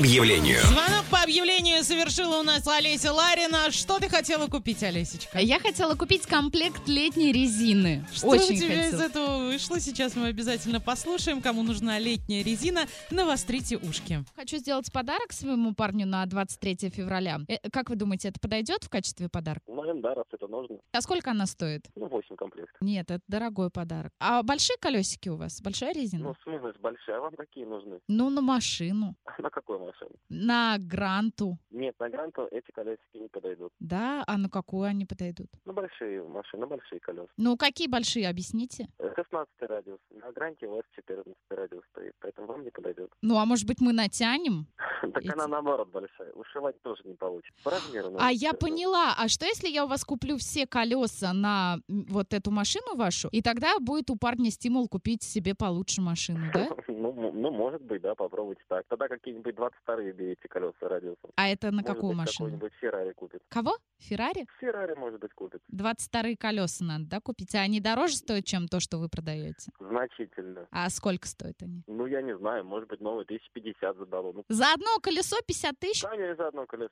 Объявлению. 0.00 0.60
Звонок 0.62 1.04
по 1.10 1.22
объявлению 1.22 1.84
совершила 1.84 2.38
у 2.38 2.42
нас 2.42 2.66
Олеся 2.66 3.12
Ларина. 3.12 3.70
Что 3.70 3.98
ты 3.98 4.08
хотела 4.08 4.46
купить, 4.46 4.82
Олесечка? 4.82 5.38
Я 5.38 5.60
хотела 5.60 5.94
купить 5.94 6.22
комплект 6.26 6.88
летней 6.88 7.32
резины. 7.32 8.06
Что 8.10 8.28
Очень 8.28 8.54
у 8.54 8.56
тебя 8.60 8.86
из 8.86 8.92
хотела. 8.92 9.02
этого 9.02 9.38
вышло? 9.44 9.78
Сейчас 9.78 10.16
мы 10.16 10.28
обязательно 10.28 10.80
послушаем. 10.80 11.42
Кому 11.42 11.62
нужна 11.62 11.98
летняя 11.98 12.42
резина, 12.42 12.86
навострите 13.10 13.76
ушки. 13.76 14.24
Хочу 14.36 14.56
сделать 14.56 14.90
подарок 14.90 15.32
своему 15.34 15.74
парню 15.74 16.06
на 16.06 16.24
23 16.24 16.88
февраля. 16.88 17.40
Э, 17.48 17.56
Как 17.70 17.90
вы 17.90 17.96
думаете, 17.96 18.28
это 18.28 18.40
подойдет 18.40 18.84
в 18.84 18.88
качестве 18.88 19.28
подарка? 19.28 19.60
Наверное, 19.70 20.00
да, 20.02 20.14
раз 20.14 20.24
это 20.32 20.46
нужно. 20.46 20.78
А 20.92 21.02
сколько 21.02 21.30
она 21.32 21.44
стоит? 21.44 21.84
Ну, 21.94 22.06
8 22.06 22.36
комплектов. 22.36 22.80
Нет, 22.80 23.10
это 23.10 23.22
дорогой 23.28 23.68
подарок. 23.68 24.12
А 24.18 24.42
большие 24.42 24.78
колесики 24.80 25.28
у 25.28 25.36
вас? 25.36 25.60
Большая 25.60 25.92
резина? 25.92 26.24
Ну, 26.28 26.32
в 26.34 26.42
смысле, 26.42 26.72
большая. 26.80 27.18
А 27.18 27.20
вам 27.20 27.34
какие 27.36 27.66
нужны? 27.66 27.98
Ну, 28.08 28.30
на 28.30 28.40
машину. 28.40 29.14
На 30.30 30.78
гранту. 30.78 31.58
Нет, 31.80 31.98
на 31.98 32.10
Гранту 32.10 32.46
эти 32.50 32.70
колесики 32.72 33.16
не 33.16 33.28
подойдут. 33.28 33.72
Да? 33.80 34.22
А 34.26 34.36
на 34.36 34.50
какую 34.50 34.84
они 34.84 35.06
подойдут? 35.06 35.48
На 35.64 35.72
большие 35.72 36.22
машины, 36.22 36.60
на 36.60 36.66
большие 36.66 37.00
колеса. 37.00 37.30
Ну, 37.38 37.56
какие 37.56 37.88
большие, 37.88 38.28
объясните? 38.28 38.86
16 38.98 39.48
радиус. 39.60 39.98
На 40.10 40.30
Гранте 40.32 40.66
у 40.66 40.72
вас 40.72 40.84
14 40.94 41.34
радиус 41.48 41.82
стоит, 41.92 42.12
поэтому 42.20 42.48
вам 42.48 42.64
не 42.64 42.70
подойдет. 42.70 43.10
Ну, 43.22 43.38
а 43.38 43.46
может 43.46 43.66
быть, 43.66 43.80
мы 43.80 43.94
натянем? 43.94 44.66
Так 45.14 45.24
она 45.32 45.46
наоборот 45.46 45.88
большая. 45.88 46.30
Ушивать 46.32 46.80
тоже 46.82 47.02
не 47.04 47.14
получится. 47.14 47.58
По 47.64 47.70
размеру. 47.70 48.14
А 48.18 48.30
я 48.30 48.52
поняла. 48.52 49.14
А 49.16 49.28
что, 49.28 49.46
если 49.46 49.68
я 49.68 49.86
у 49.86 49.88
вас 49.88 50.04
куплю 50.04 50.36
все 50.36 50.66
колеса 50.66 51.32
на 51.32 51.78
вот 51.88 52.34
эту 52.34 52.50
машину 52.50 52.96
вашу, 52.96 53.28
и 53.32 53.40
тогда 53.40 53.78
будет 53.80 54.10
у 54.10 54.16
парня 54.16 54.50
стимул 54.50 54.88
купить 54.88 55.22
себе 55.22 55.54
получше 55.54 56.02
машину, 56.02 56.50
да? 56.52 56.68
Ну, 57.00 57.32
ну, 57.32 57.50
может 57.50 57.82
быть, 57.82 58.02
да, 58.02 58.14
попробуйте 58.14 58.62
так. 58.68 58.84
Тогда 58.88 59.08
какие-нибудь 59.08 59.54
22 59.54 59.96
берите 60.12 60.48
колеса 60.48 60.74
радиусом. 60.82 61.30
А 61.36 61.48
это 61.48 61.69
на 61.76 61.82
Может 61.82 61.94
какую 61.94 62.10
быть, 62.12 62.18
машину? 62.18 62.50
какой-нибудь 62.50 62.72
Феррари 62.80 63.12
купит. 63.12 63.42
Кого? 63.48 63.76
Феррари? 63.98 64.46
Феррари, 64.60 64.94
может 64.94 65.20
быть, 65.20 65.32
купит. 65.34 65.60
22 65.68 66.34
колеса 66.38 66.84
надо, 66.84 67.04
да, 67.06 67.20
купить? 67.20 67.54
А 67.54 67.60
они 67.60 67.80
дороже 67.80 68.16
стоят, 68.16 68.44
чем 68.44 68.68
то, 68.68 68.80
что 68.80 68.98
вы 68.98 69.08
продаете? 69.08 69.70
Значительно. 69.78 70.66
А 70.70 70.88
сколько 70.90 71.28
стоят 71.28 71.56
они? 71.62 71.82
Ну, 71.86 72.06
я 72.06 72.22
не 72.22 72.36
знаю, 72.36 72.64
может 72.64 72.88
быть, 72.88 73.00
новый 73.00 73.24
1050 73.24 73.96
задало. 73.96 74.32
Ну, 74.32 74.44
За 74.48 74.72
одно 74.72 74.98
колесо 75.02 75.36
50 75.46 75.78
тысяч? 75.78 76.02
да, 76.02 76.16
не 76.16 76.34
за 76.34 76.48
одно 76.48 76.66
колесо. 76.66 76.90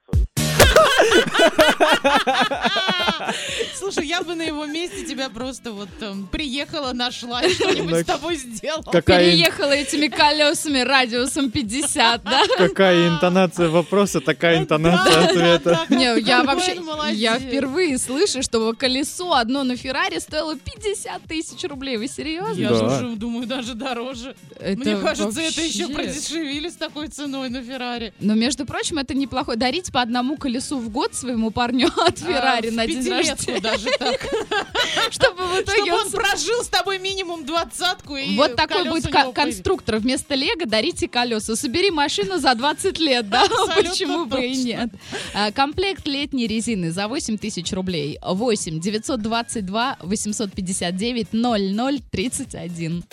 Слушай, 3.74 4.06
я 4.06 4.22
бы 4.22 4.34
на 4.34 4.42
его 4.42 4.66
месте 4.66 5.05
тебя 5.05 5.30
просто 5.30 5.72
вот 5.72 5.88
эм, 6.00 6.26
приехала, 6.26 6.92
нашла 6.92 7.42
и 7.42 7.50
что-нибудь 7.50 8.00
с 8.00 8.05
тобой 8.05 8.36
сделала. 8.36 8.82
какая- 8.82 9.18
Переехала 9.30 9.72
этими 9.72 10.09
колесами 10.09 10.80
радиусом 10.80 11.50
50, 11.50 12.22
да? 12.22 12.42
Какая 12.56 13.09
интонация 13.09 13.68
вопроса, 13.68 14.20
такая 14.20 14.59
интонация 14.68 15.24
ответа. 15.24 15.86
Не, 15.88 16.20
я 16.20 16.42
вообще, 16.44 16.78
я 17.12 17.38
впервые 17.38 17.98
слышу, 17.98 18.42
что 18.42 18.72
колесо 18.74 19.34
одно 19.34 19.64
на 19.64 19.76
Феррари 19.76 20.18
стоило 20.18 20.56
50 20.56 21.22
тысяч 21.22 21.64
рублей. 21.68 21.96
Вы 21.96 22.08
серьезно? 22.08 22.60
Я 22.60 22.72
уже 22.72 23.16
думаю, 23.16 23.46
даже 23.46 23.74
дороже. 23.74 24.36
Мне 24.60 24.96
кажется, 24.96 25.40
это 25.40 25.60
еще 25.62 25.88
продешевили 25.88 26.68
с 26.68 26.74
такой 26.74 27.08
ценой 27.08 27.48
на 27.48 27.62
Феррари. 27.62 28.12
Но, 28.20 28.34
между 28.34 28.66
прочим, 28.66 28.98
это 28.98 29.14
неплохо. 29.14 29.56
Дарить 29.56 29.90
по 29.92 30.02
одному 30.02 30.36
колесу 30.36 30.78
в 30.78 30.88
год 30.90 31.14
своему 31.14 31.50
парню 31.50 31.88
от 31.96 32.18
Феррари 32.18 32.68
А, 32.68 32.72
на 32.72 32.86
день 32.86 33.08
рождения. 33.08 33.60
даже 33.60 33.88
так. 33.98 34.20
Чтобы 35.10 35.44
в 35.44 35.60
итоге 35.60 35.92
он 35.92 36.10
прожил 36.10 36.62
с 36.62 36.68
тобой 36.68 36.98
минимум 36.98 37.44
двадцатку 37.44 38.16
и 38.16 38.36
Вот 38.36 38.56
такой 38.56 38.88
будет 38.88 39.10
конструктор. 39.34 39.96
Вместо 39.96 40.34
Лего 40.34 40.66
дарите 40.66 41.08
колеса. 41.08 41.56
Собери 41.56 41.90
машину 41.90 42.38
за 42.38 42.54
20 42.54 42.98
лет, 42.98 43.28
да? 43.28 43.44
Почему 43.76 44.24
бы 44.26 44.44
и. 44.44 44.57
Нет? 44.64 44.90
А, 45.35 45.51
Комплект 45.52 46.06
летней 46.06 46.47
резины 46.47 46.90
за 46.90 47.09
8 47.09 47.39
тысяч 47.39 47.72
рублей. 47.72 48.18
8 48.22 48.80
922 48.80 49.97
859 50.01 51.32
00 51.32 52.01
31. 52.10 53.05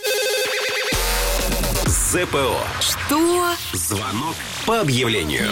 ЗПО. 1.86 2.58
Что? 2.80 3.56
Звонок 3.74 4.36
по 4.66 4.82
объявлению. 4.82 5.52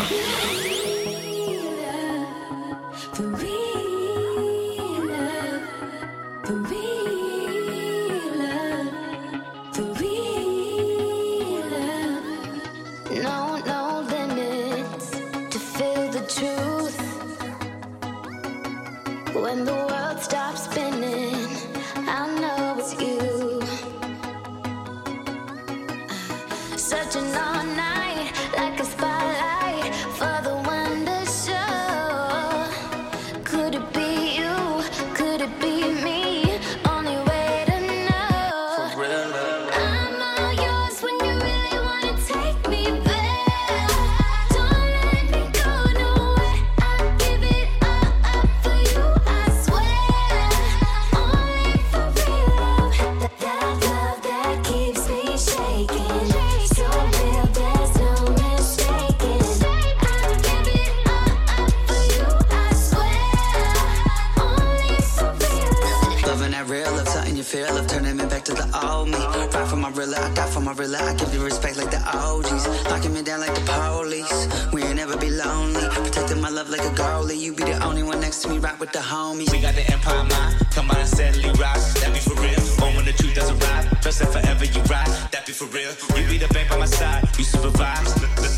To 68.56 68.62
the 68.62 68.88
old 68.88 69.10
me. 69.10 69.18
Ride 69.18 69.68
for 69.68 69.76
my 69.76 69.90
real 69.90 70.14
I 70.16 70.34
die 70.34 70.50
for 70.50 70.62
my 70.62 70.74
real. 70.74 70.96
I 70.96 71.14
give 71.16 71.34
you 71.34 71.44
respect 71.44 71.78
like 71.78 71.92
the 71.92 72.02
OGs. 72.18 72.68
Locking 72.90 73.14
me 73.14 73.22
down 73.22 73.40
like 73.40 73.54
the 73.54 73.62
police. 73.62 74.48
We 74.72 74.84
ain't 74.84 74.96
never 74.96 75.18
be 75.18 75.30
lonely. 75.30 75.82
Protecting 76.06 76.42
my 76.42 76.50
love 76.50 76.70
like 76.70 76.82
a 76.82 76.94
goalie. 76.94 77.38
You 77.38 77.54
be 77.54 77.64
the 77.64 77.84
only 77.84 78.04
one 78.04 78.20
next 78.20 78.42
to 78.44 78.50
me, 78.50 78.58
right 78.60 78.80
with 78.80 78.92
the 78.92 79.00
homies. 79.00 79.52
We 79.52 79.60
got 79.62 79.76
the 79.76 79.86
empire 79.92 80.24
mind, 80.24 80.56
come 80.72 80.90
on 80.92 80.98
and 80.98 81.08
steadily 81.08 81.52
rise. 81.60 81.94
That 82.02 82.14
be 82.14 82.20
for 82.20 82.36
real. 82.42 82.60
when 82.96 83.06
the 83.06 83.14
truth 83.14 83.36
doesn't 83.36 83.60
ride. 83.60 83.86
Trust 84.02 84.20
that 84.20 84.32
forever 84.32 84.66
you 84.66 84.82
ride. 84.84 85.12
That 85.32 85.46
be 85.46 85.54
for 85.54 85.66
real. 85.66 85.92
You 86.16 86.28
be 86.28 86.38
the 86.38 86.52
bank 86.54 86.70
by 86.70 86.78
my 86.78 86.86
side. 86.86 87.24
You 87.38 87.44
supervise. 87.44 88.12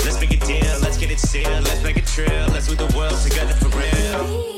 Let's 0.04 0.20
make 0.20 0.34
a 0.34 0.46
deal. 0.46 0.80
Let's 0.82 0.98
get 0.98 1.12
it 1.12 1.20
sealed. 1.20 1.64
Let's 1.64 1.84
make 1.84 1.98
a 1.98 2.02
trail. 2.02 2.48
Let's 2.50 2.68
move 2.70 2.80
the 2.80 2.92
world 2.98 3.20
together 3.22 3.54
for 3.54 3.70
real. 3.78 4.55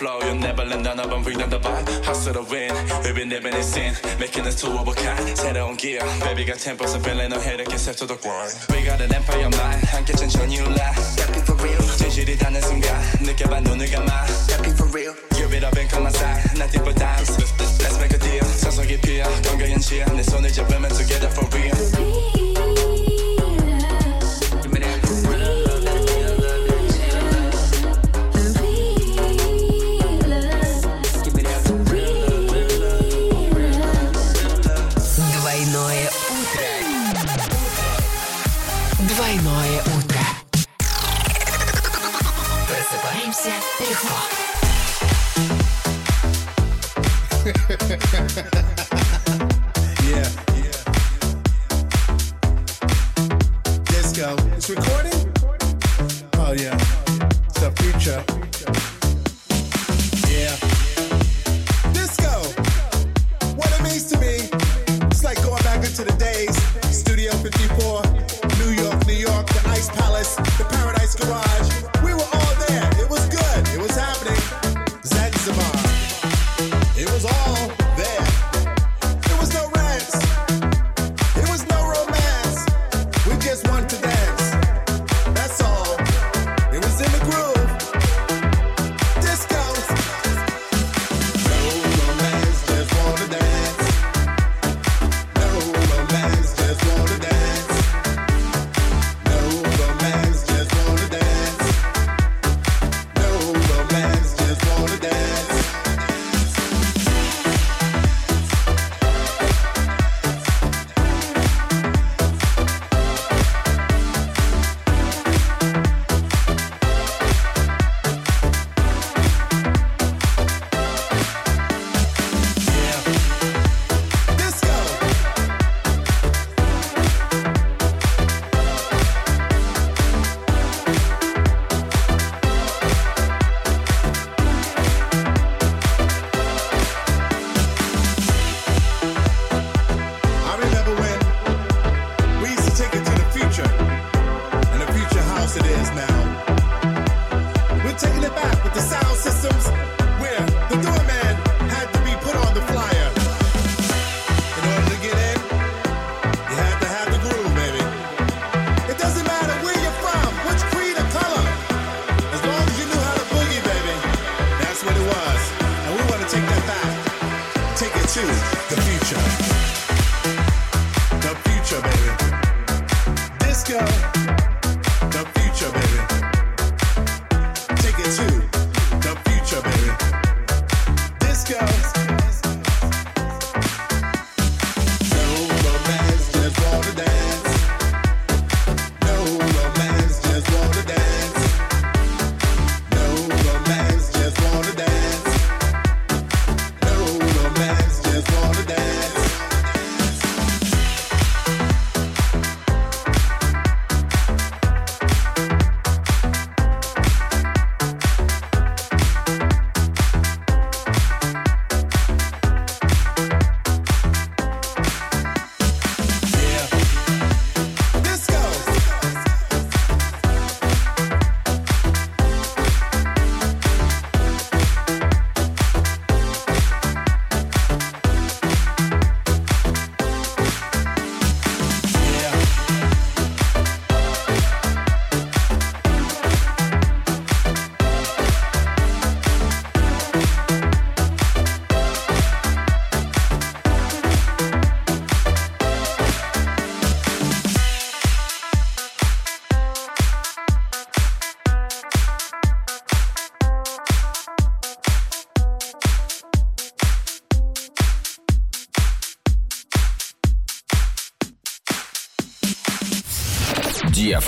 flow, 0.00 0.18
You 0.24 0.34
never 0.34 0.64
let 0.64 0.80
none 0.80 0.98
of 0.98 1.10
them 1.10 1.22
bring 1.22 1.36
the 1.36 1.60
vibe. 1.60 1.84
Hustle 2.04 2.32
the 2.32 2.42
win, 2.42 2.72
we've 3.04 3.14
been 3.14 3.28
living 3.28 3.52
in 3.52 3.62
sin, 3.62 3.92
making 4.18 4.46
us 4.46 4.56
two 4.56 4.72
of 4.72 4.88
a 4.88 4.94
kind. 4.94 5.20
새로운 5.36 5.76
gear, 5.76 6.00
baby가 6.24 6.54
템포서 6.54 6.98
빌린 7.02 7.32
I 7.32 7.38
해를 7.38 7.66
get 7.68 7.78
set 7.78 7.98
to 7.98 8.06
the 8.06 8.16
grind. 8.16 8.56
We 8.72 8.80
got 8.82 9.00
an 9.00 9.12
empire 9.12 9.50
mind, 9.52 9.84
함께 9.92 10.14
천천히 10.14 10.58
올라. 10.60 10.92
Stepping 10.96 11.44
for 11.44 11.56
real, 11.60 11.82
진실이 11.98 12.38
닿는 12.38 12.62
순간, 12.62 12.96
느껴봐 13.20 13.60
눈을 13.60 13.90
감아. 13.90 14.24
Stepping 14.48 14.74
for 14.74 14.88
real, 14.88 15.14
give 15.36 15.52
it 15.52 15.64
up 15.64 15.76
and 15.76 15.90
come 15.92 16.06
outside, 16.06 16.40
nothing 16.56 16.82
but 16.82 16.96
dimes. 16.96 17.36
Let's 17.84 18.00
make 18.00 18.16
a 18.16 18.18
deal, 18.18 18.44
서서히 18.56 18.96
피어, 18.96 19.28
and 20.08 20.18
it's 20.18 20.32
only 20.32 20.48
손을 20.48 20.70
women 20.70 20.90
together 20.96 21.28
for 21.28 21.44
real. 21.52 21.79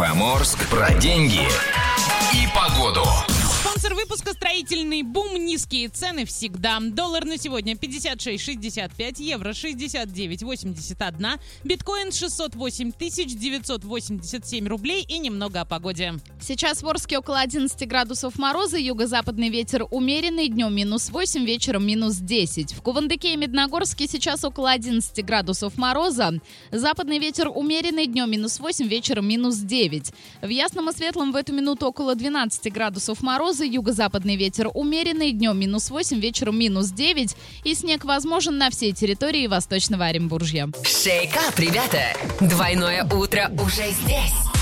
Комсомольск 0.03 0.69
про 0.69 0.93
деньги 0.99 1.47
и 2.35 2.49
погоду. 2.57 3.05
Спонсор 3.61 3.95
выпуска 3.95 4.33
«Строительный 4.33 5.05
бум». 5.05 5.37
Низкие 5.37 5.89
цены 5.89 6.25
всегда. 6.25 6.81
Доллар 6.81 7.25
на 7.25 7.39
сегодня 7.39 7.75
56,65, 7.75 9.23
евро 9.23 9.51
69,81, 9.51 11.41
биткоин 11.63 12.11
608 12.11 12.93
987 12.93 14.67
рублей 14.67 15.05
и 15.07 15.19
немного 15.19 15.61
о 15.61 15.65
погоде. 15.65 16.15
Сейчас 16.45 16.83
в 16.83 16.89
Орске 16.89 17.19
около 17.19 17.39
11 17.39 17.87
градусов 17.87 18.37
мороза, 18.37 18.77
юго-западный 18.77 19.49
ветер 19.49 19.87
умеренный, 19.93 20.49
днем 20.49 20.75
минус 20.75 21.11
8, 21.11 21.45
вечером 21.45 21.87
минус 21.87 22.17
10. 22.17 22.73
В 22.73 22.83
Кувандыке 22.83 23.35
и 23.35 23.37
Медногорске 23.37 24.09
сейчас 24.09 24.45
около 24.45 24.73
11 24.73 25.25
градусов 25.25 25.77
мороза, 25.77 26.41
западный 26.73 27.21
ветер 27.21 27.49
умеренный, 27.49 28.07
днем 28.07 28.29
минус 28.29 28.59
8, 28.59 28.89
вечером 28.89 29.29
минус 29.29 29.59
9. 29.59 30.13
В 30.43 30.49
Ясном 30.49 30.91
и 30.91 30.93
Светлом 30.93 31.31
в 31.31 31.37
эту 31.37 31.53
минуту 31.53 31.87
около 31.87 32.17
12 32.17 32.73
градусов 32.73 33.23
мороза, 33.23 33.65
юго-западный 33.65 34.35
ветер 34.35 34.69
умеренный, 34.75 35.31
днем 35.31 35.57
минус 35.57 35.91
8, 35.91 36.19
вечером 36.19 36.59
минус 36.59 36.89
9. 36.89 37.37
И 37.63 37.75
снег 37.75 38.05
возможен 38.05 38.59
на 38.59 38.71
всей 38.71 38.93
территории 38.93 39.47
Восточного 39.47 40.07
Оренбуржья. 40.07 40.69
Шейкап, 40.83 41.57
ребята! 41.57 42.17
Двойное 42.41 43.05
утро 43.05 43.49
уже 43.61 43.93
здесь. 43.93 44.62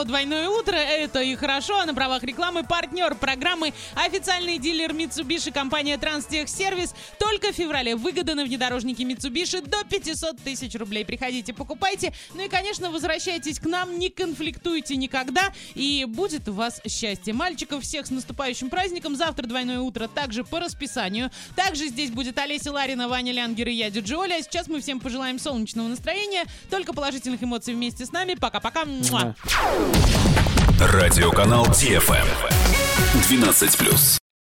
сегодня 0.00 0.04
прошло 0.04 0.04
двойное 0.04 0.48
утро. 0.48 0.49
Это 0.80 1.20
и 1.20 1.34
хорошо. 1.36 1.78
А 1.78 1.86
на 1.86 1.94
правах 1.94 2.22
рекламы 2.22 2.64
партнер 2.64 3.14
программы 3.14 3.72
официальный 3.94 4.58
дилер 4.58 4.92
Mitsubishi 4.92 5.52
компания 5.52 5.98
Транстехсервис. 5.98 6.94
Только 7.18 7.52
в 7.52 7.56
феврале 7.56 7.96
выгода 7.96 8.34
на 8.34 8.44
внедорожники 8.44 9.02
Mitsubishi 9.02 9.66
до 9.66 9.84
500 9.84 10.38
тысяч 10.38 10.74
рублей. 10.74 11.04
Приходите, 11.04 11.52
покупайте. 11.52 12.12
Ну 12.34 12.44
и, 12.44 12.48
конечно, 12.48 12.90
возвращайтесь 12.90 13.58
к 13.58 13.66
нам. 13.66 13.98
Не 13.98 14.10
конфликтуйте 14.10 14.96
никогда. 14.96 15.52
И 15.74 16.04
будет 16.06 16.48
у 16.48 16.52
вас 16.52 16.80
счастье. 16.86 17.32
Мальчиков 17.32 17.82
всех 17.82 18.06
с 18.06 18.10
наступающим 18.10 18.70
праздником. 18.70 19.16
Завтра 19.16 19.46
двойное 19.46 19.80
утро 19.80 20.08
также 20.08 20.44
по 20.44 20.60
расписанию. 20.60 21.30
Также 21.56 21.88
здесь 21.88 22.10
будет 22.10 22.38
Олеся 22.38 22.72
Ларина, 22.72 23.08
Ваня 23.08 23.32
Лянгер 23.32 23.68
и 23.68 23.72
я, 23.72 23.90
Диджи 23.90 24.16
Оля. 24.16 24.36
А 24.38 24.42
сейчас 24.42 24.68
мы 24.68 24.80
всем 24.80 25.00
пожелаем 25.00 25.38
солнечного 25.38 25.88
настроения, 25.88 26.44
только 26.70 26.92
положительных 26.92 27.42
эмоций 27.42 27.74
вместе 27.74 28.06
с 28.06 28.12
нами. 28.12 28.34
Пока-пока. 28.34 28.84
Радиоканал 30.80 31.66
DFM 31.66 32.26
12+. 33.28 34.19